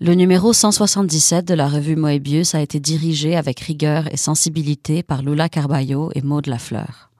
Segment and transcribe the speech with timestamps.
[0.00, 5.22] Le numéro 177 de la revue Moebius a été dirigé avec rigueur et sensibilité par
[5.22, 7.10] Lula Carballo et Maud Lafleur.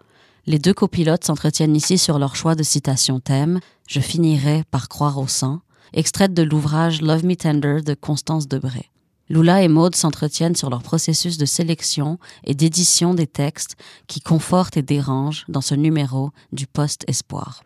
[0.47, 5.19] Les deux copilotes s'entretiennent ici sur leur choix de citation thème Je finirai par croire
[5.19, 5.61] au sang,
[5.93, 8.91] extraite de l'ouvrage Love Me Tender de Constance Debré.
[9.29, 13.75] Lula et Maud s'entretiennent sur leur processus de sélection et d'édition des textes
[14.07, 17.63] qui confortent et dérangent dans ce numéro du Post-Espoir.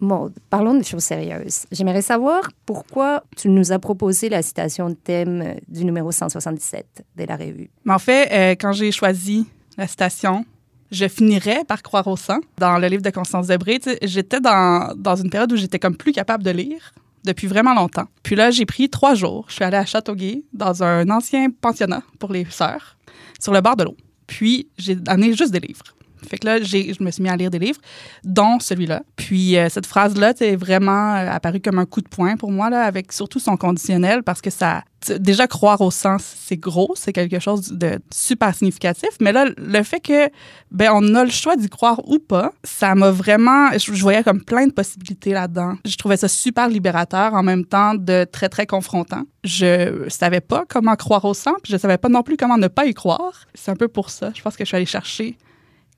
[0.00, 1.64] Maud, parlons de choses sérieuses.
[1.72, 7.24] J'aimerais savoir pourquoi tu nous as proposé la citation de thème du numéro 177 de
[7.24, 7.70] la revue.
[7.88, 10.44] En fait, euh, quand j'ai choisi la citation,
[10.90, 12.38] je finirais par croire au sang.
[12.58, 16.12] Dans le livre de Constance Debré, j'étais dans, dans une période où j'étais comme plus
[16.12, 16.92] capable de lire
[17.24, 18.06] depuis vraiment longtemps.
[18.22, 19.46] Puis là, j'ai pris trois jours.
[19.48, 22.96] Je suis allée à Châteauguay, dans un ancien pensionnat pour les sœurs,
[23.40, 23.96] sur le bord de l'eau.
[24.26, 25.84] Puis, j'ai amené juste des livres.
[26.26, 27.80] Fait que là, je me suis mis à lire des livres,
[28.24, 29.02] dont celui-là.
[29.16, 32.70] Puis euh, cette phrase-là, c'est vraiment euh, apparu comme un coup de poing pour moi,
[32.70, 34.82] là, avec surtout son conditionnel, parce que ça...
[35.20, 39.10] Déjà, croire au sens, c'est gros, c'est quelque chose de super significatif.
[39.20, 40.28] Mais là, le fait que
[40.72, 43.70] ben on a le choix d'y croire ou pas, ça m'a vraiment...
[43.78, 45.76] Je, je voyais comme plein de possibilités là-dedans.
[45.84, 49.22] Je trouvais ça super libérateur, en même temps de très, très confrontant.
[49.44, 52.66] Je savais pas comment croire au sang, puis je savais pas non plus comment ne
[52.66, 53.46] pas y croire.
[53.54, 54.32] C'est un peu pour ça.
[54.34, 55.38] Je pense que je suis allée chercher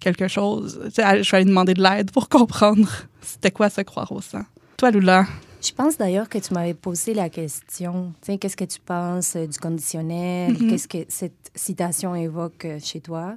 [0.00, 0.80] quelque chose.
[0.86, 2.88] Tu sais, je suis allée demander de l'aide pour comprendre
[3.22, 4.42] c'était quoi se croire au sang.
[4.76, 5.26] Toi, Lula,
[5.62, 9.36] Je pense d'ailleurs que tu m'avais posé la question, tu sais, qu'est-ce que tu penses
[9.36, 10.70] euh, du conditionnel, Mhm.
[10.70, 13.36] qu'est-ce que cette citation évoque euh, chez toi?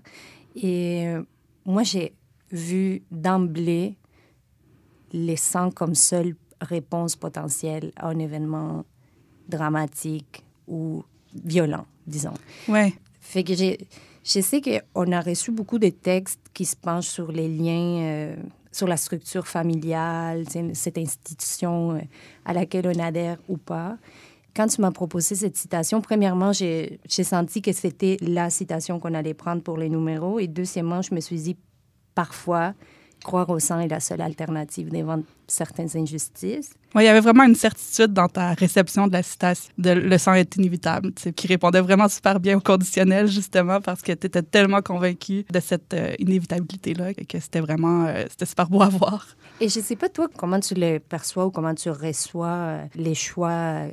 [0.55, 1.21] Et euh,
[1.65, 2.13] moi, j'ai
[2.51, 3.97] vu d'emblée
[5.11, 8.85] les sangs comme seule réponse potentielle à un événement
[9.49, 11.03] dramatique ou
[11.45, 12.33] violent, disons.
[12.67, 12.93] ouais.
[13.19, 13.79] Fait que j'ai,
[14.23, 18.35] je sais qu'on a reçu beaucoup de textes qui se penchent sur les liens, euh,
[18.71, 21.99] sur la structure familiale, cette institution euh,
[22.45, 23.97] à laquelle on adhère ou pas.
[24.55, 29.33] Quand tu m'as proposé cette citation, premièrement, j'ai senti que c'était la citation qu'on allait
[29.33, 30.39] prendre pour les numéros.
[30.39, 31.57] Et deuxièmement, je me suis dit,
[32.13, 32.75] parfois,
[33.23, 36.73] croire au sang est la seule alternative devant certaines injustices.
[36.93, 40.17] Ouais, il y avait vraiment une certitude dans ta réception de la citation de le
[40.17, 44.43] sang est inévitable, qui répondait vraiment super bien au conditionnel, justement, parce que tu étais
[44.43, 49.25] tellement convaincu de cette euh, inévitabilité-là que c'était vraiment euh, c'était super beau à voir.
[49.59, 53.15] Et je sais pas, toi, comment tu le perçois ou comment tu reçois euh, les
[53.15, 53.87] choix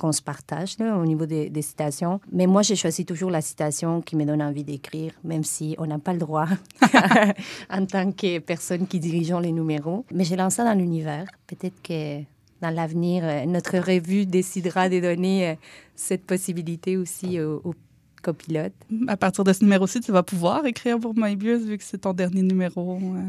[0.00, 2.20] qu'on se partage là, au niveau des, des citations.
[2.32, 5.86] Mais moi, j'ai choisi toujours la citation qui me donne envie d'écrire, même si on
[5.86, 6.46] n'a pas le droit
[7.70, 10.04] en tant que personne qui dirigeons les numéros.
[10.12, 11.26] Mais j'ai lancé ça dans l'univers.
[11.46, 12.22] Peut-être que
[12.60, 15.54] dans l'avenir, euh, notre revue décidera de donner euh,
[15.94, 17.74] cette possibilité aussi aux, aux
[18.22, 18.72] copilotes.
[19.08, 22.12] À partir de ce numéro-ci, tu vas pouvoir écrire pour Moebius vu que c'est ton
[22.12, 22.96] dernier numéro.
[22.96, 23.22] euh.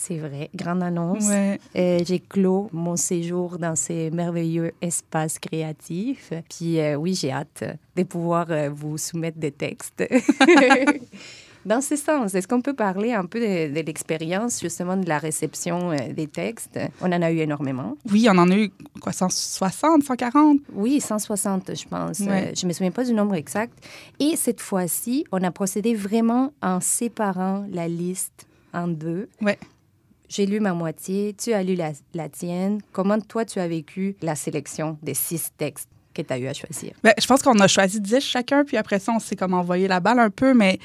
[0.00, 1.26] C'est vrai, grande annonce.
[1.26, 1.58] Ouais.
[1.74, 6.32] Euh, j'ai clos mon séjour dans ces merveilleux espaces créatifs.
[6.48, 7.64] Puis euh, oui, j'ai hâte
[7.96, 10.04] de pouvoir euh, vous soumettre des textes.
[11.66, 15.18] dans ce sens, est-ce qu'on peut parler un peu de, de l'expérience justement de la
[15.18, 16.78] réception des textes?
[17.00, 17.96] On en a eu énormément.
[18.08, 18.70] Oui, on en a eu
[19.00, 20.58] quoi, 160, 140?
[20.74, 22.20] Oui, 160, je pense.
[22.20, 22.52] Ouais.
[22.56, 23.76] Je me souviens pas du nombre exact.
[24.20, 29.28] Et cette fois-ci, on a procédé vraiment en séparant la liste en deux.
[29.42, 29.58] Ouais.
[30.28, 32.80] J'ai lu ma moitié, tu as lu la, tienne.
[32.92, 36.52] Comment toi, tu as vécu la sélection des six textes que tu as eu à
[36.52, 36.92] choisir?
[37.02, 39.88] Ben, je pense qu'on a choisi 10 chacun, puis après ça, on s'est comme envoyé
[39.88, 40.78] la balle un peu, mais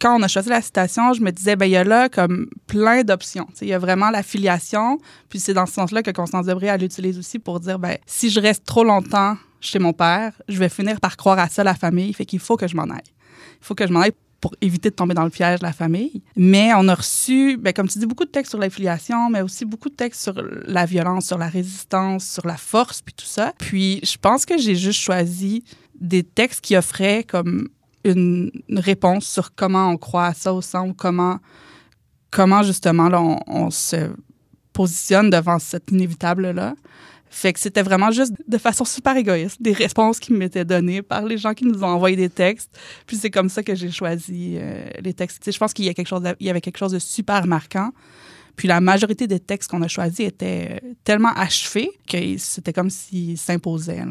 [0.00, 2.48] quand on a choisi la citation, je me disais, ben il y a là comme
[2.66, 3.46] plein d'options.
[3.60, 6.80] Il y a vraiment la filiation, puis c'est dans ce sens-là que Constance Debré, elle
[6.80, 10.68] l'utilise aussi pour dire, ben si je reste trop longtemps chez mon père, je vais
[10.68, 13.00] finir par croire à ça la famille, fait qu'il faut que je m'en aille.
[13.60, 15.72] Il faut que je m'en aille pour éviter de tomber dans le piège de la
[15.72, 16.22] famille.
[16.36, 19.64] Mais on a reçu, ben, comme tu dis, beaucoup de textes sur l'affiliation, mais aussi
[19.64, 20.34] beaucoup de textes sur
[20.66, 23.52] la violence, sur la résistance, sur la force, puis tout ça.
[23.58, 25.64] Puis je pense que j'ai juste choisi
[26.00, 27.68] des textes qui offraient comme
[28.04, 31.38] une, réponse sur comment on croit à ça au ou comment,
[32.30, 34.10] comment justement on, on se
[34.72, 36.74] positionne devant cet inévitable-là.
[37.30, 41.24] Fait que c'était vraiment juste de façon super égoïste, des réponses qui m'étaient données par
[41.24, 42.78] les gens qui nous ont envoyé des textes.
[43.06, 45.50] Puis c'est comme ça que j'ai choisi euh, les textes.
[45.50, 47.90] Je pense qu'il y, a quelque chose de- avait quelque chose de super marquant.
[48.56, 52.90] Puis la majorité des textes qu'on a choisis étaient euh, tellement achevés que c'était comme
[52.90, 54.02] s'ils s'imposaient.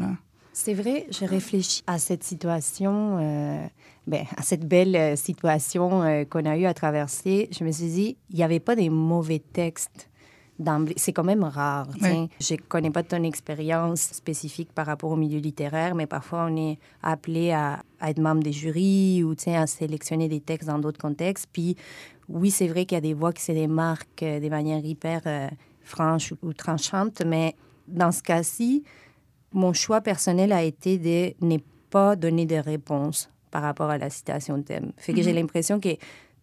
[0.52, 3.66] C'est vrai, je réfléchis à cette situation, euh,
[4.06, 7.48] ben, à cette belle situation qu'on a eu à traverser.
[7.56, 10.08] Je me suis dit, il n'y avait pas des mauvais textes.
[10.58, 10.94] D'emblée.
[10.96, 11.88] C'est quand même rare.
[12.00, 12.28] Ouais.
[12.40, 16.56] Je ne connais pas ton expérience spécifique par rapport au milieu littéraire, mais parfois on
[16.56, 21.00] est appelé à, à être membre des jurys ou à sélectionner des textes dans d'autres
[21.00, 21.46] contextes.
[21.52, 21.76] Puis
[22.28, 25.22] oui, c'est vrai qu'il y a des voix qui se démarquent euh, de manière hyper
[25.26, 25.48] euh,
[25.82, 27.54] franche ou, ou tranchantes, mais
[27.86, 28.84] dans ce cas-ci,
[29.52, 31.56] mon choix personnel a été de ne
[31.90, 34.92] pas donner de réponse par rapport à la citation de thème.
[34.98, 35.96] Fait que j'ai l'impression que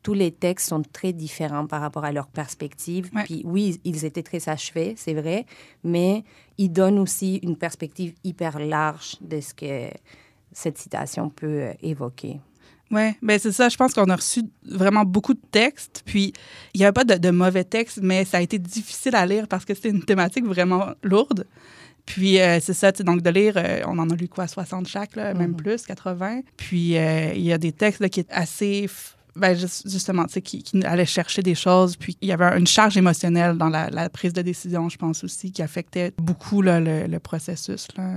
[0.05, 3.09] tous les textes sont très différents par rapport à leur perspective.
[3.15, 3.23] Ouais.
[3.23, 5.47] Puis oui, ils étaient très achevés, c'est vrai,
[5.83, 6.23] mais
[6.59, 9.89] ils donnent aussi une perspective hyper large de ce que
[10.51, 12.39] cette citation peut euh, évoquer.
[12.91, 13.67] Oui, ben c'est ça.
[13.67, 16.03] Je pense qu'on a reçu vraiment beaucoup de textes.
[16.05, 16.33] Puis,
[16.75, 19.47] il n'y avait pas de, de mauvais textes, mais ça a été difficile à lire
[19.47, 21.47] parce que c'était une thématique vraiment lourde.
[22.05, 25.15] Puis, euh, c'est ça, donc de lire, euh, on en a lu quoi, 60 chaque,
[25.15, 25.55] là, même Mhm.
[25.55, 26.41] plus, 80.
[26.57, 28.87] Puis, euh, il y a des textes là, qui étaient assez.
[29.35, 31.97] Ben, juste- justement, tu sais, qui, qui allaient chercher des choses.
[31.97, 35.23] Puis, il y avait une charge émotionnelle dans la, la prise de décision, je pense
[35.23, 37.87] aussi, qui affectait beaucoup là, le, le processus.
[37.97, 38.11] Là.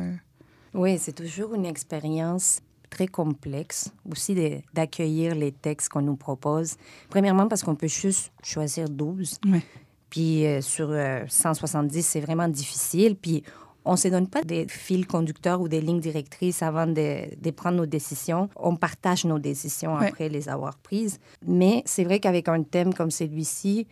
[0.75, 2.61] Oui, c'est toujours une expérience
[2.91, 4.35] très complexe aussi
[4.75, 6.77] d'accueillir les textes qu'on nous propose.
[7.11, 9.39] Premièrement, parce qu'on peut juste choisir 12.
[9.47, 9.63] Ouais.
[10.11, 13.15] Puis euh, sur euh, 170, c'est vraiment difficile.
[13.17, 13.43] Puis
[13.89, 17.09] on ne se donne pas des fils conducteurs ou des lignes directrices avant de,
[17.41, 18.49] de prendre nos décisions.
[18.57, 20.09] On partage nos décisions Ouais.
[20.09, 21.19] après les avoir prises.
[21.47, 23.87] Mais c'est vrai qu'avec un thème comme celui-ci,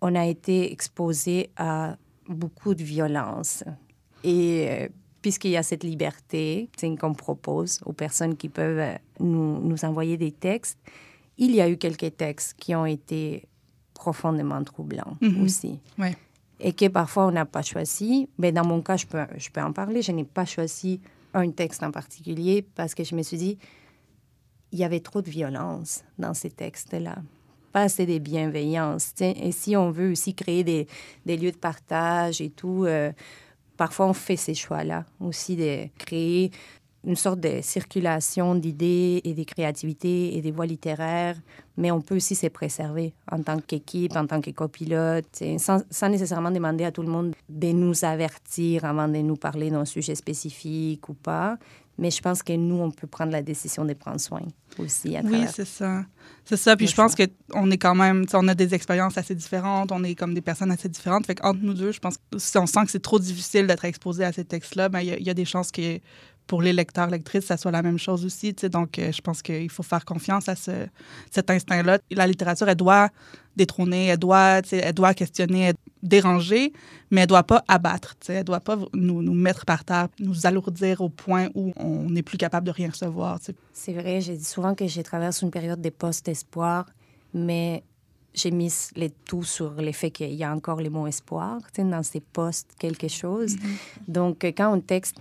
[0.00, 1.96] on a été exposé à
[2.28, 3.64] beaucoup de violence.
[4.22, 4.88] Et euh,
[5.22, 6.70] puisqu'il y a cette liberté
[7.00, 10.78] qu'on propose aux personnes qui peuvent euh, nous, nous envoyer des textes,
[11.38, 13.46] il y a eu quelques textes qui ont été
[13.94, 15.42] profondément troublants Mhm.
[15.44, 15.80] aussi.
[15.98, 16.16] Ouais.
[16.60, 18.28] Et que parfois on n'a pas choisi.
[18.38, 20.02] Mais dans mon cas, je peux, je peux en parler.
[20.02, 21.00] Je n'ai pas choisi
[21.34, 23.58] un texte en particulier parce que je me suis dit,
[24.72, 27.16] il y avait trop de violence dans ces textes-là.
[27.72, 29.12] Pas assez de bienveillance.
[29.20, 30.86] Et si on veut aussi créer des,
[31.26, 33.12] des lieux de partage et tout, euh,
[33.76, 36.50] parfois on fait ces choix-là aussi de créer
[37.04, 41.36] une sorte de circulation d'idées et de créativité et des voies littéraires,
[41.76, 46.08] mais on peut aussi se préserver en tant qu'équipe, en tant que copilote, sans, sans
[46.08, 50.14] nécessairement demander à tout le monde de nous avertir avant de nous parler d'un sujet
[50.14, 51.56] spécifique ou pas.
[52.00, 54.42] Mais je pense que nous, on peut prendre la décision de prendre soin
[54.78, 56.04] aussi à Oui, c'est ça.
[56.44, 56.76] C'est ça.
[56.76, 60.14] Puis je pense qu'on est quand même, on a des expériences assez différentes, on est
[60.14, 61.26] comme des personnes assez différentes.
[61.26, 63.84] Fait qu'entre nous deux, je pense que si on sent que c'est trop difficile d'être
[63.84, 65.98] exposé à ces textes-là, ben, il y, y a des chances que
[66.48, 68.52] pour les lecteurs, lectrices, ça soit la même chose aussi.
[68.54, 68.68] tu sais.
[68.68, 70.72] Donc, euh, je pense qu'il faut faire confiance à ce,
[71.30, 71.98] cet instinct-là.
[72.10, 73.10] La littérature, elle doit
[73.54, 76.72] détrôner, elle doit, elle doit questionner, elle- déranger,
[77.10, 78.14] mais elle doit pas abattre.
[78.20, 78.34] sais.
[78.34, 82.22] Elle doit pas nous, nous mettre par terre, nous alourdir au point où on n'est
[82.22, 83.38] plus capable de rien recevoir.
[83.72, 86.86] C'est vrai, j'ai dit souvent que je traverse une période de post-espoir,
[87.34, 87.82] mais
[88.32, 92.02] j'ai mis les tout sur le fait qu'il y a encore les mots espoir dans
[92.04, 93.56] ces postes quelque chose.
[94.06, 95.16] Donc, euh, quand un texte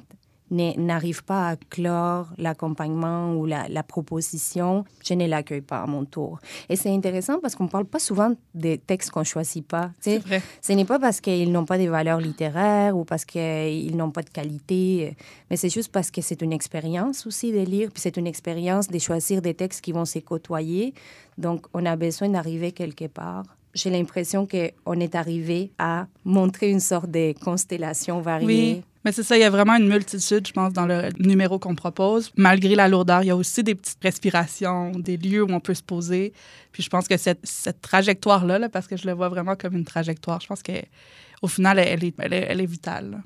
[0.51, 6.05] n'arrive pas à clore l'accompagnement ou la, la proposition, je ne l'accueille pas à mon
[6.05, 6.39] tour.
[6.69, 9.91] Et c'est intéressant parce qu'on ne parle pas souvent des textes qu'on ne choisit pas.
[9.99, 10.41] C'est vrai.
[10.61, 14.23] Ce n'est pas parce qu'ils n'ont pas de valeurs littéraires ou parce qu'ils n'ont pas
[14.23, 15.15] de qualité,
[15.49, 18.87] mais c'est juste parce que c'est une expérience aussi de lire, puis c'est une expérience
[18.87, 20.93] de choisir des textes qui vont se côtoyer.
[21.37, 23.43] Donc, on a besoin d'arriver quelque part.
[23.73, 28.75] J'ai l'impression qu'on est arrivé à montrer une sorte de constellation variée.
[28.77, 31.59] Oui, mais c'est ça, il y a vraiment une multitude, je pense, dans le numéro
[31.59, 32.29] qu'on propose.
[32.35, 35.75] Malgré la lourdeur, il y a aussi des petites respirations, des lieux où on peut
[35.75, 36.33] se poser.
[36.73, 39.77] Puis je pense que cette, cette trajectoire-là, là, parce que je le vois vraiment comme
[39.77, 43.23] une trajectoire, je pense qu'au final, elle est, elle est, elle est vitale.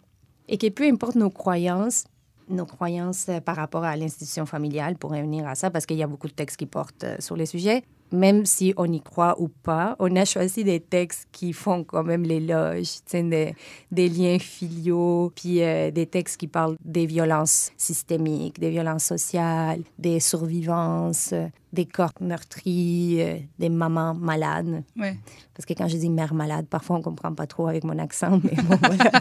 [0.48, 2.04] Et que peu importe nos croyances,
[2.48, 6.04] nos croyances euh, par rapport à l'institution familiale, pour revenir à ça, parce qu'il y
[6.04, 9.40] a beaucoup de textes qui portent euh, sur les sujets, même si on y croit
[9.40, 13.56] ou pas, on a choisi des textes qui font quand même l'éloge, des,
[13.92, 19.82] des liens filiaux, puis euh, des textes qui parlent des violences systémiques, des violences sociales,
[19.98, 24.84] des survivances, euh, des corps meurtris, euh, des mamans malades.
[24.98, 25.18] Ouais.
[25.54, 28.42] Parce que quand je dis mère malade, parfois on comprend pas trop avec mon accent,
[28.44, 29.12] mais bon, voilà,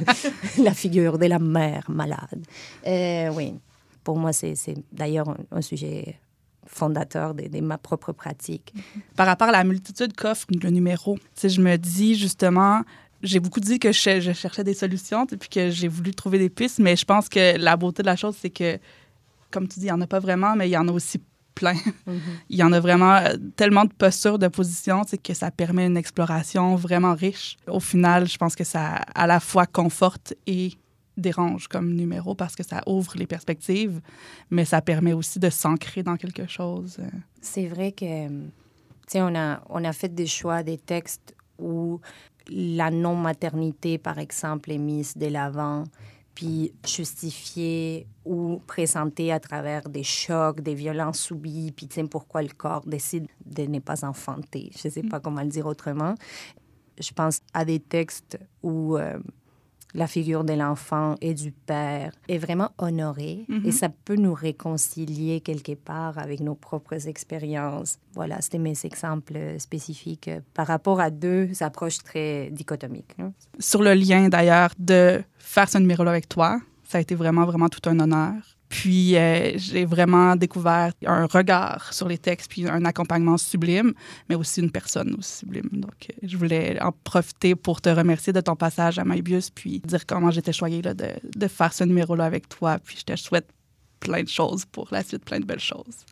[0.59, 2.45] la figure de la mère malade.
[2.87, 3.55] Euh, oui,
[4.03, 6.19] pour moi, c'est c'est d'ailleurs un, un sujet
[6.67, 8.73] fondateur de, de ma propre pratique.
[9.17, 12.83] Par rapport à la multitude qu'offre le numéro, je me dis justement,
[13.23, 16.51] j'ai beaucoup dit que je, je cherchais des solutions, puis que j'ai voulu trouver des
[16.51, 18.79] pistes, mais je pense que la beauté de la chose, c'est que,
[19.51, 21.21] comme tu dis, il n'y en a pas vraiment, mais il y en a aussi
[21.55, 21.75] plein.
[22.49, 25.87] Il y en a vraiment euh, tellement de postures, de positions, sais, que ça permet
[25.87, 27.57] une exploration vraiment riche.
[27.67, 30.73] Au final, je pense que ça à la fois conforte et
[31.21, 34.01] dérange comme numéro parce que ça ouvre les perspectives,
[34.51, 36.97] mais ça permet aussi de s'ancrer dans quelque chose.
[37.01, 37.09] euh.
[37.41, 38.51] C'est vrai que, tu
[39.07, 42.01] sais, on a, on a fait des choix, des textes où
[42.49, 45.85] la non-maternité, par exemple, est mise de l'avant,
[46.35, 52.87] puis justifiée ou présentée à travers des chocs, des violences subies, puis pourquoi le corps
[52.87, 54.71] décide de ne pas enfanter.
[54.81, 56.15] Je ne sais pas comment le dire autrement.
[56.99, 59.19] Je pense à des textes où euh,
[59.95, 63.73] la figure de l'enfant et du père est vraiment honorée et Mhm.
[63.73, 67.99] ça peut nous réconcilier quelque part avec nos propres expériences.
[68.15, 73.15] Voilà, c'était mes exemples spécifiques par rapport à deux approches très dichotomiques.
[73.19, 73.33] hein.
[73.59, 77.69] Sur le lien, d'ailleurs, de faire ce numéro-là avec toi, ça a été vraiment, vraiment
[77.69, 78.35] tout un honneur.
[78.71, 83.93] Puis, euh, j'ai vraiment découvert un regard sur les textes, puis un accompagnement sublime,
[84.29, 85.69] mais aussi une personne aussi sublime.
[85.73, 89.81] Donc, euh, je voulais en profiter pour te remercier de ton passage à Maïbius, puis
[89.85, 92.79] dire comment j'étais choyée de, de faire ce numéro-là avec toi.
[92.79, 93.49] Puis, je te souhaite
[93.99, 96.07] plein de choses pour la suite, plein de belles choses.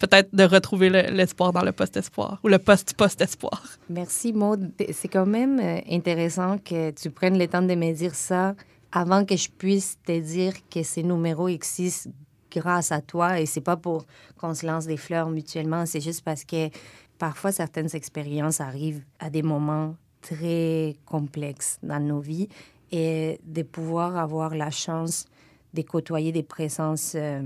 [0.00, 3.64] Peut-être de retrouver le- l'espoir dans le post-espoir ou le post-post-espoir.
[3.90, 4.70] Merci Maud.
[4.92, 8.54] C'est quand même euh, intéressant que tu prennes le temps de me dire ça
[8.92, 12.10] avant que je puisse te dire que ces numéros existent
[12.50, 14.06] grâce à toi et c'est pas pour
[14.38, 16.70] qu'on se lance des fleurs mutuellement, c'est juste parce que
[17.18, 22.48] parfois certaines expériences arrivent à des moments très complexes dans nos vies
[22.90, 25.26] et de pouvoir avoir la chance
[25.74, 27.42] de côtoyer des présences euh,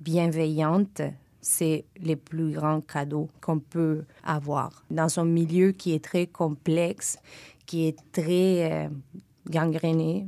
[0.00, 1.02] bienveillantes,
[1.40, 4.84] c'est le plus grand cadeau qu'on peut avoir.
[4.90, 7.18] Dans un milieu qui est très complexe,
[7.66, 8.88] qui est très euh,
[9.48, 10.26] gangréné,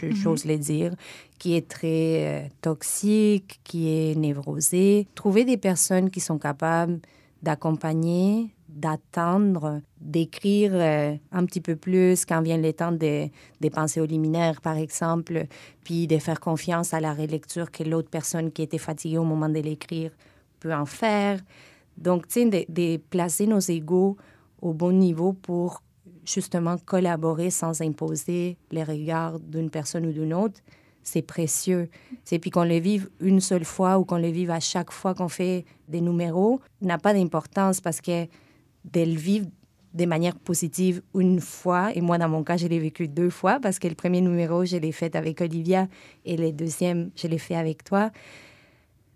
[0.00, 0.94] je- j'ose le dire,
[1.38, 5.06] qui est très euh, toxique, qui est névrosé.
[5.14, 6.98] Trouver des personnes qui sont capables
[7.42, 13.28] d'accompagner, d'attendre, d'écrire euh, un petit peu plus quand vient le temps de-
[13.60, 15.46] des pensées au liminaire, par exemple,
[15.84, 19.48] puis de faire confiance à la relecture que l'autre personne qui était fatiguée au moment
[19.48, 20.10] de l'écrire
[20.60, 21.38] peut en faire.
[21.96, 24.16] Donc, tu sais, de, de placer nos égaux
[24.60, 25.82] au bon niveau pour
[26.24, 30.60] justement collaborer sans imposer les regards d'une personne ou d'une autre,
[31.02, 31.88] c'est précieux.
[32.24, 35.14] C'est puis qu'on le vive une seule fois ou qu'on le vive à chaque fois
[35.14, 39.46] qu'on fait des numéros n'a pas d'importance parce que de le vivre
[39.92, 43.60] de manière positive une fois, et moi dans mon cas, je l'ai vécu deux fois
[43.60, 45.86] parce que le premier numéro, je l'ai fait avec Olivia
[46.24, 48.10] et le deuxième, je l'ai fait avec toi.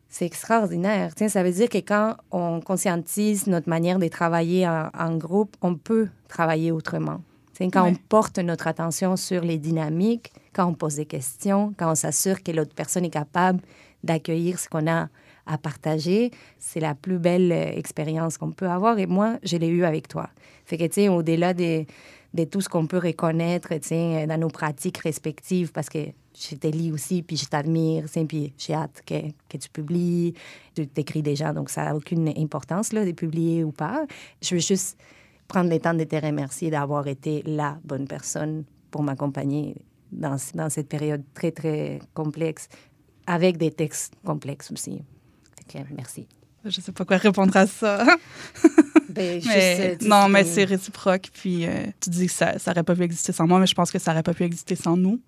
[0.09, 1.15] C'est extraordinaire.
[1.15, 5.55] Tiens, ça veut dire que quand on conscientise notre manière de travailler en, en groupe,
[5.61, 7.21] on peut travailler autrement.
[7.53, 7.91] Tiens, quand Ouais.
[7.93, 12.43] on porte notre attention sur les dynamiques, quand on pose des questions, quand on s'assure
[12.43, 13.61] que l'autre personne est capable
[14.03, 15.09] d'accueillir ce qu'on a
[15.47, 18.99] à partager, c'est la plus belle euh, expérience qu'on peut avoir.
[18.99, 20.29] Et moi, je l'ai eu avec toi.
[20.67, 21.85] Fait que, tu sais, au-delà de,
[22.39, 25.99] de tout ce qu'on peut reconnaître, sais, dans nos pratiques respectives, parce que
[26.35, 30.35] je te lis aussi, puis je t'admire, puis j'ai hâte que, que tu publies.
[30.75, 34.07] Tu t'écris déjà, donc ça n'a aucune importance, là, de publier ou pas.
[34.41, 34.97] Je veux juste
[35.49, 39.75] prendre le temps de te remercier d'avoir été la bonne personne pour m'accompagner
[40.13, 42.69] dans, dans cette période très, très complexe,
[43.27, 45.03] avec des textes complexes aussi.
[45.97, 46.29] Merci.
[46.65, 48.05] Je sais pas quoi répondre à ça.
[49.09, 51.31] Ben, Mais- euh, tu- non, mais c'est réciproque.
[51.33, 53.91] Puis euh, tu dis que ça n'aurait pas pu exister sans moi, mais je pense
[53.91, 55.19] que ça n'aurait pas pu exister sans nous,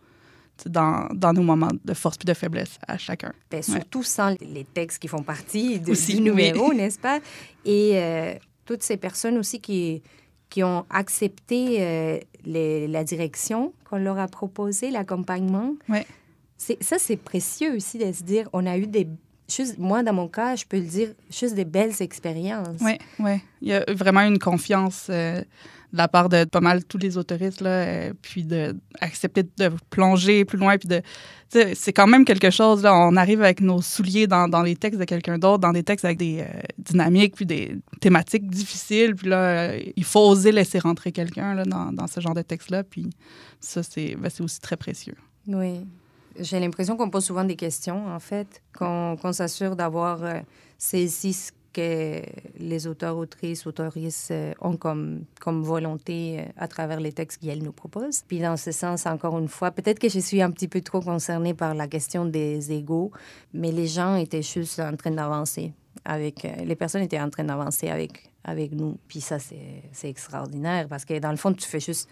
[0.58, 3.32] sais, dans, dans nos moments de force puis de faiblesse à chacun.
[3.50, 6.76] Ben, surtout sans les textes qui font partie de- Aussi, du numéro, oui.
[6.76, 7.20] n'est-ce pas?
[7.64, 8.34] Et euh,
[8.66, 10.02] toutes ces personnes aussi qui,
[10.50, 15.74] qui ont accepté euh, les- la direction qu'on leur a proposée, l'accompagnement.
[15.88, 16.06] Ouais.
[16.58, 19.08] Ça, c'est précieux aussi de se dire, on a eu des...
[19.50, 22.80] Juste, moi, dans mon cas, je peux le dire, juste des belles expériences.
[22.80, 23.40] Oui, oui.
[23.62, 27.18] Il y a vraiment une confiance euh, de la part de pas mal tous les
[27.18, 30.78] autoristes, là, euh, puis d'accepter de, plonger plus loin.
[30.78, 31.02] Puis de,
[31.74, 32.82] c'est quand même quelque chose.
[32.82, 35.82] Là, on arrive avec nos souliers dans, dans les textes de quelqu'un d'autre, dans des
[35.82, 39.16] textes avec des euh, dynamiques, puis des thématiques difficiles.
[39.16, 42.84] Puis là, il faut oser laisser rentrer quelqu'un là, dans, dans ce genre de texte-là.
[42.84, 43.10] Puis
[43.58, 45.16] ça, c'est ben, c'est aussi très précieux.
[45.48, 45.80] Oui.
[46.38, 50.40] J'ai l'impression qu'on pose souvent des questions, en fait, qu'on s'assure d'avoir euh,
[50.78, 52.22] saisi ce que
[52.58, 57.72] les auteurs, autrices, autoristes euh, ont comme, volonté euh, à travers les textes qu'elles nous
[57.72, 58.22] proposent.
[58.26, 61.00] Puis dans ce sens, encore une fois, peut-être que je suis un petit peu trop
[61.00, 63.12] concernée par la question des égaux,
[63.54, 65.72] mais les gens étaient juste en train d'avancer
[66.04, 66.44] avec...
[66.44, 68.98] euh, les personnes étaient en train d'avancer avec, avec nous.
[69.06, 72.08] Puis ça, c'est extraordinaire parce que dans le fond, tu fais juste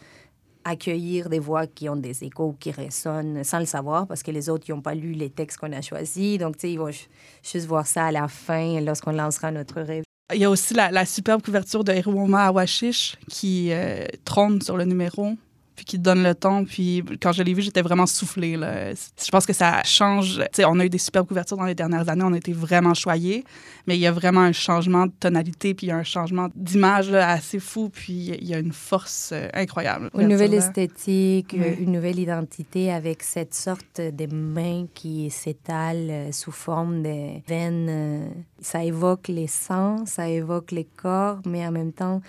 [0.69, 4.49] accueillir des voix qui ont des échos, qui résonnent sans le savoir, parce que les
[4.49, 6.39] autres, n'ont pas lu les textes qu'on a choisis.
[6.39, 7.09] Donc, tu sais, ils vont ju-
[7.43, 10.05] juste voir ça à la fin, lorsqu'on lancera notre rêve.
[10.35, 14.77] Il y a aussi la, la superbe couverture de Hirouma Awashish qui euh, trône sur
[14.77, 15.33] le numéro.
[15.79, 16.65] Puis qui te donne le ton.
[16.65, 18.57] Puis quand je l'ai vu, j'étais vraiment soufflée.
[18.57, 18.91] Là.
[18.93, 20.43] Je pense que ça change.
[20.53, 22.95] sais, on a eu des superbes couvertures dans les dernières années, on a été vraiment
[22.95, 23.45] choyés,
[23.87, 26.49] mais il y a vraiment un changement de tonalité, puis il y a un changement
[26.57, 30.11] d'image assez fou, puis il y a une force euh, incroyable.
[30.19, 36.51] Une nouvelle esthétique, une nouvelle identité avec cette sorte de main qui s'étale euh, sous
[36.51, 37.87] forme de veines.
[37.89, 38.29] Euh,
[38.61, 42.21] ça évoque les sangs, ça évoque les corps, mais en même temps,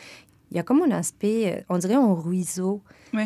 [0.51, 2.84] il y a comme un aspect, on dirait un ruisseau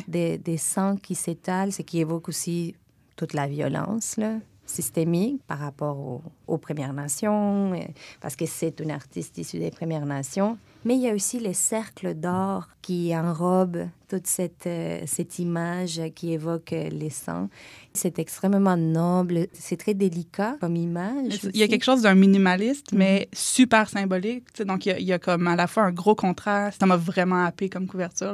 [0.08, 2.76] des, des sangs qui s'étalent, ce qui évoque aussi
[3.16, 4.36] toute la violence là,
[4.66, 7.74] systémique par rapport aux, Premières Nations,
[8.22, 10.58] parce que c'est une artiste issue des Premières Nations.
[10.86, 16.00] Mais il y a aussi les cercles d'or qui enrobent toute cette, euh, cette image
[16.14, 17.50] qui évoque les sangs.
[17.94, 21.40] C'est extrêmement noble, c'est très délicat comme image.
[21.54, 23.00] Il y a quelque chose d'un minimaliste, mhm.
[23.00, 24.46] mais super symbolique.
[24.64, 26.80] Donc, il y, a, comme à la fois un gros contraste.
[26.80, 28.34] Ça m'a vraiment happé comme couverture.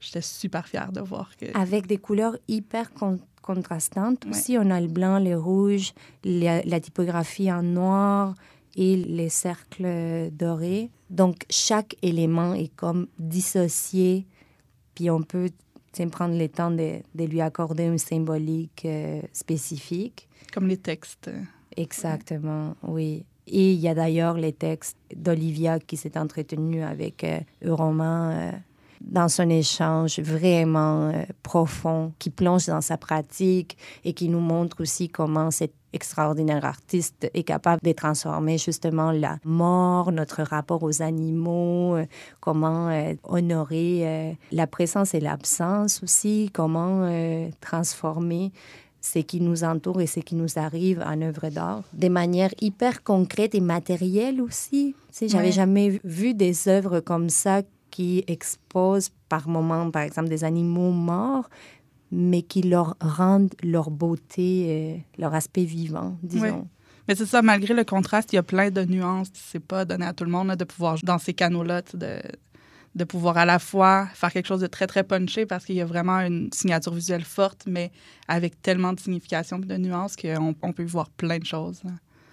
[0.00, 1.46] J'étais super fière de voir que...
[1.58, 2.90] Avec des couleurs hyper
[3.42, 4.26] contrastantes.
[4.26, 5.92] Aussi, on a le blanc, le rouge,
[6.24, 8.34] la typographie en noir
[8.76, 10.90] et les cercles dorés.
[11.10, 14.26] Donc, chaque élément est comme dissocié,
[14.94, 15.50] puis on peut
[16.06, 20.28] prendre le temps de, lui accorder une symbolique euh, spécifique.
[20.52, 21.30] Comme les textes.
[21.76, 23.24] Exactement, oui.
[23.46, 28.50] Et il y a d'ailleurs les textes d'Olivia qui s'est entretenue avec euh, Roman euh,
[29.00, 34.80] dans son échange vraiment euh, profond, qui plonge dans sa pratique et qui nous montre
[34.80, 41.00] aussi comment cette extraordinaire artiste est capable de transformer justement la mort, notre rapport aux
[41.00, 42.04] animaux, euh,
[42.40, 47.08] comment euh, honorer la présence et l'absence aussi, comment
[47.60, 48.52] transformer
[49.00, 53.02] ce qui nous entoure et ce qui nous arrive en œuvre d'art de manière hyper
[53.02, 54.94] concrète et matérielle aussi.
[55.16, 60.44] Tu j'avais jamais vu des œuvres comme ça qui exposent par moments, par exemple, des
[60.44, 61.48] animaux morts,
[62.10, 66.66] mais qui leur rendent leur beauté, euh, leur aspect vivant, disons.
[67.06, 69.28] Mais c'est ça, malgré le contraste, il y a plein de nuances.
[69.32, 72.20] C'est pas donné à tout le monde de pouvoir, dans ces canaux-là, de,
[72.94, 75.80] de pouvoir à la fois faire quelque chose de très, très punché parce qu'il y
[75.80, 77.92] a vraiment une signature visuelle forte, mais
[78.26, 81.82] avec tellement de signification et de nuances qu'on on peut voir plein de choses.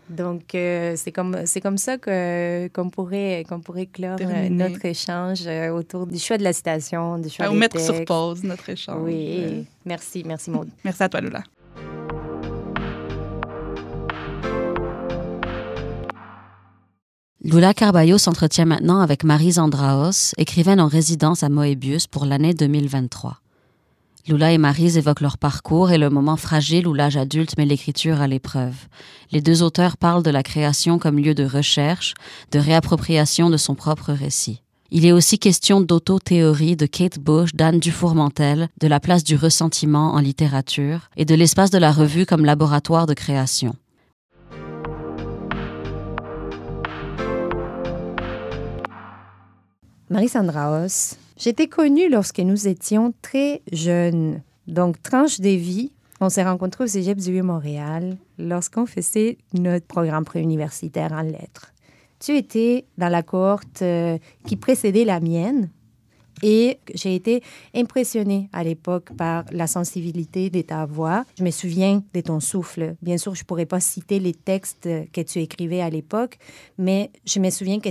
[0.09, 4.85] Donc, euh, c'est comme, c'est comme ça que, qu'on, pourrait, qu'on pourrait clore euh, notre
[4.85, 8.69] échange euh, autour du choix de la citation, du choix Ou mettre sur pause notre
[8.69, 9.01] échange.
[9.01, 10.69] Oui, merci, merci Maud.
[10.83, 11.43] merci à toi, Lula.
[17.43, 23.39] Lula Carballo s'entretient maintenant avec Marie Zandraos, écrivaine en résidence à Moebius pour l'année 2023.
[24.27, 28.21] Lula et Marise évoquent leur parcours et le moment fragile où l'âge adulte met l'écriture
[28.21, 28.75] à l'épreuve.
[29.31, 32.15] Les deux auteurs parlent de la création comme lieu de recherche,
[32.51, 34.63] de réappropriation de son propre récit.
[34.89, 40.13] Il est aussi question d'auto-théorie de Kate Bush, d'Anne Dufourmentel, de la place du ressentiment
[40.13, 43.75] en littérature et de l'espace de la revue comme laboratoire de création.
[50.09, 54.41] Marie Sandraos, J'étais connue lorsque nous étions très jeunes.
[54.67, 60.23] Donc, tranche des vies, on s'est rencontrés au Cégep du Vieux-Montréal lorsqu'on faisait notre programme
[60.23, 61.73] préuniversitaire en lettres.
[62.19, 64.17] Tu étais dans la cohorte euh,
[64.47, 65.69] qui précédait la mienne
[66.41, 67.43] et j'ai été
[67.75, 71.25] impressionnée à l'époque par la sensibilité de ta voix.
[71.37, 72.95] Je me souviens de ton souffle.
[73.01, 76.37] Bien sûr, je ne pourrais pas citer les textes que tu écrivais à l'époque,
[76.77, 77.89] mais je me souviens que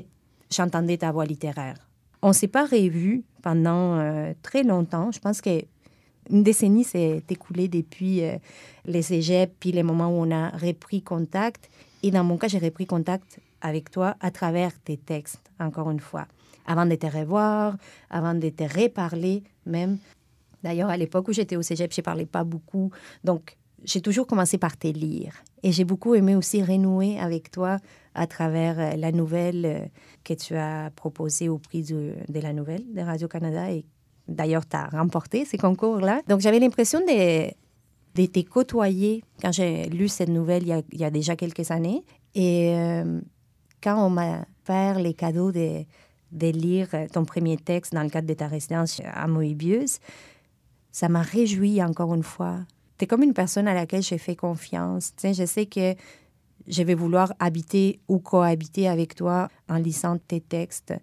[0.50, 1.76] j'entendais ta voix littéraire.
[2.24, 5.12] On ne s'est pas revus pendant euh, très longtemps.
[5.12, 5.62] Je pense qu'une
[6.42, 8.38] décennie s'est écoulée depuis euh,
[8.86, 11.68] les puis les moments où on a repris contact.
[12.02, 16.00] Et dans mon cas, j'ai repris contact avec toi à travers tes textes, encore une
[16.00, 16.26] fois.
[16.66, 17.76] Avant de te revoir,
[18.08, 19.98] avant de te reparler même.
[20.62, 22.90] D'ailleurs, à l'époque où j'étais au cégep, je ne parlais pas beaucoup.
[23.22, 25.34] Donc, j'ai toujours commencé par te lire.
[25.62, 27.78] Et j'ai beaucoup aimé aussi renouer avec toi
[28.14, 29.86] à travers euh, la nouvelle euh,
[30.24, 33.70] que tu as proposée au prix de, la nouvelle de Radio-Canada.
[33.72, 33.84] Et
[34.28, 36.22] d'ailleurs, tu as remporté ces concours-là.
[36.28, 41.10] Donc, j'avais l'impression de, de te côtoyer quand j'ai lu cette nouvelle il y, a,
[41.10, 42.04] déjà quelques années.
[42.34, 43.20] Et euh,
[43.82, 45.84] quand on m'a fait les cadeaux de,
[46.32, 49.98] lire ton premier texte dans le cadre de ta résidence à Moebius,
[50.90, 52.60] ça m'a réjoui encore une fois
[52.98, 55.12] tu es comme une personne à laquelle j'ai fait confiance.
[55.22, 55.94] je sais que
[56.66, 60.94] je vais vouloir habiter ou cohabiter avec toi en lisant tes textes.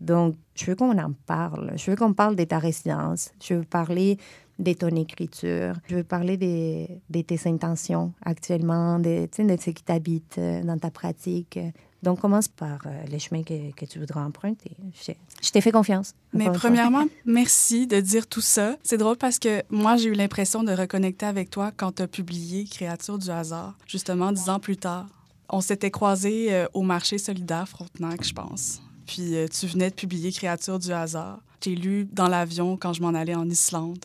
[0.00, 1.72] Donc, je veux qu'on en parle.
[1.76, 3.32] Je veux qu'on parle de ta résidence.
[3.42, 4.18] Je veux parler
[4.58, 5.74] de ton écriture.
[5.88, 10.90] Je veux parler de, tes intentions actuellement, de, de ce qui t'habite euh, dans ta
[10.90, 11.58] pratique.
[12.02, 14.70] Donc, commence par euh, les chemins que, que, tu voudras emprunter.
[15.04, 16.14] Je, je t'ai fait confiance.
[16.32, 18.76] Mais premièrement, merci de dire tout ça.
[18.84, 22.08] C'est drôle parce que moi, j'ai eu l'impression de reconnecter avec toi quand tu as
[22.08, 25.06] publié Créature du hasard, justement dix ans plus tard.
[25.48, 28.80] On s'était croisés euh, au marché solidaire Frontenac, je pense.
[29.06, 31.40] Puis euh, tu venais de publier Créature du hasard.
[31.64, 34.04] J'ai lu dans l'avion quand je m'en allais en Islande.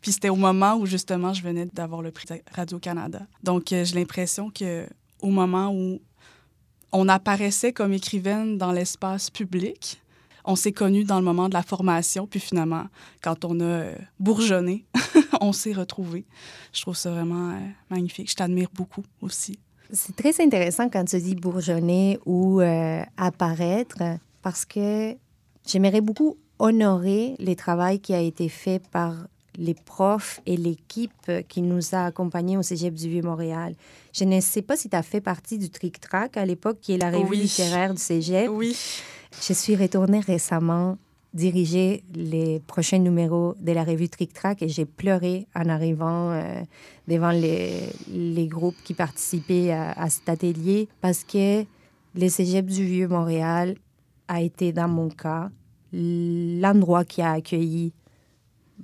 [0.00, 3.26] Puis c'était au moment où justement je venais d'avoir le prix Radio-Canada.
[3.42, 4.86] Donc j'ai l'impression que
[5.20, 6.00] au moment où
[6.92, 10.00] on apparaissait comme écrivaine dans l'espace public.
[10.44, 12.86] On s'est connus dans le moment de la formation, puis finalement,
[13.22, 14.84] quand on a euh, bourgeonné,
[15.40, 16.24] on s'est retrouvés.
[16.72, 18.30] Je trouve ça vraiment euh, magnifique.
[18.30, 19.58] Je t'admire beaucoup aussi.
[19.92, 23.98] C'est très intéressant quand tu dis bourgeonner ou euh, apparaître,
[24.42, 25.14] parce que
[25.66, 29.14] j'aimerais beaucoup honorer le travail qui a été fait par
[29.58, 33.74] les profs et l'équipe qui nous a accompagnés au Cégep du Vieux-Montréal.
[34.12, 36.94] Je ne sais pas si tu as fait partie du Trick Track à l'époque, qui
[36.94, 38.48] est la revue littéraire du Cégep.
[38.50, 38.76] Oui.
[39.40, 40.98] Je suis retournée récemment
[41.34, 46.60] diriger les prochains numéros de la revue Trick Track et j'ai pleuré en arrivant euh,
[47.08, 51.64] devant les, les, groupes qui participaient à, à, cet atelier parce que
[52.14, 53.76] le Cégep du Vieux-Montréal
[54.28, 55.50] a été, dans mon cas,
[55.92, 57.92] l'endroit qui a accueilli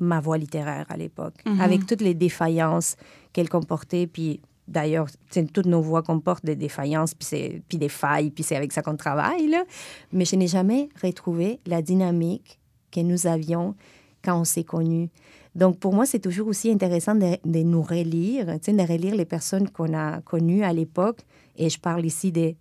[0.01, 1.61] ma voix littéraire à l'époque, mhm.
[1.61, 2.97] avec toutes les défaillances
[3.33, 4.07] qu'elle comportait.
[4.07, 8.73] Puis d'ailleurs, toutes nos voix comportent des défaillances, puis, puis des failles, puis c'est avec
[8.73, 9.49] ça qu'on travaille.
[9.49, 9.65] Là.
[10.13, 12.59] Mais je n'ai jamais retrouvé la dynamique
[12.91, 13.75] que nous avions
[14.23, 15.11] quand on s'est connus.
[15.55, 19.69] Donc, pour moi, c'est toujours aussi intéressant de, de nous relire, de relire les personnes
[19.69, 21.21] qu'on a connues à l'époque.
[21.57, 22.55] Et je parle ici de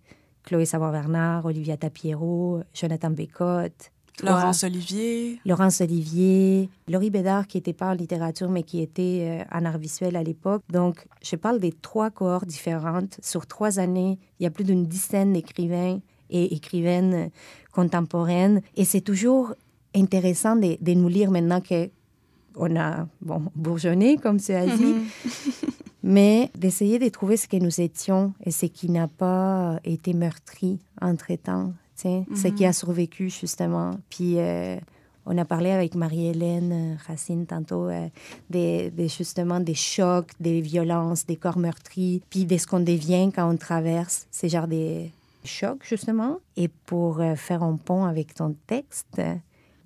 [0.44, 5.40] Chloé Savoie-Bernard, Olivia Tapiero, Jonathan Bécotte, Laurence Olivier.
[5.44, 9.78] Laurence Olivier, Laurie Bédard, qui n'était pas en littérature, mais qui était euh, en art
[9.78, 10.62] visuel à l'époque.
[10.70, 13.18] Donc, je parle des trois cohortes différentes.
[13.22, 16.00] Sur trois années, il y a plus d'une dizaine d'écrivains
[16.30, 17.30] et écrivaines
[17.72, 18.60] contemporaines.
[18.76, 19.54] Et c'est toujours
[19.94, 21.90] intéressant de, de, nous lire maintenant que
[22.56, 24.94] on a, bon, bourgeonné, comme tu as dit,
[26.02, 30.80] mais d'essayer de trouver ce que nous étions et ce qui n'a pas été meurtri
[31.00, 32.72] entre-temps ce qui a mhm.
[32.72, 33.92] survécu, justement.
[34.10, 34.78] Puis euh,
[35.26, 38.08] on a parlé avec Marie-Hélène euh, Racine tantôt euh,
[38.50, 43.50] des, justement des chocs, des violences, des corps meurtris, puis de ce qu'on devient quand
[43.50, 45.06] on traverse ces genres de
[45.44, 46.38] chocs, justement.
[46.56, 49.20] Et pour faire un pont avec ton texte,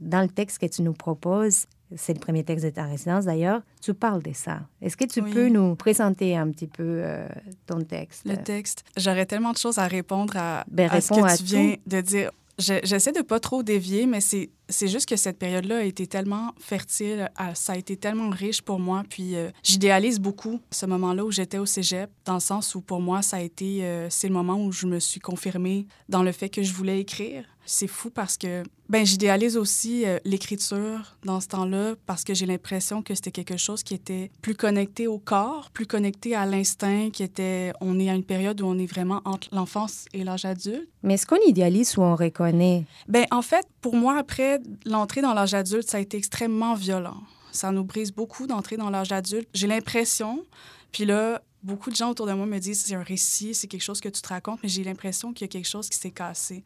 [0.01, 3.63] dans le texte que tu nous proposes, c'est le premier texte de ta résidence d'ailleurs,
[3.81, 4.61] tu parles de ça.
[4.81, 7.27] Est-ce que tu peux nous présenter un petit peu euh,
[7.67, 8.23] ton texte?
[8.27, 8.85] Le texte.
[8.97, 12.31] J'aurais tellement de choses à répondre à, ben, à ce que tu viens de dire.
[12.59, 14.51] J'essaie de pas trop dévier, mais c'est
[14.81, 19.05] juste que cette période-là a été tellement fertile, ça a été tellement riche pour moi.
[19.09, 23.01] Puis euh, j'idéalise beaucoup ce moment-là où j'étais au cégep, dans le sens où pour
[23.01, 26.33] moi, ça a été, euh, c'est le moment où je me suis confirmée dans le
[26.33, 27.45] fait que je voulais écrire.
[27.65, 32.45] C'est fou parce que ben j'idéalise aussi euh, l'écriture dans ce temps-là parce que j'ai
[32.45, 37.11] l'impression que c'était quelque chose qui était plus connecté au corps, plus connecté à l'instinct,
[37.11, 40.45] qui était on est à une période où on est vraiment entre l'enfance et l'âge
[40.45, 40.89] adulte.
[41.03, 42.85] Mais est-ce qu'on idéalise ou on reconnaît?
[43.09, 47.17] Ben en fait, pour moi après l'entrée dans l'âge adulte, ça a été extrêmement violent.
[47.53, 49.49] Ça nous brise beaucoup d'entrer dans l'âge adulte.
[49.53, 50.45] J'ai l'impression
[50.93, 53.83] puis là, beaucoup de gens autour de moi me disent c'est un récit, c'est quelque
[53.83, 56.11] chose que tu te racontes, mais j'ai l'impression qu'il y a quelque chose qui s'est
[56.11, 56.63] cassé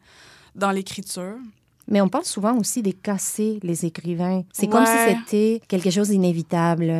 [0.53, 1.37] dans l'écriture.
[1.89, 4.43] Mais on parle souvent aussi de casser les écrivains.
[4.51, 6.91] C'est comme si c'était quelque chose d'inévitable.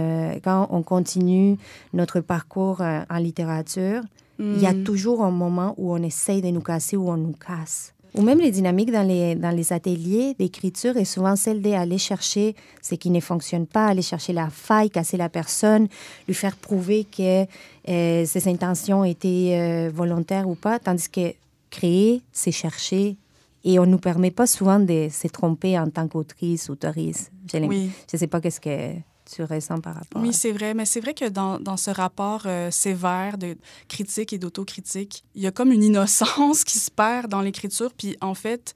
[0.42, 1.58] Quand on continue
[1.92, 4.02] notre parcours euh, en littérature,
[4.40, 4.84] il y a mm.
[4.84, 7.94] toujours un moment où on essaye de nous casser, où on nous casse.
[8.18, 12.56] Ou même les dynamiques dans les, dans les ateliers d'écriture est souvent celle d'aller chercher
[12.82, 15.88] ce qui ne fonctionne pas, aller chercher la faille, casser la personne,
[16.28, 17.46] lui faire prouver que
[17.88, 21.34] euh, ses intentions étaient euh, volontaires ou pas, tandis que
[21.70, 23.18] créer, c'est chercher,
[23.64, 27.30] et on ne nous permet pas souvent de se tromper en tant qu'autrice, autrice.
[27.54, 28.94] Je ne sais pas qu'est-ce que
[29.34, 30.74] tu ressens par rapport Oui, c'est vrai.
[30.74, 35.42] Mais c'est vrai que dans, dans ce rapport euh, sévère de critique et d'autocritique, il
[35.42, 37.92] y a comme une innocence qui se perd dans l'écriture.
[37.94, 38.74] Puis en fait,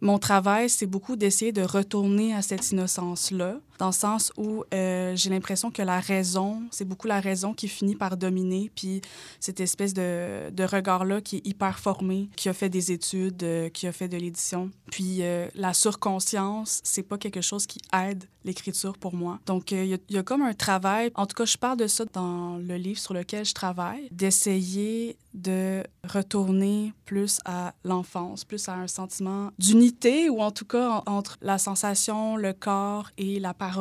[0.00, 5.16] mon travail, c'est beaucoup d'essayer de retourner à cette innocence-là, dans le sens où euh,
[5.16, 9.00] j'ai l'impression que la raison, c'est beaucoup la raison qui finit par dominer, puis
[9.40, 13.68] cette espèce de, de regard-là qui est hyper formé, qui a fait des études, euh,
[13.70, 14.70] qui a fait de l'édition.
[14.92, 19.40] Puis euh, la surconscience, c'est pas quelque chose qui aide l'écriture pour moi.
[19.46, 22.04] Donc il y, y, a comme un travail, en tout cas je parle de ça
[22.12, 28.74] dans le livre sur lequel je travaille, d'essayer de retourner plus à l'enfance, plus à
[28.74, 33.71] un sentiment d'unité ou en tout cas entre la sensation, le corps et la parole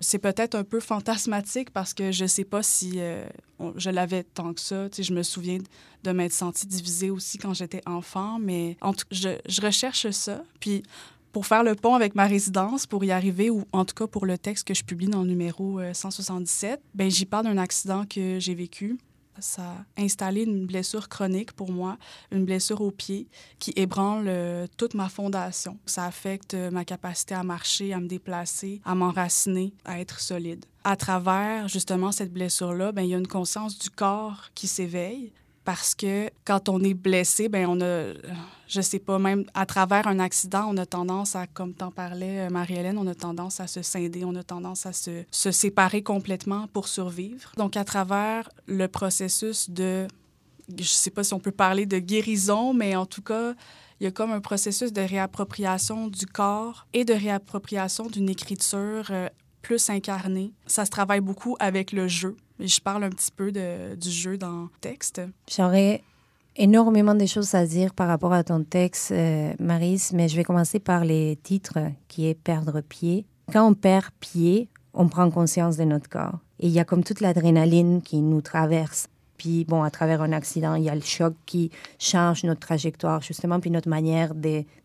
[0.00, 3.26] C'est peut-être un peu fantasmatique parce que je sais pas si euh,
[3.76, 4.88] je l'avais tant que ça.
[4.88, 5.58] Tu sais, je me souviens
[6.02, 10.42] de m'être sentie divisée aussi quand j'étais enfant, mais en tout, je, je recherche ça.
[10.58, 10.82] Puis
[11.32, 14.26] pour faire le pont avec ma résidence, pour y arriver, ou en tout cas pour
[14.26, 18.38] le texte que je publie dans le numéro 177, ben j'y parle d'un accident que
[18.40, 18.98] j'ai vécu
[19.38, 19.62] ça
[19.96, 21.96] a installé une blessure chronique pour moi,
[22.32, 25.78] une blessure au pied qui ébranle euh, toute ma fondation.
[25.86, 30.64] Ça affecte euh, ma capacité à marcher, à me déplacer, à m'enraciner, à être solide.
[30.84, 35.32] À travers justement cette blessure-là, ben, il y a une conscience du corps qui s'éveille
[35.64, 38.12] parce que quand on est blessé, ben on a,
[38.66, 42.40] je sais pas, même à travers un accident, on a tendance à, comme t'en parlais
[42.40, 46.02] euh, Marie-Hélène, on a tendance à se scinder, on a tendance à se, se séparer
[46.02, 47.52] complètement pour survivre.
[47.56, 50.06] Donc à travers le processus de,
[50.78, 53.54] je sais pas si on peut parler de guérison, mais en tout cas,
[54.00, 59.08] il y a comme un processus de réappropriation du corps et de réappropriation d'une écriture
[59.10, 59.28] euh,
[59.60, 60.52] plus incarnée.
[60.66, 62.36] Ça se travaille beaucoup avec le jeu.
[62.60, 65.22] Je parle un petit peu du jeu dans le texte.
[65.50, 66.02] J'aurais
[66.56, 70.44] énormément de choses à dire par rapport à ton texte, euh, Maris, mais je vais
[70.44, 73.24] commencer par les titres, qui est perdre pied.
[73.52, 76.38] Quand on perd pied, on prend conscience de notre corps.
[76.58, 79.08] Et il y a comme toute l'adrénaline qui nous traverse.
[79.38, 83.22] Puis, bon, à travers un accident, il y a le choc qui change notre trajectoire,
[83.22, 84.34] justement, puis notre manière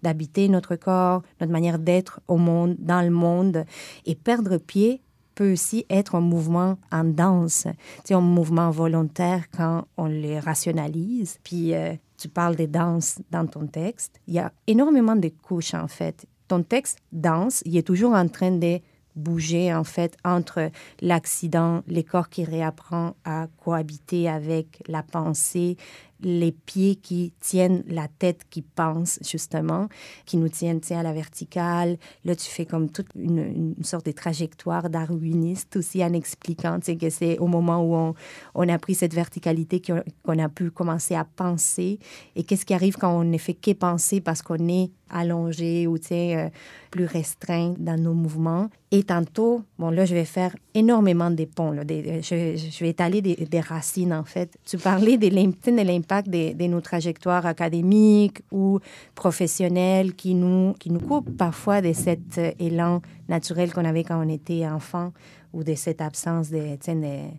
[0.01, 3.65] d'habiter notre corps, notre manière d'être au monde, dans le monde.
[4.05, 5.01] Et perdre pied,
[5.35, 7.67] peut aussi être un mouvement en danse,
[8.03, 11.37] c'est un mouvement volontaire quand on les rationalise.
[11.43, 14.19] Puis euh, tu parles des danses dans ton texte.
[14.27, 16.25] Il y a énormément de couches en fait.
[16.47, 18.79] Ton texte danse, il est toujours en train de
[19.15, 20.69] bouger en fait entre
[21.01, 25.77] l'accident, les corps qui réapprend à cohabiter avec la pensée,
[26.25, 29.87] les pieds qui tiennent la tête qui pense, justement,
[30.25, 31.97] qui nous tiennent à la verticale.
[32.25, 37.37] Là, tu fais comme toute une, sorte de trajectoire darwiniste aussi en expliquant que c'est
[37.37, 38.15] au moment où on,
[38.55, 41.99] on, a pris cette verticalité qu'on a pu commencer à penser.
[42.35, 45.97] Et qu'est-ce qui arrive quand on ne fait que penser parce qu'on est allongé ou
[46.11, 46.49] euh,
[46.89, 48.69] plus restreint dans nos mouvements?
[48.91, 51.71] Et tantôt, bon là, je vais faire énormément des ponts.
[51.71, 54.57] Là, je, vais étaler des, des, racines, en fait.
[54.65, 58.79] Tu parlais de l'impact de, de, nos trajectoires académiques ou
[59.15, 64.29] professionnelles qui nous, qui nous coupent parfois de cet élan naturel qu'on avait quand on
[64.29, 65.11] était enfant
[65.53, 66.77] ou de cette absence de,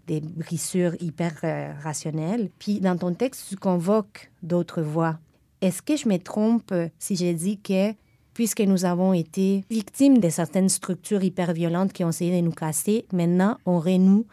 [0.07, 2.49] des brissures hyper euh, rationnelles.
[2.59, 5.19] Puis dans ton texte, tu convoques d'autres voix
[5.61, 7.93] est-ce que je me trompe si j'ai dit que,
[8.35, 12.53] puisque nous avons été victimes de certaines structures hyper violentes qui ont essayé de nous
[12.53, 14.27] casser, maintenant on renoue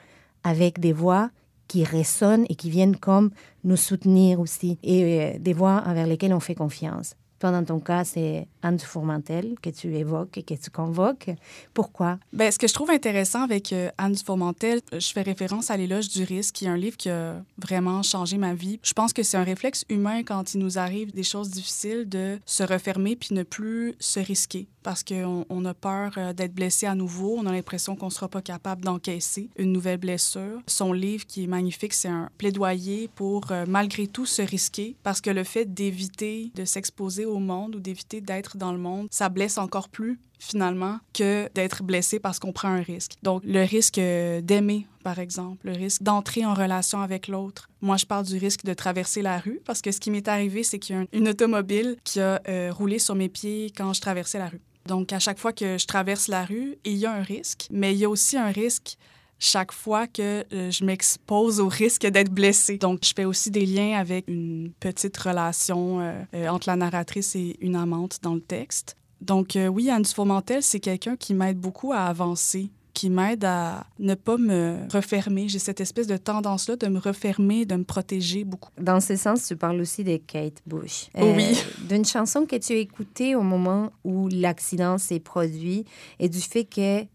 [0.43, 1.29] avec des voix
[1.73, 3.31] qui résonnent et qui viennent comme
[3.63, 7.15] nous soutenir aussi, et euh, des voix envers lesquelles on fait confiance.
[7.39, 11.31] Toi, dans ton cas, c'est Anne Fourmentel que tu évoques et que tu convoques.
[11.73, 12.19] Pourquoi?
[12.31, 16.09] Bien, ce que je trouve intéressant avec euh, Anne Fourmentel, je fais référence à L'éloge
[16.09, 18.79] du risque, qui est un livre qui a vraiment changé ma vie.
[18.83, 22.39] Je pense que c'est un réflexe humain quand il nous arrive des choses difficiles de
[22.45, 26.85] se refermer puis ne plus se risquer parce qu'on on a peur euh, d'être blessé
[26.85, 27.35] à nouveau.
[27.37, 30.61] On a l'impression qu'on ne sera pas capable d'encaisser une nouvelle blessure.
[30.67, 35.21] Son livre, qui est magnifique, c'est un plaidoyer pour euh, malgré tout se risquer parce
[35.21, 39.29] que le fait d'éviter de s'exposer au monde ou d'éviter d'être dans le monde, ça
[39.29, 43.13] blesse encore plus finalement que d'être blessé parce qu'on prend un risque.
[43.23, 47.69] Donc le risque euh, d'aimer par exemple, le risque d'entrer en relation avec l'autre.
[47.81, 50.63] Moi, je parle du risque de traverser la rue parce que ce qui m'est arrivé,
[50.63, 52.39] c'est qu'il y a une automobile qui a
[52.71, 54.61] roulé sur mes pieds quand je traversais la rue.
[54.85, 57.93] Donc, à chaque fois que je traverse la rue, il y a un risque, mais
[57.93, 58.97] il y a aussi un risque
[59.39, 62.77] chaque fois que euh, je m'expose au risque d'être blessée.
[62.77, 67.35] Donc, je fais aussi des liens avec une petite relation euh, euh, entre la narratrice
[67.35, 68.97] et une amante dans le texte.
[69.21, 74.13] Donc, oui, Anne Dufourmentel, c'est quelqu'un qui m'aide beaucoup à avancer qui m'aide à ne
[74.13, 75.47] pas me refermer.
[75.47, 78.69] J'ai cette espèce de tendance-là de me refermer, de me protéger beaucoup.
[78.79, 81.09] Dans ce sens, tu parles aussi de Kate Bush.
[81.17, 81.57] oui.
[81.89, 85.85] D'une chanson que tu as écoutée au moment où l'accident s'est produit
[86.19, 87.05] et du fait que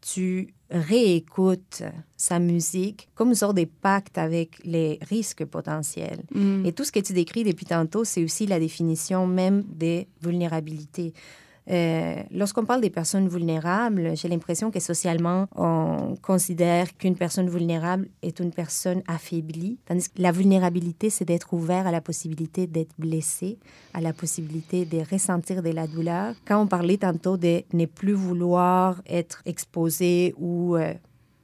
[0.00, 1.82] tu réécoute
[2.16, 6.22] sa musique comme une sorte de pacte avec les risques potentiels.
[6.34, 6.66] Mm.
[6.66, 11.12] Et tout ce que tu décris depuis tantôt, c'est aussi la définition même des vulnérabilités.
[11.68, 18.08] Euh, lorsqu'on parle des personnes vulnérables, j'ai l'impression que socialement, on considère qu'une personne vulnérable
[18.22, 22.94] est une personne affaiblie, tandis que la vulnérabilité, c'est d'être ouvert à la possibilité d'être
[22.98, 23.58] blessé,
[23.94, 26.34] à la possibilité de ressentir de la douleur.
[26.46, 30.94] Quand on parlait tantôt de ne plus vouloir être exposé ou euh,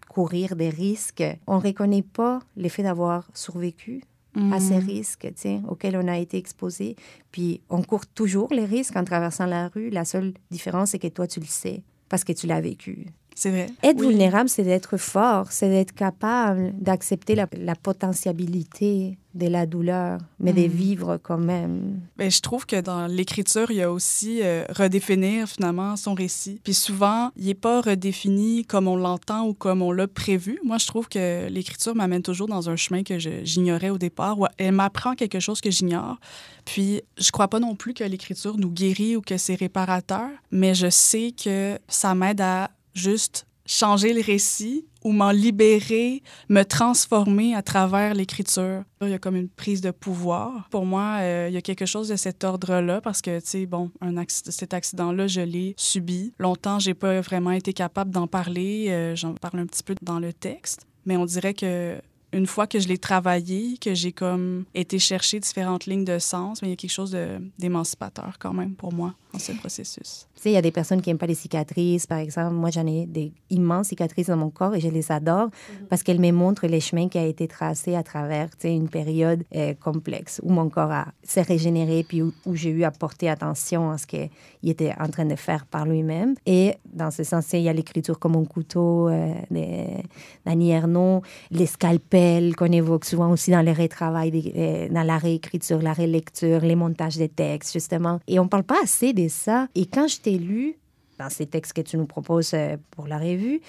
[0.09, 4.03] courir des risques, on ne reconnaît pas l'effet d'avoir survécu
[4.51, 4.87] à ces mm.
[4.87, 5.29] risques
[5.69, 6.97] auxquels on a été exposé.
[7.31, 9.91] Puis on court toujours les risques en traversant la rue.
[9.91, 13.07] La seule différence, c'est que toi, tu le sais parce que tu l'as vécu.
[13.35, 13.67] C'est vrai.
[13.83, 14.09] Être Oui.
[14.09, 20.53] vulnérable, c'est d'être fort, c'est d'être capable d'accepter la, la potentialité de la douleur, mais
[20.53, 20.67] de Mhm.
[20.69, 22.01] vivre quand même.
[22.19, 26.61] Ben, je trouve que dans l'écriture, il y a aussi euh, redéfinir finalement son récit.
[26.63, 30.59] Puis souvent, il n'est pas redéfini comme on l'entend ou comme on l'a prévu.
[30.65, 34.39] Moi, je trouve que l'écriture m'amène toujours dans un chemin que j'ignorais au départ.
[34.39, 36.19] ou Elle m'apprend quelque chose que j'ignore.
[36.67, 40.75] Puis je crois pas non plus que l'écriture nous guérit ou que c'est réparateur, mais
[40.75, 47.55] je sais que ça m'aide à juste changer le récit ou m'en libérer, me transformer
[47.55, 48.83] à travers l'écriture.
[49.01, 50.69] Il y a comme une prise de pouvoir.
[50.71, 53.67] Pour moi, euh, il y a quelque chose de cet ordre-là parce que, tu sais,
[53.67, 53.91] bon,
[54.29, 56.33] cet accident-là, je l'ai subi.
[56.39, 58.87] Longtemps, j'ai pas vraiment été capable d'en parler.
[58.91, 60.87] Euh, J'en parle un petit peu dans le texte.
[61.05, 62.01] Mais on dirait que
[62.33, 66.63] une fois que je l'ai travaillé, que j'ai comme été chercher différentes lignes de sens,
[66.63, 67.17] mais il y a quelque chose
[67.59, 70.27] d'émancipateur quand même pour moi dans ce processus.
[70.35, 72.55] Tu sais, il y a des personnes qui n'aiment pas les cicatrices, par exemple.
[72.55, 75.49] Moi, j'en ai des immenses cicatrices dans mon corps et je les adore
[75.89, 78.89] parce qu'elles me montrent les chemins qui a été tracé à travers tu sais, une
[78.89, 82.91] période euh, complexe où mon corps a- s'est régénéré puis où, où j'ai eu à
[82.91, 84.29] porter attention à ce qu'il
[84.65, 86.35] était en train de faire par lui-même.
[86.45, 90.03] Et dans ce sens, il y a l'écriture comme un couteau euh, de-
[90.45, 95.81] d'Annie Ernaux, les scalpels qu'on évoque souvent aussi dans le retravail, euh, dans la réécriture,
[95.81, 98.19] la relecture, les montages des textes, justement.
[98.27, 99.69] Et on parle pas assez de ça.
[99.75, 100.77] Et quand je t'ai lu,
[101.19, 103.61] dans ces textes que tu nous proposes euh, pour la revue,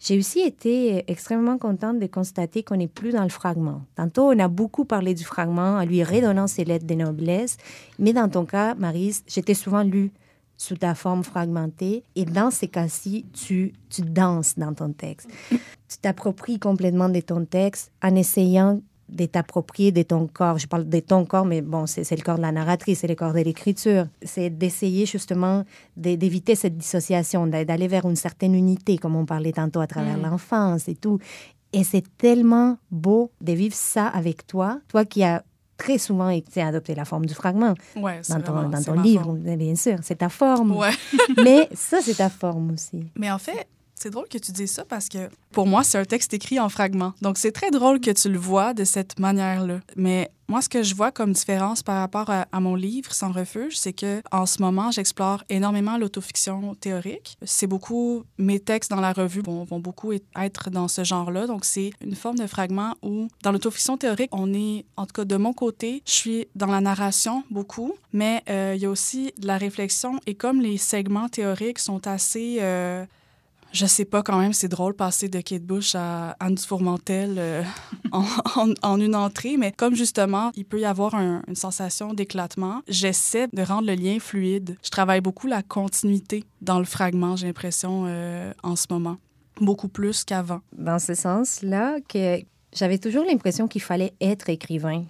[0.00, 3.82] j'ai aussi été extrêmement contente de constater qu'on n'est plus dans le fragment.
[3.96, 7.56] Tantôt, on a beaucoup parlé du fragment en lui redonnant ses lettres de noblesse,
[7.98, 10.12] mais dans ton cas, Marise, j'étais souvent lue
[10.56, 12.04] sous ta forme fragmentée.
[12.16, 15.28] Et dans ces cas-ci, tu danses dans ton texte.
[15.50, 20.58] Tu t'appropries complètement de ton texte en essayant de t'approprier de ton corps.
[20.58, 23.14] Je parle de ton corps, mais bon, c'est le corps de la narratrice, c'est le
[23.14, 24.06] corps de l'écriture.
[24.22, 25.64] C'est d'essayer justement
[25.96, 30.18] d'éviter cette dissociation, d'a- d'aller vers une certaine unité, comme on parlait tantôt à travers
[30.18, 31.18] l'enfance et tout.
[31.72, 35.42] Et c'est tellement beau de vivre ça avec toi, toi qui as
[35.76, 39.32] très souvent sais, adopté la forme du fragment Ouais, dans ton, vraiment- dans ton livre,
[39.34, 40.76] bien sûr, c'est ta forme.
[40.76, 40.90] Ouais.
[41.44, 43.06] Mais ça, c'est ta forme aussi.
[43.16, 43.66] Mais en fait,
[44.00, 46.68] c'est drôle que tu dises ça parce que pour moi, c'est un texte écrit en
[46.68, 47.14] fragments.
[47.22, 49.80] Donc, c'est très drôle que tu le vois de cette manière-là.
[49.96, 53.76] Mais moi, ce que je vois comme différence par rapport à, mon livre, Sans refuge,
[53.76, 57.36] c'est que en ce moment, j'explore énormément l'autofiction théorique.
[57.42, 61.46] C'est beaucoup, mes textes dans la revue vont, vont beaucoup être dans ce genre-là.
[61.46, 65.24] Donc, c'est une forme de fragment où, dans l'autofiction théorique, on est, en tout cas
[65.24, 69.32] de mon côté, je suis dans la narration beaucoup, mais euh, il y a aussi
[69.38, 70.20] de la réflexion.
[70.26, 72.58] Et comme les segments théoriques sont assez...
[72.60, 73.04] euh,
[73.72, 77.62] je sais pas quand même, c'est drôle passer de Kate Bush à Anne Fourmentel euh,
[78.12, 83.48] en, une entrée, mais comme justement, il peut y avoir un- une sensation d'éclatement, j'essaie
[83.52, 84.76] de rendre le lien fluide.
[84.82, 89.16] Je travaille beaucoup la continuité dans le fragment, j'ai l'impression, euh, en ce moment.
[89.60, 90.60] Beaucoup plus qu'avant.
[90.76, 92.40] Dans ce sens-là, que
[92.72, 95.04] j'avais toujours l'impression qu'il fallait être écrivain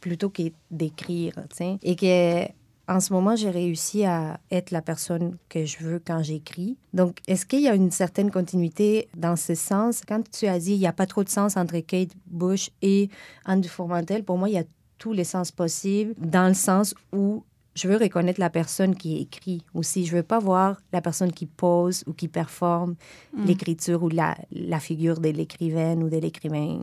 [0.00, 1.34] plutôt que d'écrire.
[1.82, 2.44] Et que
[2.90, 6.76] en ce moment, j'ai réussi à être la personne que je veux quand j'écris.
[6.92, 10.02] Donc, est-ce qu'il y a une certaine continuité dans ce sens?
[10.06, 13.08] Quand tu as dit il n'y a pas trop de sens entre Kate Bush et
[13.44, 14.64] Anne Dufourmentel, pour moi, il y a
[14.98, 17.44] tous les sens possibles dans le sens où
[17.76, 20.04] je veux reconnaître la personne qui écrit aussi.
[20.04, 22.96] Je veux pas voir la personne qui pose ou qui performe
[23.46, 26.82] l'écriture ou la, la figure de l'écrivaine ou de l'écrivain.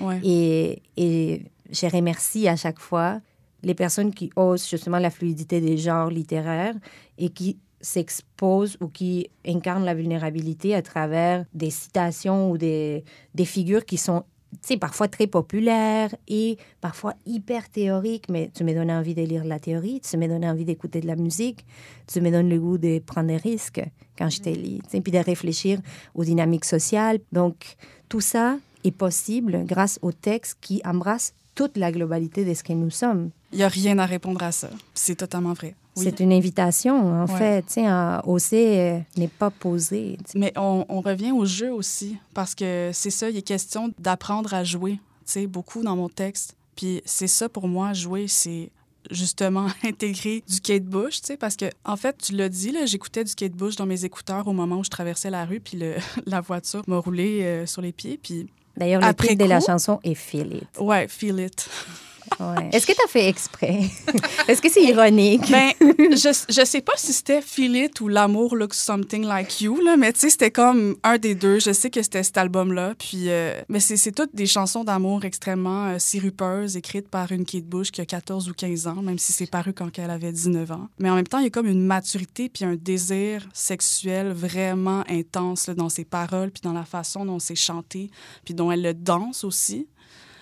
[0.00, 0.18] Ouais.
[0.24, 3.20] Et, et je remercie à chaque fois
[3.62, 6.74] les personnes qui osent justement la fluidité des genres littéraires
[7.18, 13.44] et qui s'exposent ou qui incarnent la vulnérabilité à travers des citations ou des, des
[13.44, 14.24] figures qui sont
[14.60, 19.44] sais, parfois très populaires et parfois hyper théoriques, mais tu me donnes envie de lire
[19.44, 21.64] la théorie, tu me donnes envie d'écouter de la musique,
[22.06, 23.82] tu me donnes le goût de prendre des risques
[24.18, 25.80] quand je te lis, tu sais, puis de réfléchir
[26.14, 27.20] aux dynamiques sociales.
[27.32, 27.76] Donc,
[28.08, 32.72] tout ça est possible grâce au texte qui embrasse toute la globalité de ce que
[32.72, 33.30] nous sommes.
[33.52, 34.70] Il n'y a rien à répondre à ça.
[34.94, 35.74] C'est totalement vrai.
[35.96, 36.04] Oui.
[36.04, 37.62] C'est une invitation, en Ouais.
[37.62, 40.16] fait, à oser euh, n'est pas posé.
[40.34, 44.54] Mais on, on revient au jeu aussi, parce que c'est ça, il est question d'apprendre
[44.54, 46.56] à jouer, tu sais, beaucoup dans mon texte.
[46.76, 48.70] Puis c'est ça pour moi, jouer, c'est
[49.10, 52.86] justement intégrer du Kate Bush, tu sais, parce que, en fait, tu l'as dit, là,
[52.86, 55.76] j'écoutais du Kate Bush dans mes écouteurs au moment où je traversais la rue, puis
[55.76, 55.96] le-
[56.26, 58.46] la voiture m'a roulé euh, sur les pieds, puis
[58.78, 60.80] D'ailleurs, le titre de la chanson est Feel It.
[60.80, 61.68] ouais, feel it.
[62.40, 62.70] Ouais.
[62.72, 63.80] Est-ce que tu as fait exprès?
[64.48, 65.50] Est-ce que c'est ironique?
[65.50, 69.80] Ben, je, je sais pas si c'était Feel It ou L'amour looks something like you,
[69.82, 71.58] là, mais tu sais, c'était comme un des deux.
[71.58, 72.94] Je sais que c'était cet album-là.
[72.98, 77.44] Puis, euh, mais c'est c'est toutes des chansons d'amour extrêmement euh, sirupeuses, écrites par une
[77.44, 80.32] Kate Bush qui a 14 ou 15 ans, même si c'est paru quand elle avait
[80.32, 80.88] 19 ans.
[80.98, 85.04] Mais en même temps, il y a comme une maturité puis un désir sexuel vraiment
[85.08, 88.10] intense là, dans ses paroles, puis dans la façon dont c'est chanté,
[88.44, 89.86] puis dont elle le danse aussi.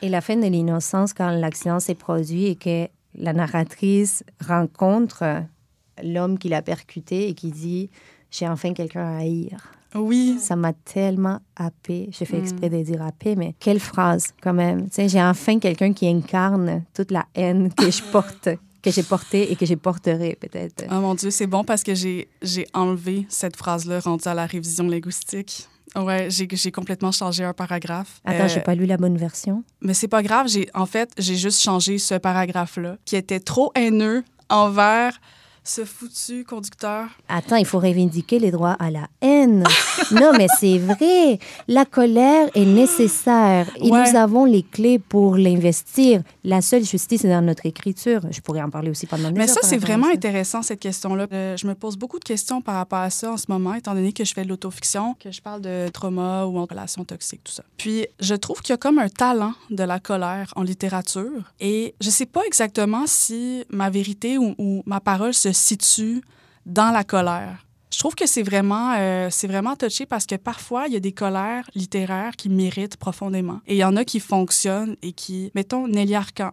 [0.02, 5.42] Et la fin de l'innocence, quand l'accident s'est produit et que la narratrice rencontre
[6.02, 7.90] l'homme qui l'a percuté et qui dit
[8.30, 9.58] J'ai enfin quelqu'un à haïr.
[9.94, 10.36] Oui.
[10.38, 12.08] Ça m'a tellement happé.
[12.12, 12.42] J'ai fait Mm.
[12.42, 14.84] exprès de dire happé, mais quelle phrase quand même.
[14.84, 18.48] Tu sais, j'ai enfin quelqu'un qui incarne toute la haine que je porte,
[18.82, 20.84] que j'ai portée et que je porterai peut-être.
[20.90, 22.28] Oh mon Dieu, c'est bon parce que j'ai
[22.72, 25.66] enlevé cette phrase-là rendue à la révision linguistique.
[25.96, 28.20] Ouais, j'ai complètement changé un paragraphe.
[28.24, 29.64] Attends, Euh, j'ai pas lu la bonne version.
[29.80, 33.72] Mais c'est pas grave, j'ai en fait, j'ai juste changé ce paragraphe-là qui était trop
[33.74, 35.20] haineux envers
[35.62, 37.06] ce foutu conducteur.
[37.28, 39.62] Attends, il faut reivindiquer les droits à la haine.
[40.12, 41.38] non, mais c'est vrai.
[41.68, 44.10] La colère est nécessaire et Ouais.
[44.10, 46.22] nous avons les clés pour l'investir.
[46.44, 48.20] La seule justice est dans notre écriture.
[48.30, 50.12] Je pourrais en parler aussi pendant des Mais ça, c'est vraiment ça.
[50.14, 51.26] intéressant, cette question-là.
[51.32, 53.94] Euh, je me pose beaucoup de questions par rapport à ça en ce moment, étant
[53.94, 57.42] donné que je fais de l'autofiction, que je parle de trauma ou en relation toxique,
[57.44, 57.62] tout ça.
[57.76, 61.52] Puis, je trouve qu'il y a comme un talent de la colère en littérature.
[61.60, 66.22] Et je sais pas exactement si ma vérité ou, ou ma parole se situe
[66.66, 67.66] dans la colère.
[67.92, 71.00] Je trouve que c'est vraiment, euh, c'est vraiment touché parce que parfois, il y a
[71.00, 73.60] des colères littéraires qui méritent profondément.
[73.66, 76.52] Et il y en a qui fonctionnent et qui, mettons, Nelly Arcan.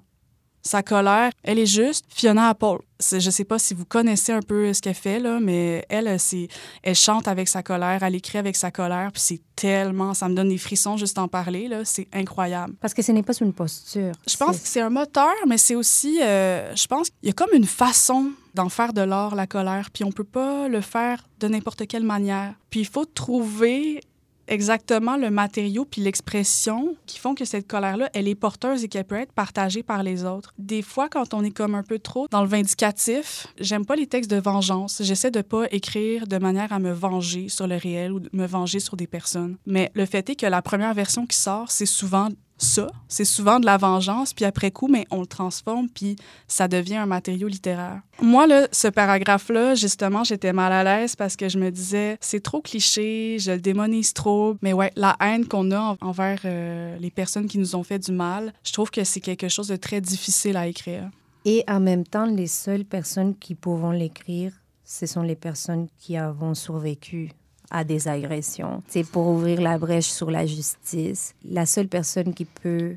[0.68, 2.04] Sa colère, elle est juste.
[2.10, 5.86] Fiona Apple, je sais pas si vous connaissez un peu ce qu'elle fait, là, mais
[5.88, 6.50] elle, c'est,
[6.84, 10.36] elle chante avec sa colère, elle écrit avec sa colère, puis c'est tellement, ça me
[10.36, 12.74] donne des frissons juste d'en parler, là, c'est incroyable.
[12.82, 14.12] Parce que ce n'est pas une posture.
[14.28, 17.34] Je pense que c'est un moteur, mais c'est aussi, euh, je pense qu'il y a
[17.34, 21.24] comme une façon d'en faire de l'art, la colère, puis on peut pas le faire
[21.40, 22.56] de n'importe quelle manière.
[22.70, 24.02] Puis il faut trouver
[24.48, 29.06] exactement le matériau puis l'expression qui font que cette colère-là, elle est porteuse et qu'elle
[29.06, 30.54] peut être partagée par les autres.
[30.58, 34.08] Des fois, quand on est comme un peu trop dans le vindicatif, j'aime pas les
[34.08, 35.02] textes de vengeance.
[35.04, 38.46] J'essaie de pas écrire de manière à me venger sur le réel ou de me
[38.46, 39.58] venger sur des personnes.
[39.66, 42.88] Mais le fait est que la première version qui sort, c'est souvent ça.
[43.08, 46.16] C'est souvent de la vengeance, puis après coup, mais on le transforme, puis
[46.48, 48.02] ça devient un matériau littéraire.
[48.22, 52.42] Moi, là, ce paragraphe-là, justement, j'étais mal à l'aise parce que je me disais, c'est
[52.42, 54.58] trop cliché, je le démonise trop.
[54.62, 58.00] Mais ouais, la haine qu'on a en- envers euh, les personnes qui nous ont fait
[58.00, 61.10] du mal, je trouve que c'est quelque chose de très difficile à écrire.
[61.46, 64.52] Et en même temps, les seules personnes qui pourront l'écrire,
[64.84, 67.32] ce sont les personnes qui avons survécu
[67.72, 68.82] à des agressions.
[68.88, 71.34] C'est pour ouvrir la brèche sur la justice.
[71.50, 72.96] La seule personne qui peut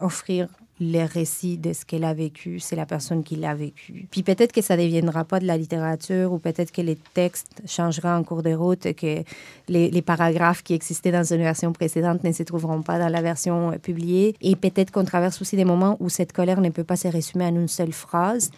[0.00, 0.48] offrir
[0.80, 4.08] les récits de ce qu'elle a vécu, c'est la personne qui l'a vécu.
[4.10, 7.62] Puis peut-être que ça ne deviendra pas de la littérature ou peut-être que les textes
[7.66, 9.22] changeront en cours de route, que
[9.68, 13.22] les, les paragraphes qui existaient dans une version précédente ne se trouveront pas dans la
[13.22, 14.34] version euh, publiée.
[14.40, 17.44] Et peut-être qu'on traverse aussi des moments où cette colère ne peut pas se résumer
[17.44, 18.50] en une seule phrase.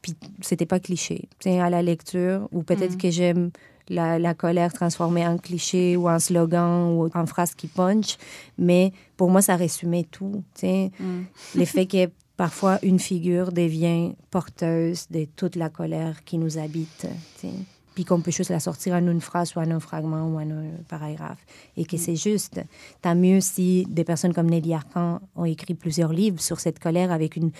[0.00, 1.28] Puis c'était pas cliché.
[1.40, 3.50] C'est à la lecture, ou peut-être que j'aime
[3.90, 8.16] la, la colère transformée en cliché ou en slogan ou en phrase qui punch,
[8.56, 10.42] mais pour moi, ça résumait tout.
[10.54, 10.90] tu sais.
[11.54, 12.08] Le fait que
[12.40, 17.06] parfois une figure devient porteuse de toute la colère qui nous habite.
[17.94, 20.50] Puis qu'on peut juste la sortir en une phrase ou en un fragment ou en
[20.50, 21.44] un paragraphe.
[21.76, 22.58] Et que c'est juste.
[23.02, 27.12] Tant mieux si des personnes comme Nelly Arcan ont écrit plusieurs livres sur cette colère
[27.12, 27.50] avec une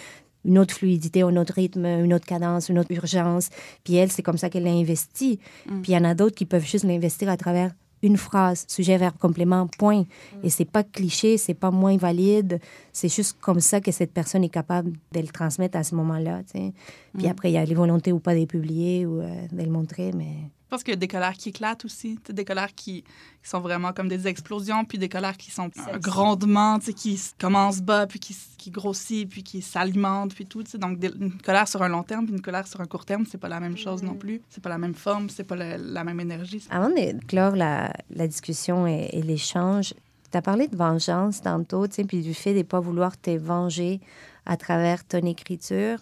[0.44, 3.50] une autre fluidité, un autre rythme, une autre cadence, une autre urgence.
[3.84, 5.38] Puis elle, c'est comme ça qu'elle l'a investi.
[5.66, 7.72] Puis il y en a d'autres qui peuvent juste l'investir à travers
[8.02, 10.04] une phrase, sujet, verbe, complément, point.
[10.42, 12.60] Et c'est pas cliché, c'est pas moins valide.
[12.92, 16.40] C'est juste comme ça que cette personne est capable de le transmettre à ce moment-là.
[16.46, 16.72] sais.
[17.18, 19.62] Puis après, il y a les volontés ou pas de les publier ou euh, de
[19.62, 20.50] le montrer, mais...
[20.70, 22.16] Je pense qu'il y a des colères qui éclatent aussi.
[22.28, 25.98] Des colères qui, qui sont vraiment comme des explosions, puis des colères qui sont un
[25.98, 30.62] grondement, tu sais, qui commencent bas, puis qui, qui grossit, puis qui s'alimentent, puis tout.
[30.74, 33.24] Donc, des- une colère sur un long terme, puis une colère sur un court terme,
[33.28, 34.42] c'est pas la même chose non plus.
[34.48, 36.62] C'est pas la même forme, c'est pas le- la même énergie.
[36.70, 39.92] Avant de clore la, la discussion et, et l'échange,
[40.30, 43.20] tu as parlé de vengeance tantôt, tu sais, puis du fait de ne pas vouloir
[43.20, 43.98] te venger
[44.46, 45.98] à travers ton écriture.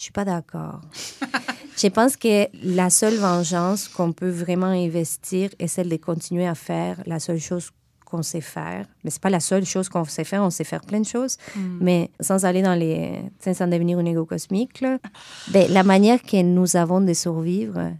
[0.00, 0.80] Je suis pas d'accord.
[1.76, 6.54] Je pense que la seule vengeance qu'on peut vraiment investir est celle de continuer à
[6.54, 7.68] faire la seule chose
[8.06, 8.86] qu'on sait faire.
[9.04, 10.42] Mais c'est pas la seule chose qu'on sait faire.
[10.42, 11.36] On sait faire plein de choses.
[11.82, 13.20] Mais sans aller dans les...
[13.40, 14.96] Sans devenir une égo cosmique, là,
[15.48, 17.92] ben, la manière que nous avons de survivre,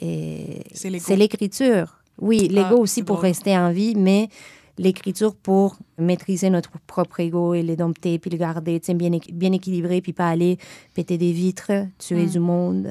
[0.00, 1.94] et C'est l'écriture.
[2.20, 3.28] Oui, l'ego Ah, aussi pour drôle.
[3.28, 4.28] rester en vie, mais
[4.78, 10.12] l'écriture pour maîtriser notre propre ego et l'édompter, puis le garder bien, bien équilibré, puis
[10.12, 10.56] pas aller
[10.94, 12.30] péter des vitres, tuer Mm.
[12.30, 12.88] du monde.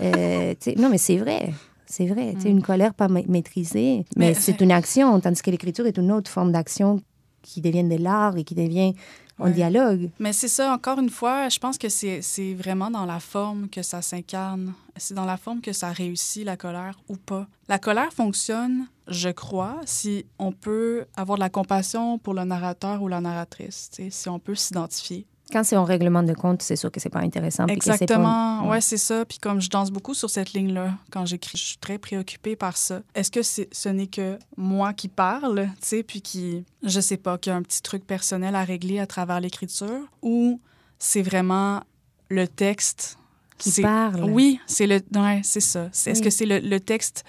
[0.00, 1.52] Euh, non, mais c'est vrai.
[1.86, 2.34] C'est vrai.
[2.38, 2.52] sais, Mm.
[2.52, 5.96] Une colère pas ma- maîtrisée, Mais mais c'est- c'est une action, tandis que l'écriture est
[5.98, 7.00] une autre forme d'action
[7.42, 8.94] qui devient de l'art et qui devient
[9.38, 9.50] Ouais.
[9.50, 10.10] dialogue.
[10.18, 13.68] Mais c'est ça, encore une fois, je pense que c'est c'est vraiment dans la forme
[13.68, 14.74] que ça s'incarne.
[14.96, 17.48] C'est dans la forme que ça réussit, la colère, ou pas.
[17.68, 23.02] La colère fonctionne, je crois, si on peut avoir de la compassion pour le narrateur
[23.02, 25.26] ou la narratrice, si on peut s'identifier.
[25.52, 27.64] Quand c'est en règlement de compte, c'est sûr que c'est pas intéressant.
[27.68, 28.80] c'est pas- Exactement, ouais.
[28.80, 29.24] c'est ça.
[29.24, 32.76] Puis comme je danse beaucoup sur cette ligne-là quand j'écris, je suis très préoccupée par
[32.76, 33.02] ça.
[33.14, 37.18] Est-ce que c'est- ce n'est que moi qui parle, tu sais, puis qui, je sais
[37.18, 40.60] pas, qui a un petit truc personnel à régler à travers l'écriture, ou
[40.98, 41.82] c'est vraiment
[42.30, 43.18] le texte
[43.58, 44.24] Qui parle.
[44.24, 45.84] Oui, c'est le, ouais, c'est ça.
[45.86, 46.20] Est-ce Oui.
[46.22, 47.22] que c'est le, le texte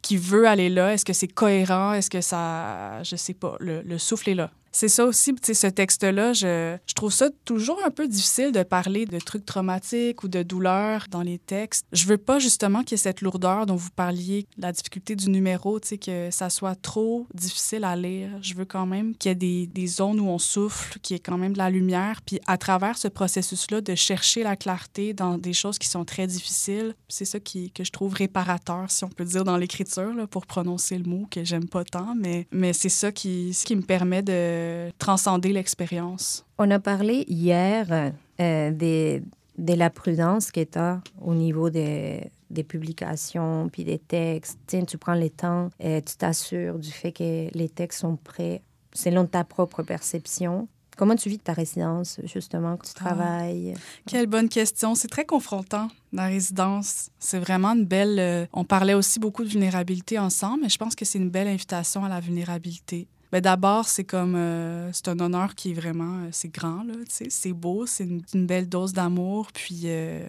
[0.00, 0.92] qui veut aller là?
[0.94, 1.92] Est-ce que c'est cohérent?
[1.92, 4.50] Est-ce que ça, je sais pas, le, le souffle est là?
[4.72, 8.62] C'est ça aussi, tu sais, ce texte-là, je, trouve ça toujours un peu difficile de
[8.62, 11.86] parler de trucs traumatiques ou de douleurs dans les textes.
[11.92, 15.28] Je veux pas justement qu'il y ait cette lourdeur dont vous parliez, la difficulté du
[15.28, 18.30] numéro, tu sais, que ça soit trop difficile à lire.
[18.40, 21.16] Je veux quand même qu'il y ait des, des zones où on souffle, qu'il y
[21.16, 25.12] ait quand même de la lumière, puis à travers ce processus-là, de chercher la clarté
[25.12, 26.94] dans des choses qui sont très difficiles.
[27.08, 30.96] C'est ça qui, que je trouve réparateur, si on peut dire, dans l'écriture, pour prononcer
[30.96, 34.22] le mot que j'aime pas tant, mais, mais c'est ça qui, ce qui me permet
[34.22, 34.61] de
[34.98, 36.44] transcender l'expérience.
[36.58, 39.22] On a parlé hier euh, des-
[39.58, 44.58] de la prudence tu as au niveau des, des publications puis des textes.
[44.66, 48.62] Tiens, tu prends le temps, et tu t'assures du fait que les textes sont prêts
[48.94, 50.68] selon ta propre perception.
[50.98, 53.04] Comment tu vis ta résidence, justement, que tu Ah.
[53.04, 53.72] travailles?
[54.06, 54.94] Quelle bonne question.
[54.94, 57.08] C'est très confrontant, la résidence.
[57.18, 58.18] C'est vraiment une belle...
[58.18, 61.48] euh, on parlait aussi beaucoup de vulnérabilité ensemble, mais je pense que c'est une belle
[61.48, 63.08] invitation à la vulnérabilité.
[63.32, 64.34] Ben D'abord, c'est comme...
[64.36, 66.18] euh, c'est un honneur qui est vraiment...
[66.24, 66.94] euh, c'est grand, là.
[67.08, 69.48] C'est beau, c'est une, une belle dose d'amour.
[69.52, 70.22] Puis euh,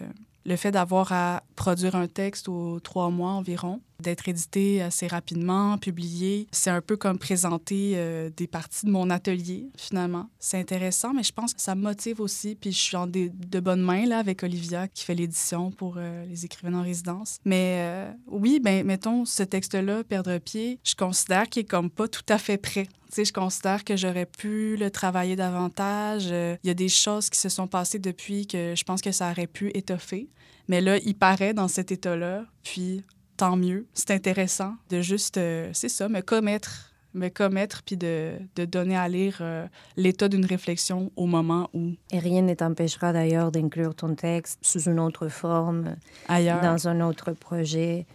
[0.46, 5.76] le fait d'avoir à produire un texte aux trois mois environ, d'être édité assez rapidement,
[5.78, 10.28] publié, c'est un peu comme présenter euh, des parties de mon atelier, finalement.
[10.38, 12.54] C'est intéressant, mais je pense que ça me motive aussi.
[12.54, 16.24] Puis je suis en de bonnes mains là, avec Olivia qui fait l'édition pour euh,
[16.26, 17.38] les écrivains en résidence.
[17.44, 22.06] Mais euh, oui, ben mettons, ce texte-là, Perdre pied, je considère qu'il est comme pas
[22.06, 22.88] tout à fait prêt.
[23.16, 26.26] Je considère que j'aurais pu le travailler davantage.
[26.26, 29.30] Il y a des choses qui se sont passées depuis que je pense que ça
[29.30, 30.28] aurait pu étoffer.
[30.68, 32.44] Mais là, il paraît dans cet état-là.
[32.62, 33.04] Puis
[33.36, 33.86] tant mieux.
[33.94, 38.96] C'est intéressant de juste, euh, c'est ça, me commettre, me commettre, puis de, de donner
[38.96, 39.66] à lire euh,
[39.96, 44.82] l'état d'une réflexion au moment où Et rien ne t'empêchera d'ailleurs d'inclure ton texte sous
[44.90, 45.96] une autre forme,
[46.28, 46.60] ailleurs.
[46.60, 48.06] dans un autre projet.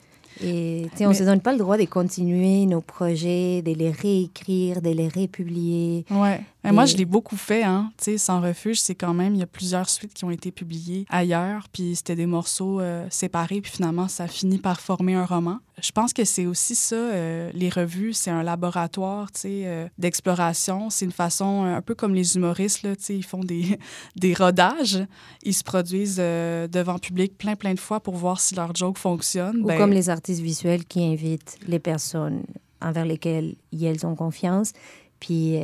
[0.42, 3.92] Et on ne Mais- se donne pas le droit de continuer nos projets, de les
[3.92, 6.06] réécrire, de les republier.
[6.12, 6.40] Ouais.
[6.64, 7.92] Mais moi, Et- je l'ai beaucoup fait, hein.
[7.98, 10.52] Tu sais, Sans refuge, c'est quand même, il y a plusieurs suites qui ont été
[10.52, 15.26] publiées ailleurs, puis c'était des morceaux euh, séparés, puis finalement, ça finit par former un
[15.26, 15.60] roman.
[15.82, 19.88] Je pense que c'est aussi ça, euh, les revues, c'est un laboratoire, tu sais, euh,
[19.98, 20.90] d'exploration.
[20.90, 23.80] C'est une façon, un peu comme les humoristes, là, tu sais, ils font des,
[24.18, 25.00] des rodages.
[25.44, 29.62] Ils se produisent devant public plein, plein de fois pour voir si leur joke fonctionne.
[29.62, 32.44] Ou Ben, comme les artistes visuels qui invitent les personnes
[32.82, 34.74] envers lesquelles elles ont confiance,
[35.22, 35.58] puis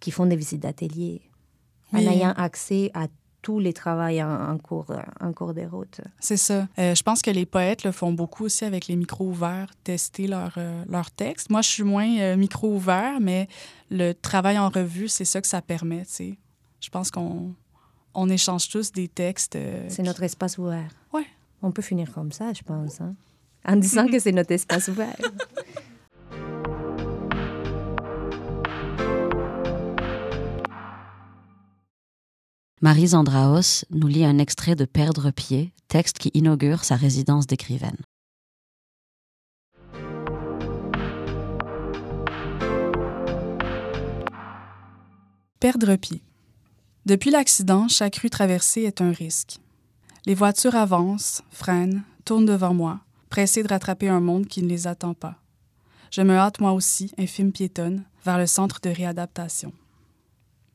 [0.00, 1.22] qui font des visites d'atelier,
[1.92, 2.06] Oui.
[2.08, 3.06] en ayant accès à
[3.42, 6.00] tous les travaux en, en cours, en cours des routes.
[6.18, 6.68] C'est ça.
[6.78, 10.26] Euh, je pense que les poètes le font beaucoup aussi avec les micros ouverts, tester
[10.26, 11.48] leur, euh, leur texte.
[11.48, 13.48] Moi, je suis moins euh, micro ouvert, mais
[13.90, 16.04] le travail en revue, c'est ça que ça permet.
[16.04, 16.38] tu sais.
[16.80, 17.54] Je pense qu'on
[18.12, 19.56] on échange tous des textes.
[19.56, 20.90] euh, C'est notre espace ouvert.
[21.14, 21.24] Ouais.
[21.62, 23.14] On peut finir comme ça, je pense, hein?
[23.66, 25.16] en disant que c'est notre espace ouvert.
[32.82, 37.98] Marie Zandraos nous lit un extrait de Perdre pied, texte qui inaugure sa résidence d'écrivaine.
[45.60, 46.22] Perdre pied.
[47.04, 49.58] Depuis l'accident, chaque rue traversée est un risque.
[50.24, 54.86] Les voitures avancent, freinent, tournent devant moi, pressées de rattraper un monde qui ne les
[54.86, 55.36] attend pas.
[56.10, 59.74] Je me hâte moi aussi, infime piétonne, vers le centre de réadaptation.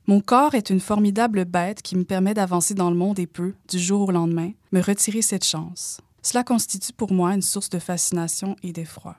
[0.08, 3.56] Mon corps est une formidable bête qui me permet d'avancer dans le monde et peut,
[3.70, 6.00] du jour au lendemain, me retirer cette chance.
[6.22, 9.16] Cela constitue pour moi une source de fascination et d'effroi.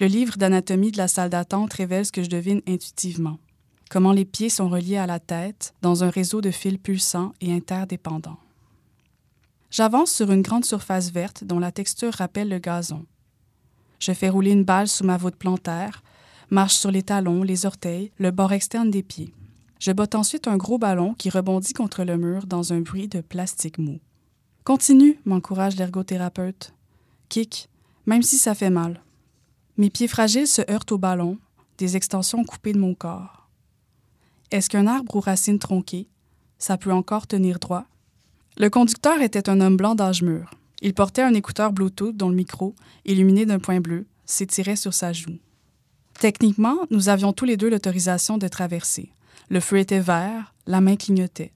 [0.00, 3.38] Le livre d'anatomie de la salle d'attente révèle ce que je devine intuitivement
[3.94, 7.52] comment les pieds sont reliés à la tête dans un réseau de fils pulsants et
[7.52, 8.38] interdépendants.
[9.70, 13.04] J'avance sur une grande surface verte dont la texture rappelle le gazon.
[14.00, 16.02] Je fais rouler une balle sous ma voûte plantaire,
[16.50, 19.32] marche sur les talons, les orteils, le bord externe des pieds.
[19.84, 23.20] Je botte ensuite un gros ballon qui rebondit contre le mur dans un bruit de
[23.20, 24.00] plastique mou.
[24.64, 26.72] Continue, m'encourage l'ergothérapeute.
[27.28, 27.68] Kick,
[28.06, 29.02] même si ça fait mal.
[29.76, 31.36] Mes pieds fragiles se heurtent au ballon,
[31.76, 33.46] des extensions coupées de mon corps.
[34.50, 36.08] Est-ce qu'un arbre aux racines tronquées,
[36.56, 37.84] ça peut encore tenir droit?
[38.56, 40.48] Le conducteur était un homme blanc d'âge mûr.
[40.80, 42.74] Il portait un écouteur Bluetooth dont le micro,
[43.04, 45.36] illuminé d'un point bleu, s'étirait sur sa joue.
[46.18, 49.10] Techniquement, nous avions tous les deux l'autorisation de traverser.
[49.48, 51.52] Le feu était vert, la main clignotait.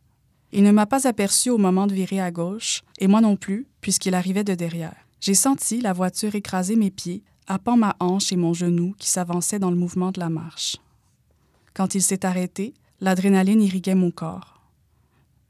[0.53, 3.67] Il ne m'a pas aperçu au moment de virer à gauche, et moi non plus,
[3.81, 4.97] puisqu'il arrivait de derrière.
[5.21, 9.59] J'ai senti la voiture écraser mes pieds, happant ma hanche et mon genou qui s'avançaient
[9.59, 10.77] dans le mouvement de la marche.
[11.75, 14.61] Quand il s'est arrêté, l'adrénaline irriguait mon corps.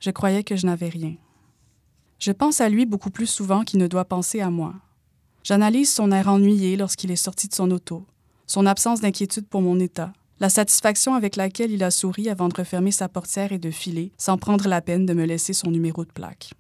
[0.01, 1.15] Je croyais que je n'avais rien.
[2.19, 4.75] Je pense à lui beaucoup plus souvent qu'il ne doit penser à moi.
[5.45, 8.05] J'analyse son air ennuyé lorsqu'il est sorti de son auto,
[8.47, 12.55] son absence d'inquiétude pour mon état, la satisfaction avec laquelle il a souri avant de
[12.55, 16.05] refermer sa portière et de filer, sans prendre la peine de me laisser son numéro
[16.05, 16.53] de plaque.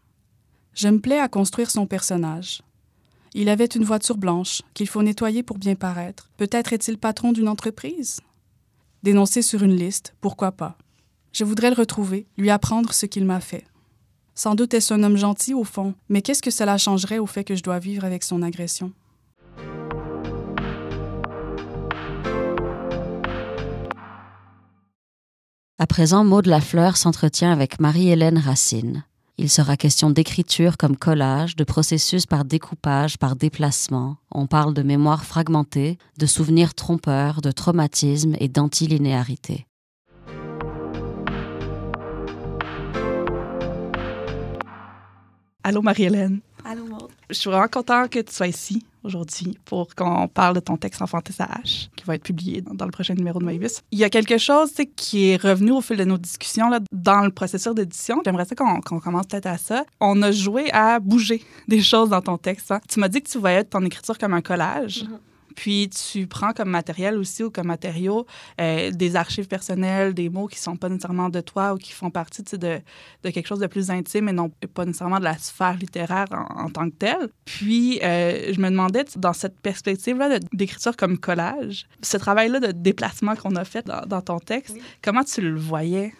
[0.74, 2.62] Je me plais à construire son personnage.
[3.34, 6.30] Il avait une voiture blanche qu'il faut nettoyer pour bien paraître.
[6.36, 8.20] Peut-être est-il patron d'une entreprise?
[9.02, 10.76] Dénoncé sur une liste, pourquoi pas?
[11.32, 13.64] Je voudrais le retrouver, lui apprendre ce qu'il m'a fait.
[14.34, 17.44] Sans doute est-ce un homme gentil au fond, mais qu'est-ce que cela changerait au fait
[17.44, 18.92] que je dois vivre avec son agression?
[25.80, 29.04] À présent, Maud Lafleur s'entretient avec Marie-Hélène Racine.
[29.36, 34.16] Il sera question d'écriture comme collage, de processus par découpage, par déplacement.
[34.32, 39.68] On parle de mémoire fragmentée, de souvenirs trompeurs, de traumatisme et d'antilinéarité.
[45.62, 46.40] Allô Marie-Hélène.
[46.64, 47.08] Allô Maud.
[47.30, 51.02] Je suis vraiment contente que tu sois ici aujourd'hui pour qu'on parle de ton texte
[51.38, 53.82] hache, qui va être publié dans, le prochain numéro de Moebius.
[53.90, 57.22] Il y a quelque chose qui est revenu au fil de nos discussions là, dans
[57.22, 58.20] le processus d'édition.
[58.24, 59.84] J'aimerais ça qu'on commence peut-être à ça.
[60.00, 62.70] On a joué à bouger des choses dans ton texte.
[62.72, 62.80] hein.
[62.88, 65.04] Tu m'as dit que tu voyais ton écriture comme un collage.
[65.04, 65.18] Mhm.
[65.58, 68.26] Puis tu prends comme matériel aussi ou comme matériaux
[68.60, 72.10] euh, des archives personnelles, des mots qui sont pas nécessairement de toi ou qui font
[72.12, 72.56] partie de,
[73.24, 76.66] de quelque chose de plus intime et non pas nécessairement de la sphère littéraire en,
[76.66, 77.28] en tant que telle.
[77.44, 83.34] Puis euh, je me demandais, dans cette perspective-là d'écriture comme collage, ce travail-là de déplacement
[83.34, 84.82] qu'on a fait dans, dans ton texte, Oui.
[85.02, 86.12] comment tu le voyais?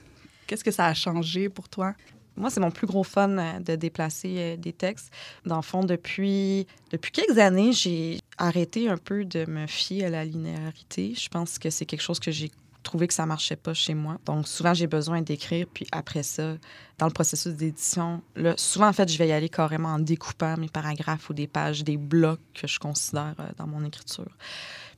[0.49, 1.95] Qu'est-ce que ça a changé pour toi?
[2.37, 5.13] Moi, c'est mon plus gros fun euh, de déplacer des textes.
[5.45, 10.11] Dans le fond, depuis, depuis quelques années, j'ai arrêté un peu de me fier à
[10.11, 11.15] la linéarité.
[11.15, 12.51] Je pense que c'est quelque chose que j'ai
[12.83, 14.19] trouvé que ça marchait pas chez moi.
[14.25, 16.57] Donc, souvent, j'ai besoin d'écrire, puis après ça,
[16.99, 18.23] dans le processus d'édition,
[18.57, 21.85] souvent, en fait, je vais y aller carrément en découpant mes paragraphes ou des pages,
[21.85, 24.31] des blocs que je considère euh, dans mon écriture.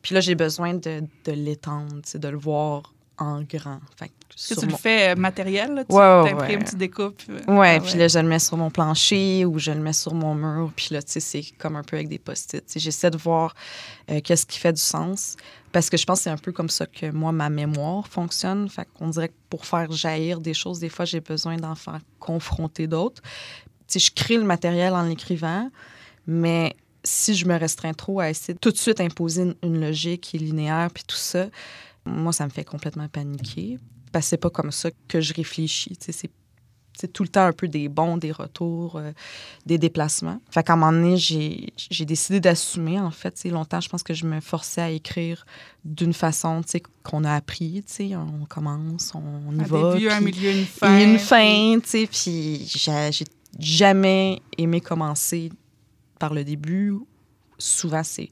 [0.03, 3.81] Puis là, j'ai besoin de, de l'étendre, de le voir en grand.
[3.97, 5.75] Fait que tu le fais euh, matériel?
[5.75, 5.85] Là?
[5.85, 6.65] Tu ouais, t'imprimes, ouais.
[6.65, 7.23] tu découpes?
[7.29, 9.93] euh, Ouais, ah puis là, je le mets sur mon plancher ou je le mets
[9.93, 10.73] sur mon mur.
[10.75, 12.65] Puis là, tu sais, c'est comme un peu avec des post-it.
[12.77, 13.55] J'essaie de voir
[14.11, 15.37] euh, qu'est-ce qui fait du sens.
[15.73, 18.69] Parce que je pense que c'est un peu comme ça que moi, ma mémoire fonctionne.
[18.69, 22.01] Fait qu'on dirait que pour faire jaillir des choses, des fois, j'ai besoin d'en faire
[22.19, 23.23] confronter d'autres.
[23.87, 25.69] Tu sais, je crée le matériel en l'écrivant,
[26.27, 29.81] mais si je me restreins trop à essayer de tout de suite imposer une, une
[29.81, 31.47] logique qui est linéaire puis tout ça,
[32.05, 33.79] moi, ça me fait complètement paniquer.
[34.13, 35.97] Parce que c'est pas comme ça que je réfléchis.
[36.01, 36.31] C'est
[37.01, 39.13] c'est tout le temps un peu des bons, des retours, euh,
[39.65, 40.39] des déplacements.
[40.51, 43.43] Fait qu'à un moment donné, j'ai décidé d'assumer, en fait.
[43.45, 45.47] Longtemps, je pense que je me forçais à écrire
[45.85, 46.61] d'une façon,
[47.03, 47.83] qu'on a appris.
[48.15, 49.95] On commence, on y Un va.
[49.95, 50.99] début, un milieu, une fin.
[50.99, 52.07] et une fin, tu sais.
[52.07, 53.25] Puis j'ai
[53.59, 55.51] jamais aimé commencer
[56.19, 56.95] par le début.
[57.57, 58.31] Souvent, c'est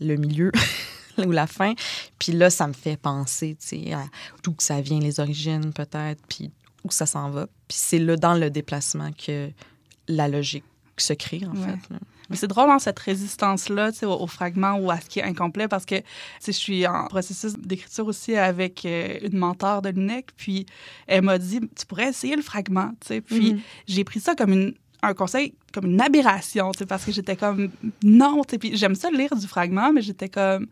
[0.00, 0.52] le milieu
[1.26, 1.74] ou la fin.
[2.18, 4.04] Puis là, ça me fait penser, tu sais, à
[4.42, 6.50] d'où que ça vient, les origines peut-être, puis
[6.84, 7.46] où ça s'en va.
[7.68, 9.50] Puis c'est là, dans le déplacement, que
[10.08, 10.64] la logique
[10.96, 11.64] se crée, en Ouais.
[11.66, 11.92] fait.
[11.94, 11.98] là.
[12.30, 15.18] Mais c'est drôle, hein, cette résistance-là tu sais, au, au fragment ou à ce qui
[15.18, 15.96] est incomplet, parce que
[16.44, 20.64] je suis en processus d'écriture aussi avec euh, une mentor de l'UNEC, puis
[21.06, 23.20] elle m'a dit, tu pourrais essayer le fragment, tu sais.
[23.20, 23.60] Puis Mhm.
[23.86, 27.34] j'ai pris ça comme une un conseil comme une aberration, tu sais, parce que j'étais
[27.36, 27.70] comme
[28.04, 30.68] non, tu sais, puis j'aime ça lire du fragment, mais j'étais comme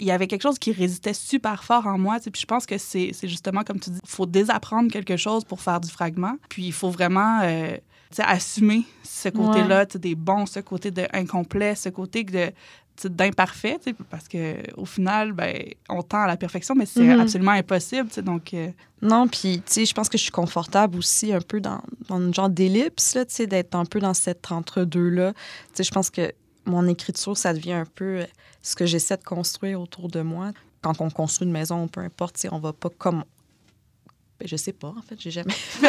[0.00, 2.78] il y avait quelque chose qui résistait super fort en moi, puis je pense que
[2.78, 6.64] c'est justement comme tu dis, il faut désapprendre quelque chose pour faire du fragment, puis
[6.66, 7.76] il faut vraiment euh,
[8.18, 12.52] assumer ce côté-là, tu sais, des bons, ce côté de incomplet, ce côté de
[13.04, 13.78] d'imparfait,
[14.10, 15.54] parce que au final, ben,
[15.88, 17.20] on tend à la perfection, mais c'est Mhm.
[17.20, 18.70] absolument impossible, donc euh,
[19.02, 22.18] Non, puis, tu sais, je pense que je suis confortable aussi un peu dans, dans
[22.18, 25.32] une genre d'ellipse, là, tu sais, d'être un peu dans cet entre-deux-là.
[25.32, 25.38] Tu
[25.74, 26.32] sais, je pense que
[26.64, 28.24] mon écriture, ça devient un peu euh,
[28.62, 30.52] ce que j'essaie de construire autour de moi.
[30.82, 33.24] quand on construit une maison, peu importe, sais, on va pas comme
[34.40, 35.52] ben, je sais pas, en fait, j'ai jamais.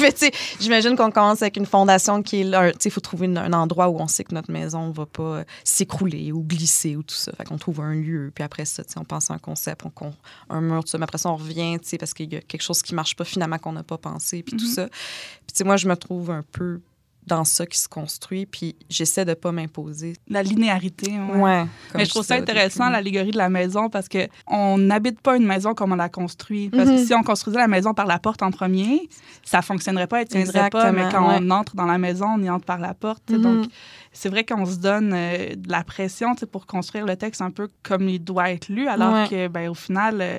[0.00, 2.72] mais tu sais, j'imagine qu'on commence avec une fondation qui est là.
[2.72, 5.04] Tu sais, il faut trouver une- un endroit où on sait que notre maison va
[5.04, 7.30] pas euh, s'écrouler ou glisser ou tout ça.
[7.36, 8.32] Fait qu'on trouve un lieu.
[8.34, 10.12] Puis après ça, tu sais, on pense à un concept, on,
[10.48, 10.96] un mur, tout ça.
[10.96, 13.14] Mais après ça, on revient, tu sais, parce qu'il y a quelque chose qui marche
[13.16, 14.72] pas finalement qu'on n'a pas pensé, puis tout Mhm.
[14.72, 14.86] ça.
[14.88, 16.80] Puis tu sais, moi, je me trouve un peu
[17.28, 20.14] dans ça qui se construit, puis j'essaie de pas m'imposer.
[20.28, 21.12] La linéarité.
[21.12, 21.40] ouais.
[21.40, 21.64] Ouais.
[21.94, 25.46] Mais je trouve ça intéressant, l'allégorie de la maison, parce que on n'habite pas une
[25.46, 26.70] maison comme on la construit.
[26.70, 26.96] Parce Mhm.
[26.96, 29.08] que si on construisait la maison par la porte en premier,
[29.44, 30.90] ça fonctionnerait pas, elle tiendrait pas.
[30.90, 31.38] Mais Exactement, quand ouais.
[31.46, 33.30] on entre dans la maison, on y entre par la porte.
[33.30, 33.42] Mhm.
[33.42, 33.66] Donc,
[34.12, 37.68] c'est vrai qu'on se donne euh, de la pression pour construire le texte un peu
[37.82, 39.28] comme il doit être lu, alors Ouais.
[39.28, 40.38] que, ben, au final, euh,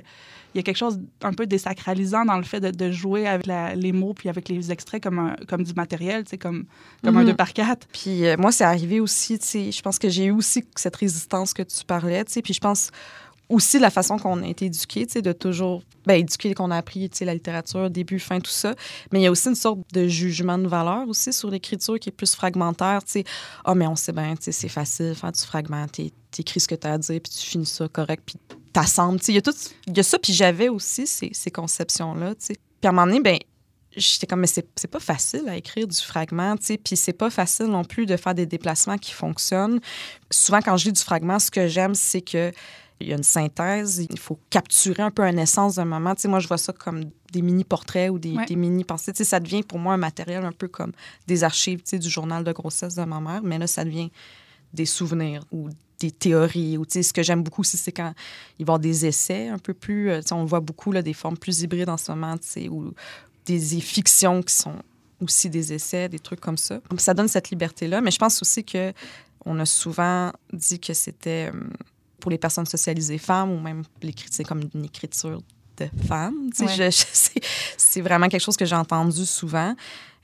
[0.53, 3.45] il y a quelque chose un peu désacralisant dans le fait de, de jouer avec
[3.45, 6.65] la- les mots puis avec les extraits comme, un- comme du matériel, comme,
[7.03, 7.27] comme un Mhm.
[7.27, 9.39] 2 par 4 Puis euh, moi, c'est arrivé aussi,
[9.71, 12.89] je pense que j'ai eu aussi cette résistance que tu parlais, puis je pense
[13.49, 17.09] aussi la façon qu'on a été éduqué, tu de toujours, ben, éduqué, qu'on a appris,
[17.09, 18.75] tu la littérature, début, fin, tout ça.
[19.11, 22.09] Mais il y a aussi une sorte de jugement de valeur aussi sur l'écriture qui
[22.09, 23.23] est plus fragmentaire, tu.
[23.65, 26.75] Ah, mais on sait bien, tu c'est facile, faire du fragment, t'é- t'écris ce que
[26.75, 28.35] t'as à dire, puis tu finis ça correct, puis
[28.71, 29.31] t'assembles, tu.
[29.31, 29.55] Il y a tout,
[29.87, 32.53] y a ça, puis j'avais aussi ces, ces conceptions-là, tu.
[32.53, 33.37] Puis à un moment donné, ben
[33.95, 37.13] j'étais comme, mais c'est c'est pas facile à écrire du fragment, tu sais, puis c'est
[37.13, 39.79] pas facile non plus de faire des déplacements qui fonctionnent.
[40.29, 42.51] Souvent, quand je lis du fragment, ce que j'aime, c'est que
[43.01, 46.15] il y a une synthèse, il faut capturer un peu une essence d'un moment.
[46.15, 48.45] Tu sais, moi, je vois ça comme des mini-portraits ou des, Ouais.
[48.45, 49.13] des mini-pensées.
[49.13, 50.91] Tu sais, ça devient pour moi un matériel un peu comme
[51.27, 54.11] des archives, tu sais, du journal de grossesse de ma mère, mais là, ça devient
[54.73, 55.69] des souvenirs ou
[55.99, 56.77] des théories.
[56.77, 58.13] Ou, tu sais, ce que j'aime beaucoup aussi, c'est quand
[58.57, 60.09] il va y avoir des essais un peu plus...
[60.11, 62.47] euh, tu sais, on voit beaucoup là, des formes plus hybrides en ce moment, tu
[62.47, 62.93] sais, ou
[63.45, 64.75] des fictions qui sont
[65.21, 66.79] aussi des essais, des trucs comme ça.
[66.89, 67.99] Donc, ça donne cette liberté-là.
[68.01, 68.93] Mais je pense aussi que
[69.45, 71.51] on a souvent dit que c'était
[72.19, 75.41] pour les personnes socialisées femmes ou même l'écriture, c'est comme une écriture
[75.77, 76.49] de femme.
[76.55, 76.89] Tu sais, Ouais.
[77.77, 79.73] c'est- vraiment quelque chose que j'ai entendu souvent.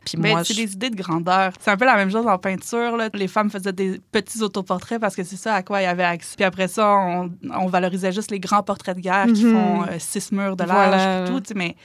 [0.05, 1.51] Puis Mais moi, c'est je- des idées de grandeur.
[1.59, 2.95] C'est un peu la même chose en peinture.
[2.95, 3.09] Là.
[3.13, 6.03] Les femmes faisaient des petits autoportraits parce que c'est ça à quoi il y avait
[6.03, 6.35] accès.
[6.35, 9.53] Puis après ça, on, on valorisait juste les grands portraits de guerre qui Mhm.
[9.53, 11.23] font euh, six murs de large Voilà.
[11.31, 11.53] puis tout.
[11.57, 11.75] Mais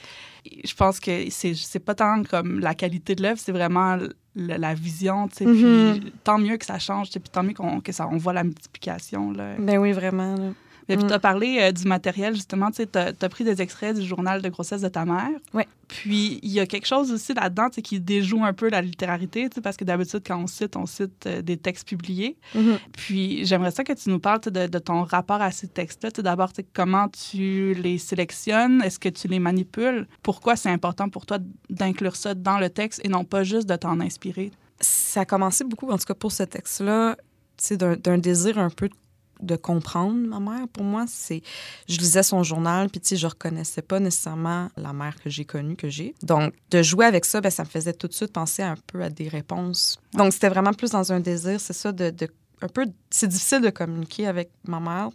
[0.63, 3.97] je pense que c'est pas tant comme la qualité de l'œuvre, c'est vraiment
[4.35, 5.27] le- la vision.
[5.27, 5.45] tu sais.
[5.99, 8.17] Puis tant mieux que ça change, tu sais, puis tant mieux qu'on que ça, on
[8.17, 9.31] voit la multiplication.
[9.31, 9.55] Là.
[9.59, 10.35] Ben oui, vraiment.
[10.35, 10.49] là.
[10.91, 11.07] Et puis, Mm.
[11.07, 12.69] tu as parlé euh, du matériel, justement.
[12.71, 15.29] Tu as, pris des extraits du journal de grossesse de ta mère.
[15.53, 15.67] Ouais.
[15.87, 19.77] Puis, il y a quelque chose aussi là-dedans qui déjoue un peu la littérarité, parce
[19.77, 22.37] que d'habitude, quand on cite, on cite euh, des textes publiés.
[22.55, 22.77] Mhm.
[22.93, 26.09] Puis, j'aimerais ça que tu nous parles de, de ton rapport à ces textes-là.
[26.21, 28.81] D'abord, comment tu les sélectionnes?
[28.83, 30.07] Est-ce que tu les manipules?
[30.23, 31.37] Pourquoi c'est important pour toi
[31.69, 34.51] d'inclure ça dans le texte et non pas juste de t'en inspirer?
[34.79, 37.15] Ça a commencé beaucoup, en tout cas pour ce texte-là,
[37.79, 38.93] d'un désir un peu de
[39.41, 40.67] de comprendre ma mère.
[40.67, 41.41] Pour moi, c'est...
[41.87, 45.45] Je lisais son journal, puis tu sais, je reconnaissais pas nécessairement la mère que j'ai
[45.45, 46.15] connue, que j'ai.
[46.23, 49.03] Donc, de jouer avec ça, ben, ça me faisait tout de suite penser un peu
[49.03, 49.99] à des réponses.
[50.13, 52.09] Donc, c'était vraiment plus dans un désir, c'est ça, de...
[52.09, 52.27] de
[52.63, 52.85] un peu...
[53.09, 55.09] C'est difficile de communiquer avec ma mère,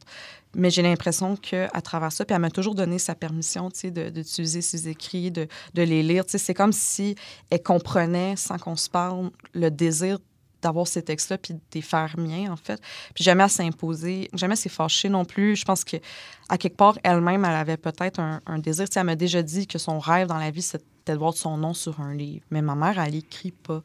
[0.56, 3.90] mais j'ai l'impression qu'à travers ça, puis elle m'a toujours donné sa permission, tu sais,
[3.92, 6.24] d'utiliser ses écrits, de, de les lire.
[6.24, 7.14] Tu sais, c'est comme si
[7.50, 10.18] elle comprenait, sans qu'on se parle, le désir
[10.62, 12.80] d'avoir ces textes-là puis de les faire miens, en fait.
[13.14, 15.56] Puis jamais à s'imposer, jamais à s'est non plus.
[15.56, 15.96] Je pense que
[16.48, 18.86] à quelque part, elle-même, elle avait peut-être un, désir.
[18.94, 21.74] Elle m'a déjà dit que son rêve dans la vie, c'était de voir son nom
[21.74, 22.44] sur un livre.
[22.50, 23.82] Mais ma mère, elle écrit pas.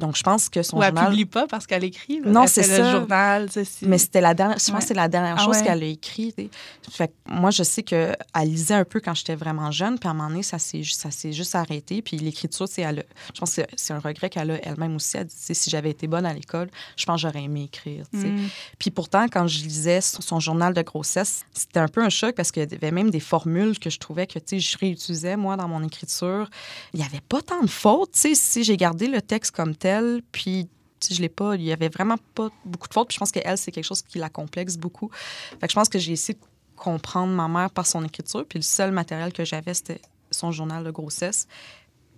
[0.00, 1.06] Donc, je pense que son Ou elle journal...
[1.10, 2.20] publie pas parce qu'elle écrit.
[2.20, 2.30] là.
[2.30, 2.92] Non, c'est le ça.
[2.92, 3.48] journal.
[3.82, 5.62] Mais c'était la dernière, je pense que c'est la dernière Ah chose ouais.
[5.64, 6.32] qu'elle a écrit.
[6.36, 6.50] tu sais.
[6.90, 10.10] Fait que moi, je sais qu'elle lisait un peu quand j'étais vraiment jeune, puis à
[10.10, 12.02] un moment donné, ça s'est, juste arrêté.
[12.02, 13.02] Puis l'écriture, c'est elle a-
[13.34, 15.16] je pense que c'est- un regret qu'elle a elle-même aussi.
[15.16, 18.04] Elle dit, si j'avais été bonne à l'école, je pense que j'aurais aimé écrire.
[18.12, 18.46] Mm.
[18.78, 22.34] Puis pourtant, quand je lisais son, son journal de grossesse, c'était un peu un choc
[22.34, 25.36] parce qu'il y avait même des formules que je trouvais que tu sais, je réutilisais,
[25.36, 26.48] moi, dans mon écriture.
[26.94, 28.12] Il n'y avait pas tant de fautes.
[28.12, 29.89] tu sais, Si j'ai gardé le texte comme tel,
[30.32, 30.68] puis
[31.00, 33.08] tu sais, je l'ai pas, il y avait vraiment pas beaucoup de fautes.
[33.08, 35.10] Puis je pense qu'elle, c'est quelque chose qui la complexe beaucoup.
[35.12, 36.44] Fait que je pense que j'ai essayé de
[36.76, 38.44] comprendre ma mère par son écriture.
[38.46, 41.46] Puis le seul matériel que j'avais, c'était son journal de grossesse.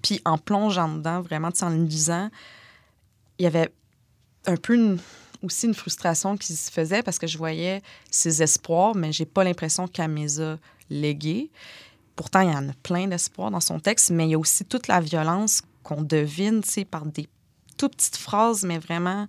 [0.02, 2.28] Puis en plongeant dedans, vraiment, en le lisant,
[3.38, 3.72] il y avait
[4.46, 4.98] un peu une-
[5.42, 9.44] aussi une frustration qui se faisait parce que je voyais ses espoirs, mais j'ai pas
[9.44, 10.58] l'impression qu'elle les a
[10.90, 11.50] légués.
[12.16, 14.64] Pourtant, il y en a plein d'espoirs dans son texte, mais il y a aussi
[14.64, 17.28] toute la violence qu'on devine, par des
[17.88, 19.26] toutes petites phrases, mais vraiment,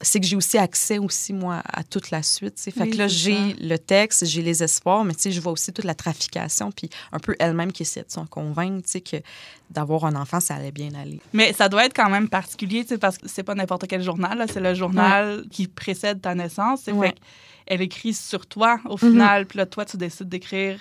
[0.00, 2.56] c'est que j'ai aussi accès aussi, moi, à toute la suite.
[2.56, 2.70] tu sais.
[2.70, 5.52] Fait Oui, que là, j'ai le texte, j'ai les espoirs, mais tu sais, je vois
[5.52, 9.00] aussi toute la trafication, puis un peu elle-même qui essaie de s'en convaincre, tu sais,
[9.00, 9.16] que
[9.70, 11.20] d'avoir un enfant, ça allait bien aller.
[11.32, 14.60] Mais ça doit être quand même particulier, parce que c'est pas n'importe quel journal, c'est
[14.60, 16.86] le journal qui précède ta naissance.
[16.86, 17.08] Ouais.
[17.08, 17.14] Fait
[17.66, 19.10] elle écrit sur toi au Mhm.
[19.12, 20.80] final, puis là, toi, tu décides d'écrire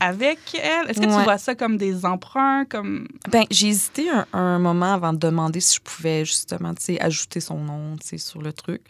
[0.00, 0.90] avec elle?
[0.90, 1.24] Est-ce que tu Ouais.
[1.24, 3.08] vois ça comme des emprunts, comme...
[3.30, 7.40] Ben, j'ai hésité un, un moment avant de demander si je pouvais justement, tu ajouter
[7.40, 8.82] son nom, tu sur le truc.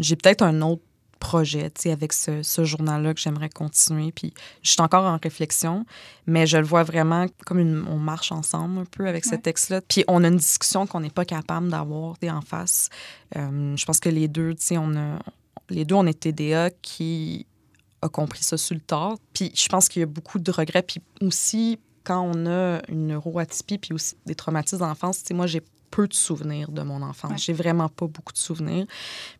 [0.00, 0.82] J'ai peut-être un autre
[1.20, 4.12] projet, tu avec ce, ce journal-là que j'aimerais continuer.
[4.12, 4.32] Puis
[4.62, 5.84] je suis encore en réflexion,
[6.26, 9.38] mais je le vois vraiment comme une, on marche ensemble un peu avec ce Ouais.
[9.38, 9.80] texte-là.
[9.80, 12.88] Puis on a une discussion qu'on n'est pas capable d'avoir, tu en face.
[13.36, 15.18] Euh, je pense que les deux, tu on a,
[15.70, 17.46] les deux, on est TDA qui
[18.02, 19.16] a compris ça sur le tard.
[19.32, 20.82] Puis je pense qu'il y a beaucoup de regrets.
[20.82, 26.08] Puis aussi, quand on a une neuroatypie puis aussi des traumatismes d'enfance, moi, j'ai peu
[26.08, 27.30] de souvenirs de mon enfance.
[27.30, 27.38] Ouais.
[27.38, 28.86] J'ai vraiment pas beaucoup de souvenirs.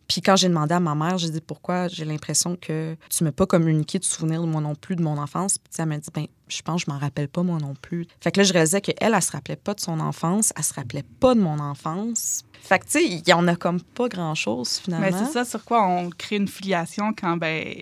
[0.07, 1.87] Puis quand j'ai demandé à ma mère, j'ai dit pourquoi?
[1.87, 5.17] J'ai l'impression que tu m'as pas communiqué de souvenirs de moi non plus de mon
[5.17, 5.57] enfance.
[5.57, 8.07] Puis elle m'a dit ben je pense que je m'en rappelle pas moi non plus.
[8.21, 10.63] Fait que là je réalisais qu'elle elle, elle se rappelait pas de son enfance, elle
[10.63, 12.43] se rappelait pas de mon enfance.
[12.61, 15.07] Fait que tu sais, il y en a comme pas grand-chose finalement.
[15.11, 17.73] Mais c'est ça sur quoi on crée une filiation quand, ben,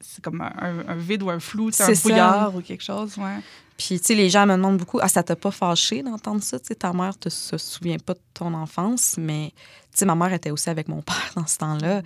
[0.00, 2.00] c'est comme un, un vide ou un flou, c'est un ça.
[2.00, 3.40] brouillard ou quelque chose, ouais.
[3.76, 6.58] Puis, tu sais, les gens me demandent beaucoup Ah, ça t'a pas fâché d'entendre ça?
[6.58, 9.52] Tu sais, ta mère ne se souvient pas de ton enfance, mais,
[9.92, 12.02] tu sais, ma mère était aussi avec mon père dans ce temps-là.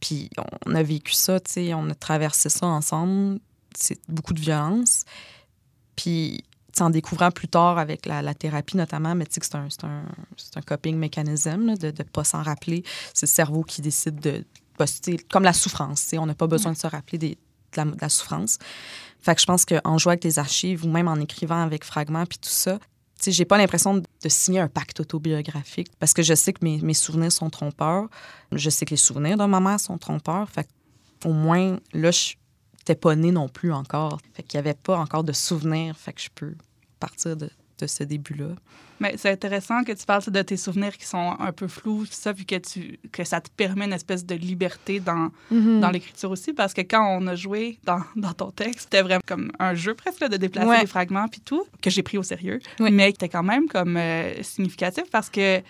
[0.00, 0.28] Puis,
[0.66, 3.40] on a vécu ça, tu sais, on a traversé ça ensemble.
[3.76, 5.04] C'est beaucoup de violence.
[5.96, 6.44] Puis,
[6.80, 9.68] en découvrant plus tard avec la, la thérapie notamment, mais tu sais que c'est un,
[9.88, 10.02] un,
[10.56, 12.82] un coping mécanisme là, de ne pas s'en rappeler.
[13.14, 14.44] C'est le cerveau qui décide de.
[14.76, 14.86] bah,
[15.30, 17.38] comme la souffrance, tu sais, on n'a pas besoin de se rappeler des-
[17.74, 18.58] de, la, de la souffrance.
[19.24, 22.26] Fait que je pense qu'en jouant avec les archives ou même en écrivant avec fragments
[22.26, 26.22] puis tout ça, tu sais, j'ai pas l'impression de, signer un pacte autobiographique parce que
[26.22, 28.08] je sais que mes, souvenirs sont trompeurs.
[28.52, 30.50] Je sais que les souvenirs de ma mère sont trompeurs.
[30.50, 30.68] Fait
[31.24, 32.34] au moins, là, je
[32.80, 34.20] n'étais pas née non plus encore.
[34.34, 35.96] Fait qu'il y avait pas encore de souvenirs.
[35.96, 36.54] Fait que je peux
[37.00, 37.48] partir de,
[37.78, 38.50] de ce début-là.
[39.00, 42.32] Mais c'est intéressant que tu parles de tes souvenirs qui sont un peu flous, ça,
[42.32, 45.80] puis que, tu, que ça te permet une espèce de liberté dans, Mm.
[45.80, 49.20] dans l'écriture aussi, parce que quand on a joué dans, dans ton texte, c'était vraiment
[49.26, 50.80] comme un jeu presque là, de déplacer Ouais.
[50.80, 52.90] les fragments puis tout, que j'ai pris au sérieux, Oui.
[52.92, 55.60] mais qui était quand même comme euh, significatif parce que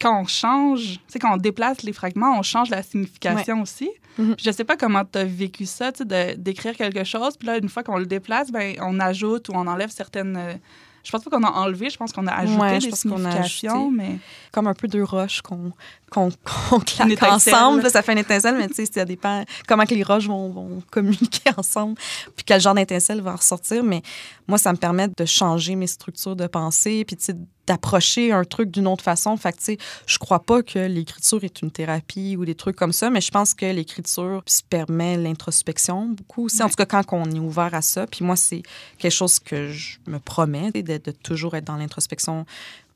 [0.00, 3.90] quand on change, tu sais, quand on déplace les fragments, on change la signification aussi.
[4.16, 4.34] Mhm.
[4.36, 7.36] Puis Je sais pas comment tu as vécu ça, tu sais, de- d'écrire quelque chose,
[7.36, 10.36] puis là, une fois qu'on le déplace, ben, on ajoute ou on enlève certaines...
[10.38, 10.54] euh,
[11.02, 13.02] je pense pas qu'on a enlevé, je pense qu'on a ajouté Ouais, je des pense
[13.02, 13.96] qu'on a significations, ajouté.
[13.96, 14.18] mais...
[14.52, 15.72] Comme un peu deux roches qu'on
[16.10, 16.28] qu'on
[17.00, 17.82] Une claque ensemble.
[17.82, 20.50] Là, ça fait une étincelle, mais tu sais, ça dépend comment que les roches vont,
[20.50, 21.94] vont communiquer ensemble,
[22.36, 23.82] puis quel genre d'étincelle va ressortir.
[23.82, 24.02] Mais
[24.46, 27.36] moi, ça me permet de changer mes structures de pensée, puis tu sais,
[27.66, 29.36] d'approcher un truc d'une autre façon.
[29.36, 32.74] Fait que, tu sais, je crois pas que l'écriture est une thérapie ou des trucs
[32.74, 36.62] comme ça, mais je pense que l'écriture se permet l'introspection beaucoup aussi.
[36.64, 38.08] En tout cas, quand on est ouvert à ça.
[38.08, 38.62] Puis moi, c'est
[38.98, 42.44] quelque chose que je me promets, de, de toujours être dans l'introspection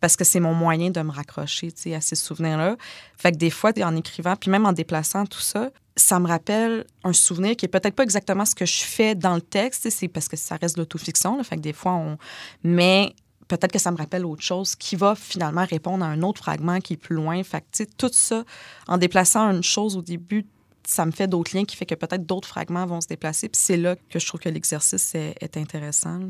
[0.05, 2.77] parce que c'est mon moyen de me raccrocher à ces souvenirs-là.
[3.17, 7.15] Fait des fois, en écrivant, puis même en déplaçant tout ça, ça me rappelle un
[7.15, 10.29] souvenir qui est peut-être pas exactement ce que je fais dans le texte, c'est parce
[10.29, 12.19] que ça reste l'autofiction, fait des fois, on...
[12.63, 13.15] Mais
[13.49, 16.81] peut-être que ça me rappelle autre chose qui va finalement répondre à un autre fragment
[16.81, 17.43] qui est plus loin.
[17.43, 18.45] Fait que, tout ça,
[18.87, 20.45] en déplaçant une chose au début,
[20.87, 23.49] ça me fait d'autres liens qui fait que peut-être d'autres fragments vont se déplacer.
[23.49, 26.21] Puis c'est là que je trouve que l'exercice est, intéressant.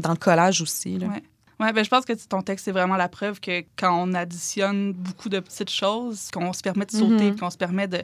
[0.00, 0.98] Dans le collage aussi.
[0.98, 1.10] Là.
[1.60, 4.92] Ouais, ben, je pense que ton texte, c'est vraiment la preuve que quand on additionne
[4.94, 7.38] beaucoup de petites choses, qu'on se permet de sauter, Mhm.
[7.38, 8.02] qu'on se permet de,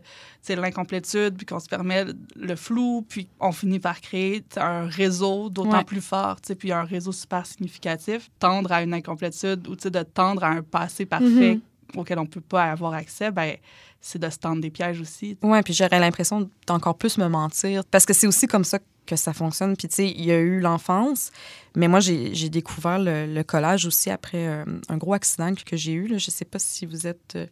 [0.50, 2.04] l'incomplétude, puis qu'on se permet
[2.36, 5.84] le flou, puis on finit par créer un réseau d'autant Ouais.
[5.84, 8.30] plus fort, puis un réseau super significatif.
[8.38, 11.61] Tendre à une incomplétude ou de tendre à un passé parfait Mhm.
[12.00, 13.57] auquel on ne peut pas avoir accès, ben,
[14.00, 15.36] c'est de se tendre des pièges aussi.
[15.42, 17.84] Oui, puis j'aurais l'impression d'encore plus me mentir.
[17.90, 19.76] Parce que c'est aussi comme ça que ça fonctionne.
[19.76, 21.30] Puis, tu sais, il y a eu l'enfance,
[21.74, 25.92] mais moi, j'ai découvert le, le collage aussi après euh, un gros accident que, j'ai
[25.92, 26.07] eu.
[26.09, 26.18] Là.
[26.18, 27.46] Je sais pas si vous êtes euh,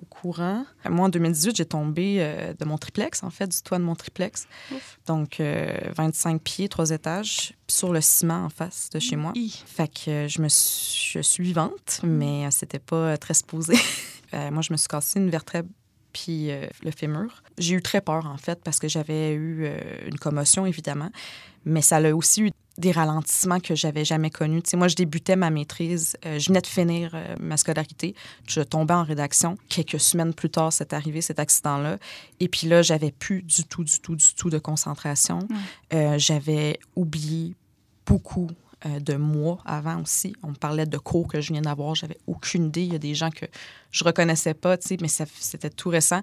[0.00, 0.64] au courant.
[0.88, 3.94] Moi, en 2018, j'ai tombé euh, de mon triplex, en fait, du toit de mon
[3.94, 4.46] triplex.
[4.72, 4.98] Ouf.
[5.06, 9.32] Donc, euh, 25 pieds, trois étages, sur le ciment en face de chez moi.
[9.34, 9.62] Hi.
[9.66, 13.76] Fait que je me suis, je suis vivante, mais euh, c'était pas très supposé.
[14.32, 15.68] Moi, je me suis cassé une vertèbre
[16.12, 17.42] puis euh, le fémur.
[17.58, 21.10] J'ai eu très peur, en fait, parce que j'avais eu euh, une commotion, évidemment,
[21.64, 24.62] mais ça a aussi eu des ralentissements que j'avais jamais connus.
[24.62, 28.14] Tu sais, moi, je débutais ma maîtrise, euh, je venais de finir ma scolarité,
[28.46, 29.58] je tombais en rédaction.
[29.68, 31.98] Quelques semaines plus tard, c'est arrivé, cet accident-là.
[32.40, 35.40] Et puis là, j'avais plus du tout, du tout, du tout de concentration.
[36.16, 37.54] J'avais oublié
[38.06, 38.48] beaucoup
[38.86, 40.34] euh, de mois avant aussi.
[40.42, 41.94] On me parlait de cours que je viens d'avoir.
[41.94, 42.82] J'avais aucune idée.
[42.82, 43.46] Il y a des gens que
[43.90, 46.20] je reconnaissais pas, mais c'était tout récent.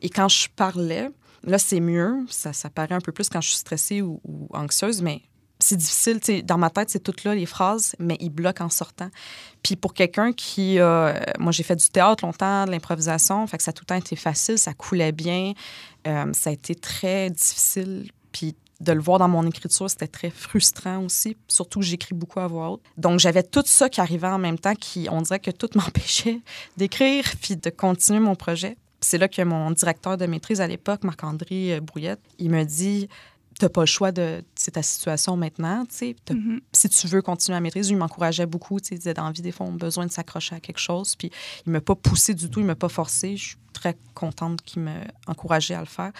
[0.00, 1.08] Et quand je parlais,
[1.44, 2.26] là, c'est mieux.
[2.28, 4.20] Ça, ça paraît un peu plus quand je suis stressée ou,
[4.52, 5.22] anxieuse, mais
[5.58, 6.20] c'est difficile.
[6.44, 9.10] Dans ma tête, c'est toutes là, les phrases, mais ils bloquent en sortant.
[9.62, 11.34] Puis pour quelqu'un qui a...
[11.38, 14.16] moi, j'ai fait du théâtre longtemps, de l'improvisation, fait ça a tout le temps été
[14.16, 15.52] facile, ça coulait bien.
[16.06, 18.10] Euh, ça a été très difficile.
[18.32, 22.40] Puis de le voir dans mon écriture, c'était très frustrant aussi, surtout que j'écris beaucoup
[22.40, 22.82] à voix haute.
[22.96, 26.40] Donc, j'avais tout ça qui arrivait en même temps, qui, on dirait que tout m'empêchait
[26.76, 28.76] d'écrire puis de continuer mon projet.
[29.00, 33.08] C'est là que mon directeur de maîtrise à l'époque, Marc-André Brouillette, il me dit
[33.58, 34.42] T'as pas le choix de.
[34.54, 36.16] C'est ta situation maintenant, tu sais.
[36.30, 36.60] Mhm.
[36.72, 38.94] Si tu veux continuer à maîtrise, il m'encourageait beaucoup, tu sais.
[38.94, 41.14] Il disait dans la vie, des fois, on a besoin de s'accrocher à quelque chose.
[41.16, 41.30] Puis
[41.66, 43.36] il m'a pas poussé du tout, il m'a pas forcé.
[43.36, 46.12] Je suis très contente qu'il m'encourageait à le faire.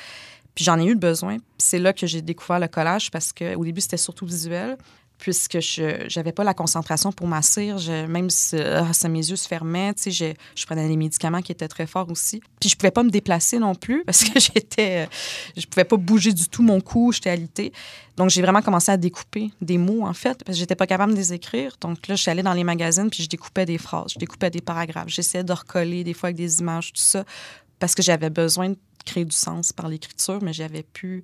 [0.55, 1.39] Puis j'en ai eu besoin.
[1.59, 4.77] C'est là que j'ai découvert le collage parce qu'au début, c'était surtout visuel
[5.23, 7.79] puisque je n'avais pas la concentration pour ma cire.
[7.79, 10.97] Je- même si ah, ça, mes yeux se fermaient, tu sais, je, je prenais des
[10.97, 12.41] médicaments qui étaient très forts aussi.
[12.59, 15.09] Puis je pouvais pas me déplacer non plus parce que j'étais...
[15.57, 17.73] Je pouvais pas bouger du tout mon cou, j'étais alitée.
[18.17, 21.13] Donc j'ai vraiment commencé à découper des mots, en fait, parce que j'étais pas capable
[21.13, 21.77] de les écrire.
[21.81, 24.51] Donc là, je suis allée dans les magazines puis je découpais des phrases, je découpais
[24.51, 25.09] des paragraphes.
[25.09, 27.25] J'essayais de recoller des fois avec des images, tout ça,
[27.79, 28.73] parce que j'avais besoin
[29.05, 31.23] créer du sens par l'écriture, mais j'avais plus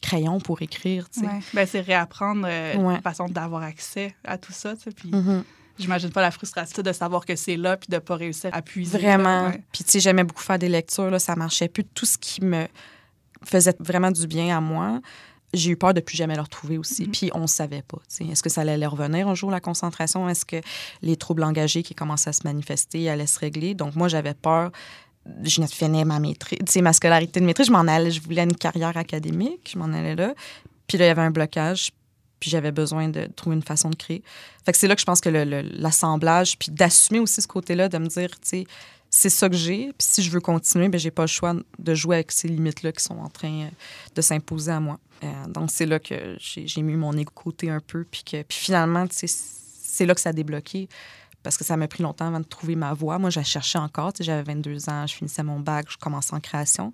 [0.00, 1.08] crayon pour écrire.
[1.22, 1.28] Ouais.
[1.54, 2.96] Ben, c'est réapprendre euh, Ouais.
[2.96, 4.74] une façon d'avoir accès à tout ça.
[4.94, 5.42] Puis Mhm.
[5.78, 8.98] j'imagine pas la frustration de savoir que c'est là puis de pas réussir à puiser.
[8.98, 9.46] Vraiment.
[9.48, 9.62] Ouais.
[9.72, 11.84] Puis, tu sais, j'aimais beaucoup faire des lectures, là, ça marchait plus.
[11.84, 12.66] Tout ce qui me
[13.44, 15.00] faisait vraiment du bien à moi,
[15.54, 17.04] j'ai eu peur de plus jamais le retrouver aussi.
[17.04, 17.10] Mhm.
[17.12, 17.98] Puis, on savait pas.
[18.20, 20.28] Est-ce que ça allait revenir un jour, la concentration?
[20.28, 20.56] Est-ce que
[21.00, 23.74] les troubles engagés qui commençaient à se manifester allaient se régler?
[23.74, 24.70] Donc, moi, j'avais peur.
[25.42, 27.66] Je de finir ma maîtrise, ma scolarité de maîtrise.
[27.66, 30.34] Je m'en allais, je voulais une carrière académique, je m'en allais là.
[30.86, 31.92] Puis là, il y avait un blocage,
[32.40, 34.22] puis j'avais besoin de trouver une façon de créer.
[34.66, 37.96] Fait que c'est là que je pense que l'assemblage, puis d'assumer aussi ce côté-là, de
[37.98, 38.64] me dire, tu sais,
[39.08, 39.92] c'est ça que j'ai.
[39.96, 42.90] Puis si je veux continuer, ben j'ai pas le choix de jouer avec ces limites-là
[42.92, 43.68] qui sont en train euh,
[44.14, 44.98] de s'imposer à moi.
[45.22, 48.58] Euh, donc c'est là que j'ai mis mon égo côté un peu, puis que puis
[48.58, 50.88] finalement, tu sais, c'est là que ça a débloqué.
[51.44, 53.18] Parce que ça m'a pris longtemps avant de trouver ma voie.
[53.18, 54.12] Moi, je la cherchais encore.
[54.12, 56.92] Tu sais, J'avais 22 ans, je finissais mon bac, je commençais en création.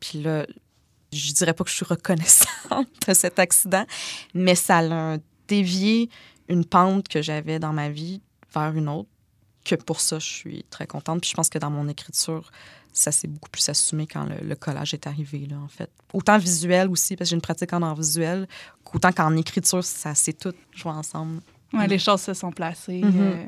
[0.00, 0.46] Puis là,
[1.12, 3.86] je dirais pas que je suis reconnaissante de cet accident,
[4.34, 6.10] mais ça a dévié
[6.48, 8.22] une pente que j'avais dans ma vie
[8.52, 9.08] vers une autre,
[9.64, 11.20] que pour ça, je suis très contente.
[11.20, 12.50] Puis je pense que dans mon écriture,
[12.92, 15.90] ça s'est beaucoup plus assumé quand le, le collage est arrivé, là, en fait.
[16.14, 18.48] Autant visuel aussi, parce que j'ai une pratique en art visuel,
[18.84, 21.42] qu'autant qu'en écriture, ça s'est tout joué ensemble.
[21.72, 23.44] Ouais, les choses se sont placées euh,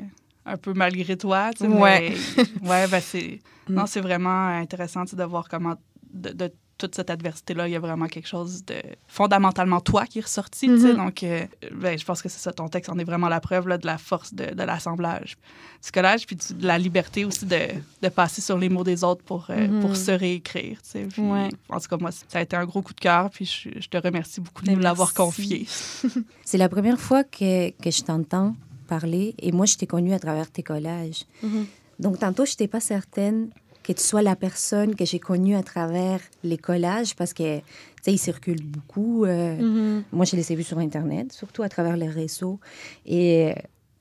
[0.51, 1.51] un peu malgré toi.
[1.55, 2.13] tu sais, Ouais.
[2.37, 3.39] mais- ouais, ben c'est.
[3.67, 3.73] Mm.
[3.73, 5.75] Non, c'est vraiment intéressant tu sais, de voir comment,
[6.13, 8.75] de, de toute cette adversité-là, il y a vraiment quelque chose de
[9.05, 10.67] fondamentalement toi qui est ressorti.
[10.67, 10.93] tu sais.
[10.93, 10.95] Mhm.
[10.95, 11.45] Donc, euh,
[11.75, 13.85] ben, je pense que c'est ça, ton texte en est vraiment la preuve là, de
[13.85, 15.35] la force de, de l'assemblage
[15.83, 17.59] du collage, puis de la liberté aussi de,
[18.01, 20.81] de passer sur les mots des autres pour, euh, pour se réécrire.
[20.81, 21.03] tu sais.
[21.03, 21.49] Puis, Ouais.
[21.67, 23.87] En tout cas, moi, ça a été un gros coup de cœur, puis je, je
[23.89, 25.67] te remercie beaucoup de Ben, nous l'avoir confié.
[26.45, 28.55] C'est la première fois que, que je t'entends
[28.95, 31.21] parler et moi, je t'ai connue à travers tes collages.
[31.43, 31.65] Mhm.
[32.03, 33.39] Donc, tantôt, je n'étais pas certaine
[33.85, 37.63] que tu sois la personne que j'ai connue à travers les collages parce que, tu
[38.03, 39.25] sais, ils circulent beaucoup.
[39.25, 40.03] euh, Mhm.
[40.17, 42.57] Moi, je les ai vus sur Internet, surtout à travers les réseaux.
[43.05, 43.53] Et euh,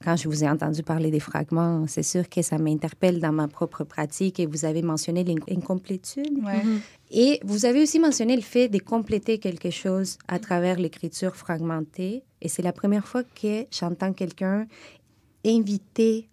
[0.04, 3.48] quand je vous ai entendu parler des fragments, c'est sûr que ça m'interpelle dans ma
[3.58, 6.34] propre pratique et vous avez mentionné l'incomplétude.
[6.44, 6.62] Ouais.
[6.64, 6.80] Mhm.
[7.10, 12.22] Et vous avez aussi mentionné le fait de compléter quelque chose à travers l'écriture fragmentée.
[12.42, 14.66] Et c'est la première fois que j'entends quelqu'un
[15.44, 16.28] inviter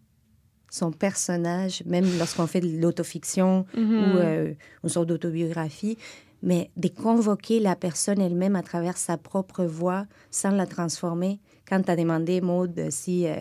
[0.72, 3.94] son personnage, même lorsqu'on fait de l'autofiction Mhm.
[3.94, 4.54] ou euh,
[4.84, 5.98] une sorte d'autobiographie,
[6.44, 11.40] mais de convoquer la personne elle-même à travers sa propre voix sans la transformer.
[11.68, 13.36] Quand tu as demandé, Maude, si euh,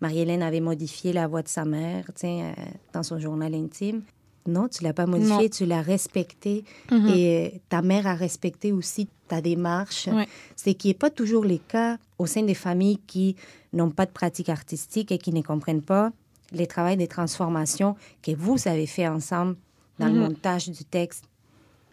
[0.00, 2.52] Marie-Hélène avait modifié la voix de sa mère euh,
[2.92, 4.02] dans son journal intime,
[4.46, 5.48] non, tu l'as pas modifié, Non.
[5.48, 6.64] tu l'as respecté.
[6.90, 7.08] Mhm.
[7.08, 10.08] Et euh, ta mère a respecté aussi ta démarche.
[10.56, 13.36] C'est qui n'est pas toujours le cas au sein des familles qui
[13.72, 16.10] n'ont pas de pratique artistique et qui ne comprennent pas
[16.52, 19.56] les travaux de transformation que vous avez fait ensemble
[19.98, 20.20] dans le Mhm.
[20.20, 21.24] montage du texte.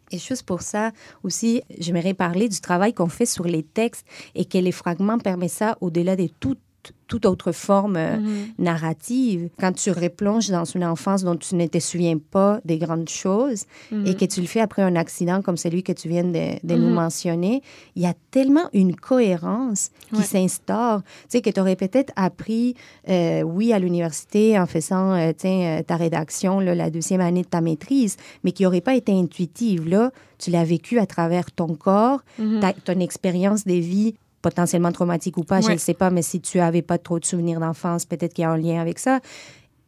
[0.10, 0.92] Et juste pour ça
[1.22, 5.52] aussi, j'aimerais parler du travail qu'on fait sur les textes et que les fragments permettent
[5.52, 6.60] ça au-delà de toute,
[7.08, 8.48] toute autre forme euh, Mhm.
[8.60, 9.50] narrative.
[9.60, 13.64] Quand tu replonges dans une enfance dont tu ne te souviens pas des grandes choses
[14.06, 16.76] et que tu le fais après un accident comme celui que tu viens de, de
[16.76, 16.94] nous Mhm.
[16.94, 17.62] mentionner,
[17.96, 20.24] il y a tellement une cohérence qui Ouais.
[20.24, 21.02] s'instaure.
[21.04, 22.76] Tu sais, que tu aurais peut-être appris,
[23.10, 27.48] euh, oui, à l'université en faisant euh, tiens, ta rédaction, là, la deuxième année de
[27.48, 29.88] ta maîtrise, mais qui n'aurait pas été intuitive.
[29.88, 32.60] Là, tu l'as vécu à travers ton corps, Mhm.
[32.60, 36.40] ta- ton expérience de vie potentiellement traumatique ou pas, je ne sais pas, mais si
[36.42, 39.20] tu avais pas trop de souvenirs d'enfance, peut-être qu'il y a un lien avec ça.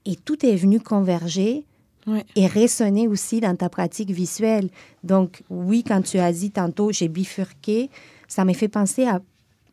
[0.06, 1.66] Et tout est venu converger
[2.08, 2.26] Ouais.
[2.36, 4.70] et résonner aussi dans ta pratique visuelle.
[5.04, 7.89] Donc, oui, quand tu as dit tantôt, j'ai bifurqué,
[8.28, 9.22] ça m'a fait penser à,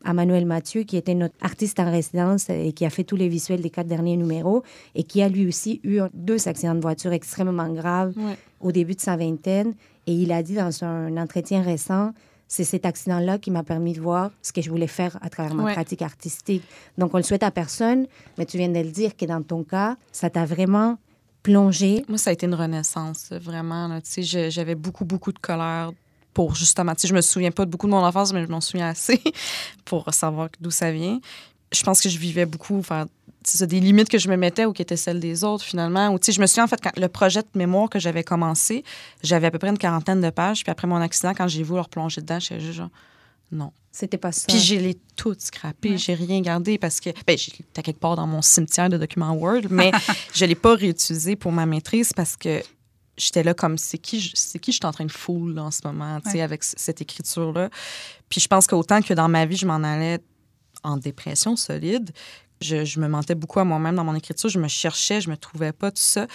[0.05, 3.29] à Manuel Mathieu, qui était notre artiste en résidence et qui a fait tous les
[3.29, 4.63] visuels des quatre derniers numéros
[4.95, 8.37] et qui a lui aussi eu deux accidents de voiture extrêmement graves Ouais.
[8.61, 9.75] au début de sa vingtaine.
[10.07, 12.13] Et il a dit dans un entretien récent,
[12.49, 15.55] c'est cet accident-là qui m'a permis de voir ce que je voulais faire à travers
[15.55, 15.73] ma Ouais.
[15.73, 16.63] pratique artistique.
[16.97, 18.07] Donc, on le souhaite à personne,
[18.39, 20.97] mais tu viens de le dire que dans ton cas, ça t'a vraiment
[21.43, 22.05] plongé.
[22.09, 24.01] Moi, ça a été une renaissance, vraiment.
[24.01, 25.93] Tu sais, j'avais beaucoup, beaucoup de colère
[26.35, 26.95] pour justement.
[26.95, 28.89] Tu sais, je me souviens pas de beaucoup de mon enfance, mais je m'en souviens
[28.89, 29.21] assez
[29.85, 31.19] pour savoir d'où ça vient.
[31.73, 33.07] Je pense que je vivais beaucoup, enfin,
[33.49, 36.09] ça, des limites que je me mettais ou qui étaient celles des autres, finalement.
[36.13, 38.83] Ou, je me souviens, en fait, quand le projet de mémoire que j'avais commencé,
[39.23, 40.63] j'avais à peu près une quarantaine de pages.
[40.65, 42.91] Puis après mon accident, quand j'ai voulu leur plonger dedans, j'étais juste genre,
[43.53, 43.73] non.
[43.93, 44.45] C'était pas ça.
[44.49, 47.39] Puis j'ai les toutes scrappées, j'ai rien gardé parce que ben
[47.73, 49.91] t'as quelque part dans mon cimetière de documents Word, mais
[50.35, 52.61] je l'ai pas réutilisé pour ma maîtrise parce que
[53.17, 55.71] j'étais là comme c'est qui je- c'est qui je suis en train de foule en
[55.71, 56.43] ce moment, tu sais Ouais.
[56.43, 57.71] avec cette écriture là.
[58.29, 60.19] Puis je pense qu'autant que dans ma vie je m'en allais
[60.83, 62.11] en dépression solide,
[62.61, 65.73] je, me mentais beaucoup à moi-même dans mon écriture, je me cherchais, je me trouvais
[65.73, 66.27] pas tout ça.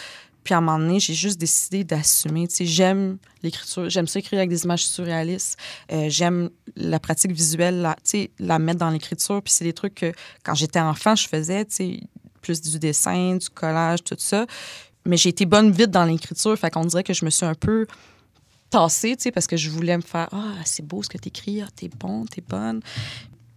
[0.44, 2.48] Puis à un moment donné, j'ai juste décidé d'assumer.
[2.48, 5.58] Tu j'aime l'écriture, j'aime ça écrire avec des images surréalistes.
[5.92, 7.96] Euh, j'aime la pratique visuelle, la,
[8.40, 9.42] la mettre dans l'écriture.
[9.44, 10.12] Puis c'est des trucs que
[10.44, 12.00] quand j'étais enfant, je faisais, tu
[12.42, 14.48] plus du dessin, du collage, tout ça.
[15.06, 16.58] Mais j'ai été bonne vite dans l'écriture.
[16.58, 17.86] Fait qu'on dirait que je me suis un peu
[18.72, 21.68] tassée, tu parce que je voulais me faire Ah, c'est beau ce que t'écris, ah,
[21.76, 22.82] t'es bon, t'es bonne.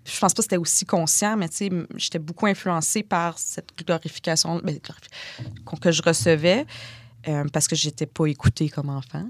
[0.05, 1.49] Je pense pas que c'était aussi conscient, mais
[1.97, 4.79] j'étais beaucoup influencée par cette glorification ben,
[5.81, 6.67] que je recevais
[7.29, 9.29] euh, parce que j'étais pas écoutée comme enfant.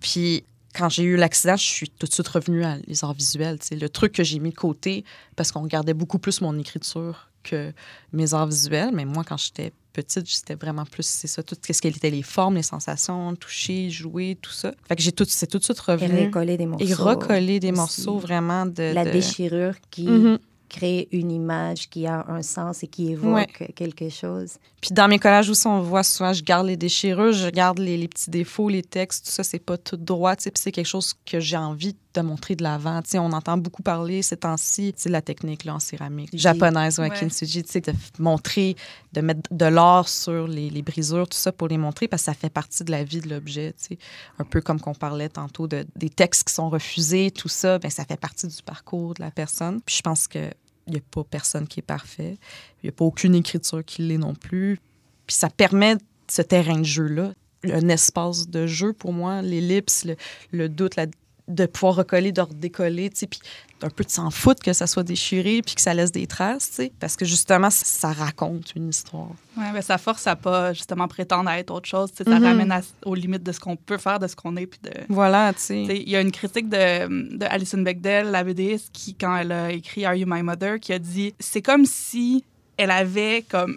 [0.00, 3.58] Puis quand j'ai eu l'accident, je suis tout de suite revenue à les arts visuels.
[3.62, 5.04] sais, Le truc que j'ai mis de côté
[5.36, 7.72] parce qu'on regardait beaucoup plus mon écriture que
[8.12, 8.90] mes arts visuels.
[8.92, 9.72] Mais moi, quand j'étais
[10.02, 13.90] petite, c'était vraiment plus, c'est ça, tout ce qui était les formes, les sensations, toucher,
[13.90, 14.72] jouer, tout ça.
[14.88, 16.26] Fait que j'ai tout, c'est tout de suite Et revenu.
[16.26, 16.84] recoller des morceaux.
[16.86, 17.76] Et recoller des aussi.
[17.80, 18.92] morceaux vraiment de.
[18.94, 20.38] La de- déchirure qui Mhm.
[20.68, 24.54] crée une image qui a un sens et qui évoque quelque chose.
[24.80, 27.96] Puis dans mes collages aussi, on voit souvent, je garde les déchirures, je garde les,
[27.96, 30.72] les petits défauts, les textes, tout ça, c'est pas tout droit, tu sais, puis c'est
[30.72, 33.00] quelque chose que j'ai envie de montrer de l'avant.
[33.02, 36.98] Tu sais, on entend beaucoup parler ces temps-ci, de la technique là, en céramique japonaise,
[36.98, 37.18] ouais, Ouais.
[37.20, 38.76] kintsugi, tu sais, de montrer,
[39.12, 42.26] de mettre de l'or sur les, les brisures, tout ça pour les montrer, parce que
[42.26, 43.98] ça fait partie de la vie de l'objet, tu sais.
[44.38, 47.90] Un peu comme qu'on parlait tantôt de, des textes qui sont refusés, tout ça, ben
[47.90, 49.80] ça fait partie du parcours de la personne.
[49.84, 50.50] Puis je pense que
[50.88, 52.38] il n'y a pas personne qui est parfait.
[52.82, 54.78] Il n'y a pas aucune écriture qui l'est non plus.
[55.26, 55.96] Puis ça permet
[56.30, 57.32] ce terrain de jeu-là,
[57.64, 60.14] un espace de jeu pour moi, l'ellipse, le,
[60.52, 61.06] le doute, la-
[61.48, 63.40] de pouvoir recoller, de redécoller, tu sais, puis
[63.82, 66.70] un peu de s'en foutre que ça soit déchiré puis que ça laisse des traces,
[66.70, 69.28] tu sais, parce que justement, ça, raconte une histoire.
[69.56, 72.10] Ouais, ben, ça force à pas justement prétendre à être autre chose.
[72.10, 72.44] tu sais, Ça Mhm.
[72.46, 74.66] ramène à- aux limites de ce qu'on peut faire, de ce qu'on est.
[74.66, 74.90] Puis de...
[75.08, 79.14] Voilà, tu sais, Il y a une critique de, de Alison Bechdel, la BDiste, qui,
[79.14, 82.44] quand elle a écrit Are You My Mother, qui a dit c'est comme si
[82.76, 83.76] elle avait comme.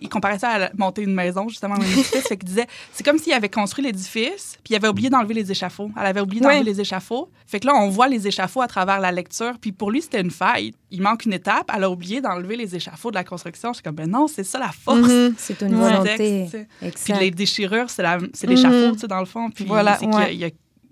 [0.00, 2.26] Il comparait ça à monter une maison, justement, un édifice.
[2.28, 5.50] fait qu'il disait c'est comme s'il avait construit l'édifice, puis il avait oublié d'enlever les
[5.50, 5.90] échafauds.
[5.98, 7.30] Elle avait oublié d'enlever les échafauds.
[7.46, 10.20] Fait que là, on voit les échafauds à travers la lecture, puis pour lui, c'était
[10.20, 10.72] une faille.
[10.90, 11.70] Il manque une étape.
[11.74, 13.70] Elle a oublié d'enlever les échafauds de la construction.
[13.72, 14.98] Je suis comme ben non, c'est ça la force.
[15.08, 15.34] Mhm.
[15.36, 16.48] C'est une volonté.
[16.80, 17.04] Texte.
[17.04, 18.92] Puis les déchirures, c'est c'est l'échafaud, Mhm.
[18.94, 19.50] tu sais, dans le fond.
[19.50, 20.34] Puis Voilà, c'est qu'il y a- ouais.
[20.34, 20.50] il y, a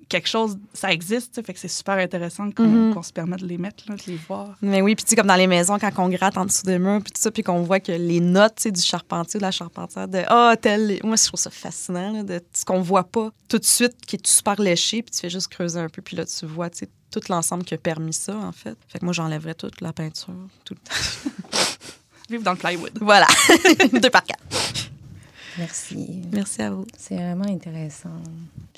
[0.08, 3.02] quelque chose, ça existe, fait que c'est super intéressant qu'on Mhm.
[3.02, 4.56] se permette de les mettre, là, de les voir.
[4.62, 6.78] Mais oui, puis tu sais, comme dans les maisons, quand on gratte en dessous des
[6.78, 9.44] murs, puis tout ça, puis qu'on voit que les notes, tu sais, du charpentier, de
[9.44, 13.04] la charpentière, de «Ah, tel...» Moi, je trouve ça fascinant, là, de ce qu'on voit
[13.04, 16.00] pas tout de suite, qui est super léché, puis tu fais juste creuser un peu,
[16.02, 18.76] puis là, tu vois, tu sais, tout l'ensemble qui a permis ça, en fait.
[18.88, 20.34] Fait que moi, j'enlèverais toute la peinture,
[20.64, 21.30] tout le temps.
[22.30, 22.92] Vivre dans le plywood.
[23.00, 23.26] Voilà.
[24.02, 24.42] Deux par quatre.
[25.58, 26.22] Merci.
[26.32, 26.86] Merci à vous.
[26.96, 28.10] C'est vraiment intéressant.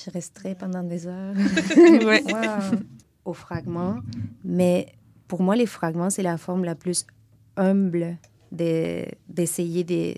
[0.02, 1.34] Je resterai pendant des heures.
[2.06, 2.22] Ouais.
[2.24, 2.78] Wow.
[3.24, 3.96] Aux fragments.
[4.44, 4.86] Mais
[5.28, 7.06] pour moi, les fragments, c'est la forme la plus
[7.56, 8.16] humble
[8.50, 10.14] de- d'essayer de,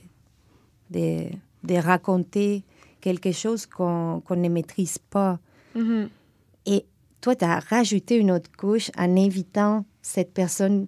[0.91, 1.25] de,
[1.65, 2.63] de raconter
[3.01, 5.39] quelque chose qu'on ne maîtrise pas.
[5.75, 6.09] Mhm.
[6.67, 6.85] Et
[7.21, 10.87] toi, tu as rajouté une autre couche en invitant cette personne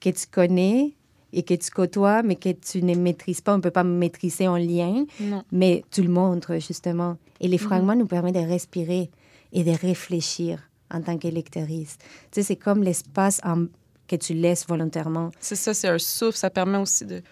[0.00, 0.92] que tu connais
[1.36, 3.52] et que tu côtoies, mais que tu ne maîtrises pas.
[3.54, 5.42] On ne peut pas maîtriser en lien, Non.
[5.52, 7.16] mais tu le montres justement.
[7.40, 9.10] Et les fragments nous permettent de respirer
[9.52, 12.00] et de réfléchir en tant qu'électoriste.
[12.30, 13.66] Tu sais, c'est comme l'espace en-
[14.06, 15.30] que tu laisses volontairement.
[15.40, 16.36] C'est ça, c'est un souffle.
[16.38, 17.22] Ça permet aussi de.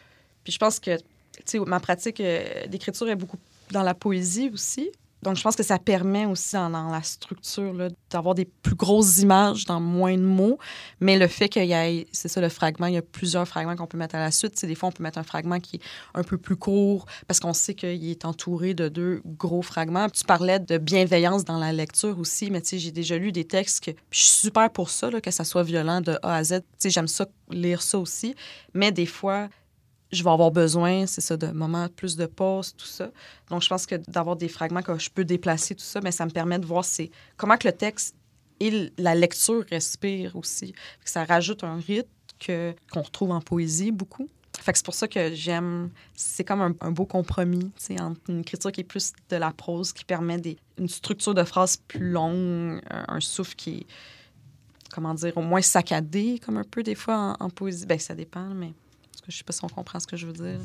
[0.42, 1.02] Puis je pense que, tu
[1.46, 3.38] sais, ma pratique euh, d'écriture est beaucoup
[3.70, 4.90] dans la poésie aussi.
[5.22, 7.72] Donc, je pense que ça permet aussi dans, la structure
[8.10, 10.58] d'avoir des plus grosses images dans moins de mots.
[11.00, 13.76] Mais le fait qu'il y ait, c'est ça le fragment, il y a plusieurs fragments
[13.76, 14.54] qu'on peut mettre à la suite.
[14.56, 15.80] C'est des fois, on peut mettre un fragment qui est
[16.14, 20.08] un peu plus court parce qu'on sait qu'il est entouré de deux gros fragments.
[20.08, 23.90] Tu parlais de bienveillance dans la lecture aussi, mais j'ai déjà lu des textes que
[24.10, 26.62] je suis super pour ça, que ça soit violent de A à Z.
[26.84, 28.34] J'aime ça, lire ça aussi.
[28.74, 29.48] Mais des fois,
[30.12, 33.10] je vais avoir besoin, c'est ça, de moments plus de pause, tout ça.
[33.48, 36.26] Donc, je pense que d'avoir des fragments que je peux déplacer, tout ça, mais ça
[36.26, 36.84] me permet de voir
[37.36, 38.14] comment que le texte
[38.60, 40.74] et la lecture respirent aussi.
[41.04, 42.08] Ça rajoute un rythme
[42.38, 44.28] que, qu'on retrouve en poésie beaucoup.
[44.60, 45.90] Fait que c'est pour ça que j'aime.
[46.14, 50.04] C'est comme un, beau compromis, entre une écriture qui est plus de la prose, qui
[50.04, 53.86] permet des, une structure de phrase plus longue, un, souffle qui est,
[54.92, 57.86] comment dire, au moins saccadé, comme un peu des fois en, en poésie.
[57.86, 58.74] Ben, ça dépend, mais.
[59.22, 60.58] Parce que Je sais pas si on comprend ce que je veux dire.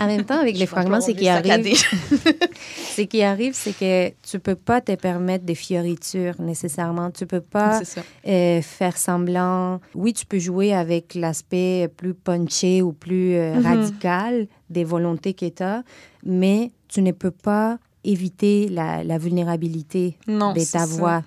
[0.00, 2.38] En même temps, avec les fragments, c'est avoir qu'il les arrive, saccadés.
[2.94, 7.10] c'est qui arrive, c'est que tu peux pas te permettre des fioritures nécessairement.
[7.10, 7.80] Tu peux pas
[8.26, 9.80] euh, faire semblant.
[9.94, 13.62] Oui, tu peux jouer avec l'aspect plus punché ou plus euh, Mhm.
[13.64, 15.82] radical des volontés que tu as,
[16.24, 21.22] mais tu ne peux pas éviter la, la vulnérabilité Non, de ta voix.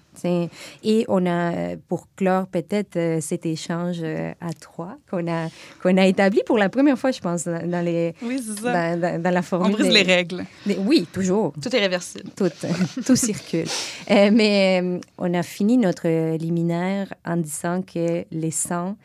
[0.84, 5.48] Et on a, euh, pour clore peut-être euh, cet échange euh, à trois qu'on a,
[5.82, 9.32] qu'on a établi pour la première fois, je pense, dans, les, Oui, dans, dans- dans
[9.34, 9.72] la On formule.
[9.74, 10.46] brise des- les règles.
[10.66, 11.54] des- oui, toujours.
[11.62, 12.30] Tout est réversible.
[12.36, 12.50] Tout,
[13.06, 13.66] tout circule.
[14.12, 18.96] Euh, mais euh, on a fini notre liminaire en disant que les sang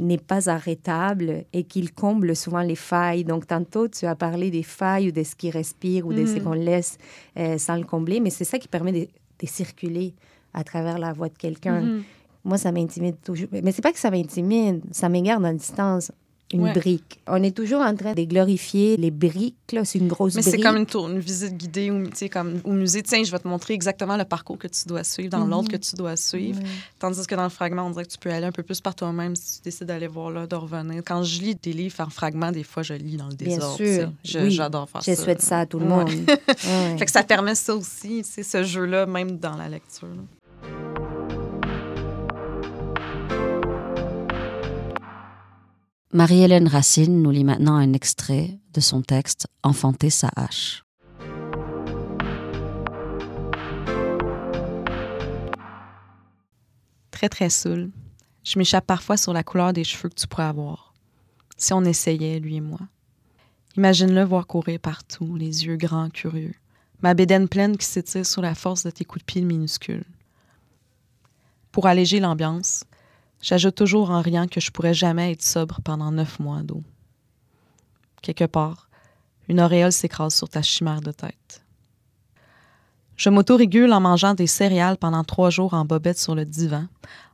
[0.00, 3.24] n'est pas arrêtable et qu'il comble souvent les failles.
[3.24, 6.36] Donc, tantôt, tu as parlé des failles ou de ce qui respire ou de ce
[6.36, 6.42] Mhm.
[6.42, 6.98] qu'on laisse
[7.38, 9.00] euh, sans le combler, mais c'est ça qui permet de,
[9.40, 10.14] de circuler
[10.54, 11.80] à travers la voix de quelqu'un.
[11.82, 12.02] Mhm.
[12.44, 13.48] Moi, ça m'intimide toujours.
[13.52, 16.10] Mais c'est pas que ça m'intimide, ça m'égarde en distance.
[16.52, 16.72] Une Ouais.
[16.72, 17.20] brique.
[17.28, 19.54] On est toujours en train de glorifier les briques.
[19.84, 20.54] C'est une grosse Mais brique.
[20.56, 23.04] c'est comme une, tour, une visite guidée sais, comme, au musée.
[23.04, 25.50] Tiens, je vais te montrer exactement le parcours que tu dois suivre dans Mhm.
[25.50, 26.60] l'ordre que tu dois suivre.
[26.98, 28.96] Tandis que dans le fragment, on dirait que tu peux aller un peu plus par
[28.96, 31.02] toi-même si tu décides d'aller voir là, de revenir.
[31.06, 33.76] Quand je lis des livres en fragments, des fois, je lis dans le Bien désordre.
[33.76, 34.12] sûr.
[34.24, 34.50] Je- oui.
[34.50, 35.22] J'adore faire Je ça.
[35.22, 35.90] souhaite ça à tout le Ouais.
[35.90, 36.10] monde.
[36.10, 36.36] Ouais.
[36.98, 40.08] Fait que ça permet ça aussi, ce jeu-là, même dans la lecture.
[40.08, 41.36] là.
[46.12, 50.82] Marie-Hélène Racine nous lit maintenant un extrait de son texte Enfanter sa hache.
[57.12, 57.92] Très, très saoul.
[58.42, 60.94] Je m'échappe parfois sur la couleur des cheveux que tu pourrais avoir.
[61.56, 62.80] Si on essayait, lui et moi.
[63.76, 66.54] Imagine-le voir courir partout, les yeux grands, curieux.
[67.02, 70.06] Ma bédaine pleine qui s'étire sous la force de tes coups de pied minuscules.
[71.70, 72.82] Pour alléger l'ambiance,
[73.40, 76.82] j'ajoute toujours en riant que je pourrais jamais être sobre pendant neuf mois d'eau.
[78.22, 78.88] Quelque part,
[79.48, 81.64] une auréole s'écrase sur ta chimère de tête.
[83.16, 86.86] Je m'autorégule en mangeant des céréales pendant trois jours en bobette sur le divan,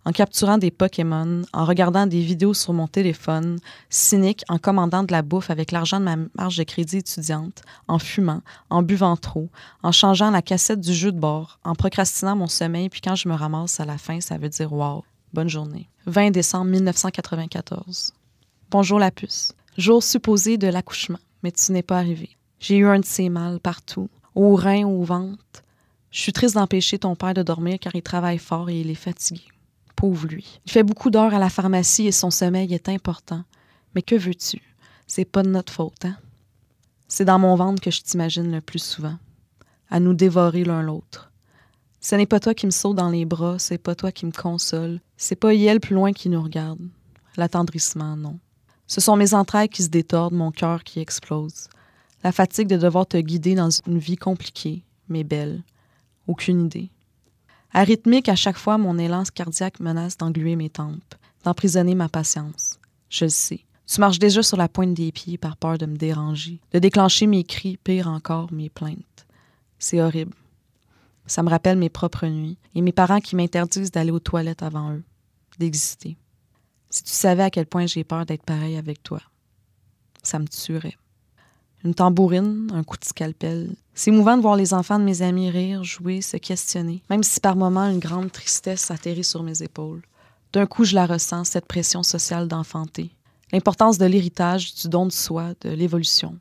[0.04, 5.12] en capturant des Pokémon, en regardant des vidéos sur mon téléphone, cynique en commandant de
[5.12, 9.48] la bouffe avec l'argent de ma marge de crédit étudiante, en fumant, en buvant trop,
[9.84, 13.28] en changeant la cassette du jeu de bord, en procrastinant mon sommeil, puis quand je
[13.28, 15.04] me ramasse à la fin, ça veut dire Wow,
[15.36, 15.90] bonne journée.
[16.06, 18.14] 20 décembre 1994.
[18.70, 19.52] Bonjour la puce.
[19.76, 22.30] Jour supposé de l'accouchement, mais tu n'es pas arrivé.
[22.58, 25.62] J'ai eu un de ces mal partout, au rein, au ventre.
[26.10, 28.94] Je suis triste d'empêcher ton père de dormir car il travaille fort et il est
[28.94, 29.42] fatigué.
[29.94, 30.58] Pauvre lui.
[30.64, 33.44] Il fait beaucoup d'heures à la pharmacie et son sommeil est important.
[33.94, 34.62] Mais que veux-tu?
[35.06, 36.16] C'est pas de notre faute, hein?
[37.08, 39.18] C'est dans mon ventre que je t'imagine le plus souvent.
[39.90, 41.30] À nous dévorer l'un l'autre.
[42.08, 44.30] Ce n'est pas toi qui me saute dans les bras, c'est pas toi qui me
[44.30, 46.78] console, c'est pas Yel plus loin qui nous regarde.
[47.36, 48.38] L'attendrissement, non.
[48.86, 51.68] Ce sont mes entrailles qui se détordent, mon cœur qui explose.
[52.22, 55.64] La fatigue de devoir te guider dans une vie compliquée, mais belle.
[56.28, 56.90] Aucune idée.
[57.72, 62.78] Arythmique, à chaque fois, mon élan cardiaque menace d'engluer mes tempes, d'emprisonner ma patience.
[63.10, 63.64] Je le sais.
[63.84, 67.26] Tu marches déjà sur la pointe des pieds par peur de me déranger, de déclencher
[67.26, 69.26] mes cris, pire encore, mes plaintes.
[69.80, 70.36] C'est horrible.
[71.27, 74.93] Ça me rappelle mes propres nuits et mes parents qui m'interdisent d'aller aux toilettes avant
[74.93, 75.03] eux,
[75.59, 76.16] d'exister.
[76.90, 79.20] Si tu savais à quel point j'ai peur d'être pareil avec toi,
[80.23, 80.97] ça me tuerait.
[81.85, 83.74] Une tambourine, un coup de scalpel.
[83.94, 87.39] C'est émouvant de voir les enfants de mes amis rire, jouer, se questionner, même si
[87.40, 90.03] par moments une grande tristesse atterrit sur mes épaules.
[90.53, 93.11] D'un coup, je la ressens, cette pression sociale d'enfanter.
[93.53, 96.39] L'importance de l'héritage, du don de soi, de l'évolution.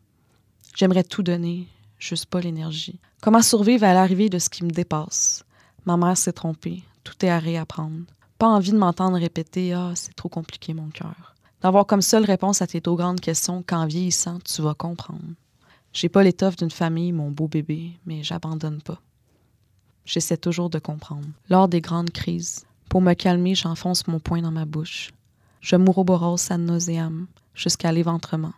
[0.76, 1.68] J'aimerais tout donner,
[2.00, 3.00] juste pas l'énergie.
[3.22, 5.44] Comment survivre à l'arrivée de ce qui me dépasse?
[5.86, 8.04] Ma mère s'est trompée, tout est à réapprendre.
[8.38, 11.36] Pas envie de m'entendre répéter Ah, c'est trop compliqué, mon cœur.
[11.62, 15.22] D'avoir comme seule réponse à tes trop grandes questions qu'en vieillissant, tu vas comprendre.
[15.94, 19.02] J'ai pas l'étoffe d'une famille, mon beau bébé, mais j'abandonne pas.
[20.06, 21.26] J'essaie toujours de comprendre.
[21.50, 25.12] Lors des grandes crises, pour me calmer, j'enfonce mon poing dans ma bouche.
[25.62, 28.54] Je m'ouroboros ad nauseam jusqu'à l'éventrement.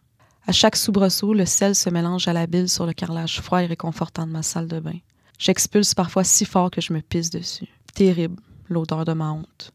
[0.49, 3.65] À chaque soubresaut, le sel se mélange à la bile sur le carrelage froid et
[3.65, 4.97] réconfortant de ma salle de bain.
[5.37, 7.67] J'expulse parfois si fort que je me pisse dessus.
[7.93, 9.73] Terrible, l'odeur de ma honte.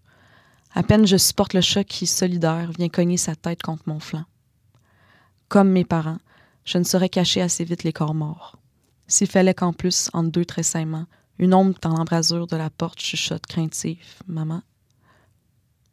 [0.74, 4.24] À peine je supporte le choc qui, solidaire, vient cogner sa tête contre mon flanc.
[5.49, 6.20] Comme mes parents,
[6.65, 8.57] je ne saurais cacher assez vite les corps morts.
[9.07, 11.07] S'il fallait qu'en plus, entre deux tressaillements,
[11.39, 14.62] une ombre dans l'embrasure de la porte chuchote craintive Maman.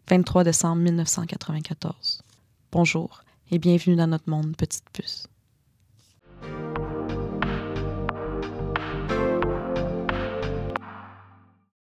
[0.08, 2.22] 23 décembre 1994.
[2.72, 5.28] Bonjour et bienvenue dans notre monde, petite puce.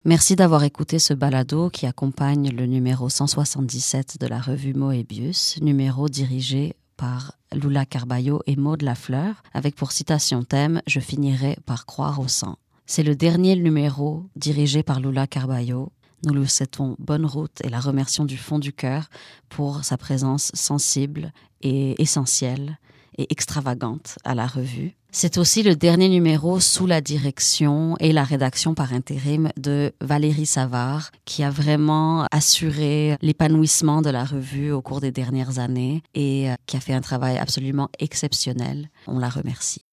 [0.04, 6.08] Merci d'avoir écouté ce balado qui accompagne le numéro 177 de la revue Moebius, numéro
[6.08, 12.20] dirigé par Lula Carballo et Maud Lafleur, avec pour citation thème Je finirai par croire
[12.20, 12.56] au sang.
[12.86, 15.92] C'est le dernier numéro dirigé par Lula Carballo.
[16.24, 19.10] Nous lui souhaitons bonne route et la remercions du fond du cœur
[19.50, 21.32] pour sa présence sensible
[21.62, 22.78] et essentielle
[23.18, 24.94] et extravagante à la revue.
[25.10, 30.46] C'est aussi le dernier numéro sous la direction et la rédaction par intérim de Valérie
[30.46, 36.50] Savard, qui a vraiment assuré l'épanouissement de la revue au cours des dernières années et
[36.50, 38.90] euh, qui a fait un travail absolument exceptionnel.
[39.06, 39.87] On la remercie.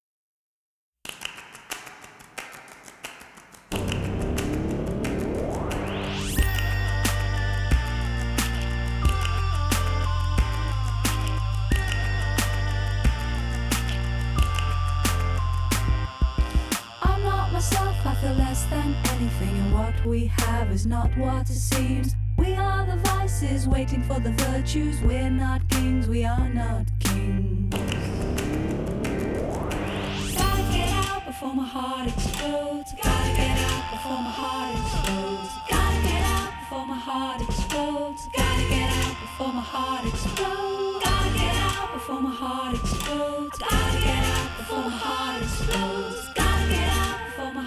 [18.70, 22.14] Than anything, and what we have is not what it seems.
[22.36, 25.00] We are the vices waiting for the virtues.
[25.00, 27.74] We're not kings, we are not kings.
[30.36, 32.92] Gotta get out before my heart explodes.
[33.02, 35.50] Gotta get out before my heart explodes.
[35.70, 38.28] Gotta get out before my heart explodes.
[38.36, 41.04] Gotta get out before my heart explodes.
[41.04, 43.58] Gotta get out before my heart explodes.
[43.58, 46.45] Gotta get out before my heart explodes.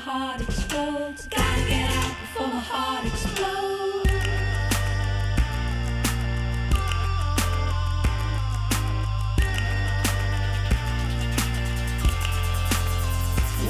[0.09, 1.27] Heart explodes.
[1.27, 4.09] Gotta get out before my heart explodes.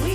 [0.02, 0.12] We,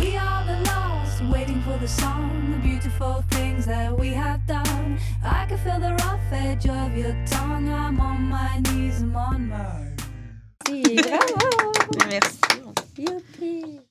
[0.00, 4.98] we are the lost, waiting for the song, the beautiful things that we have done.
[5.22, 7.68] I can feel the rough edge of your tongue.
[7.68, 9.82] I'm on my knees, I'm on my.
[10.64, 11.72] Bravo!
[12.06, 12.40] Merci.
[12.96, 13.80] Youpi!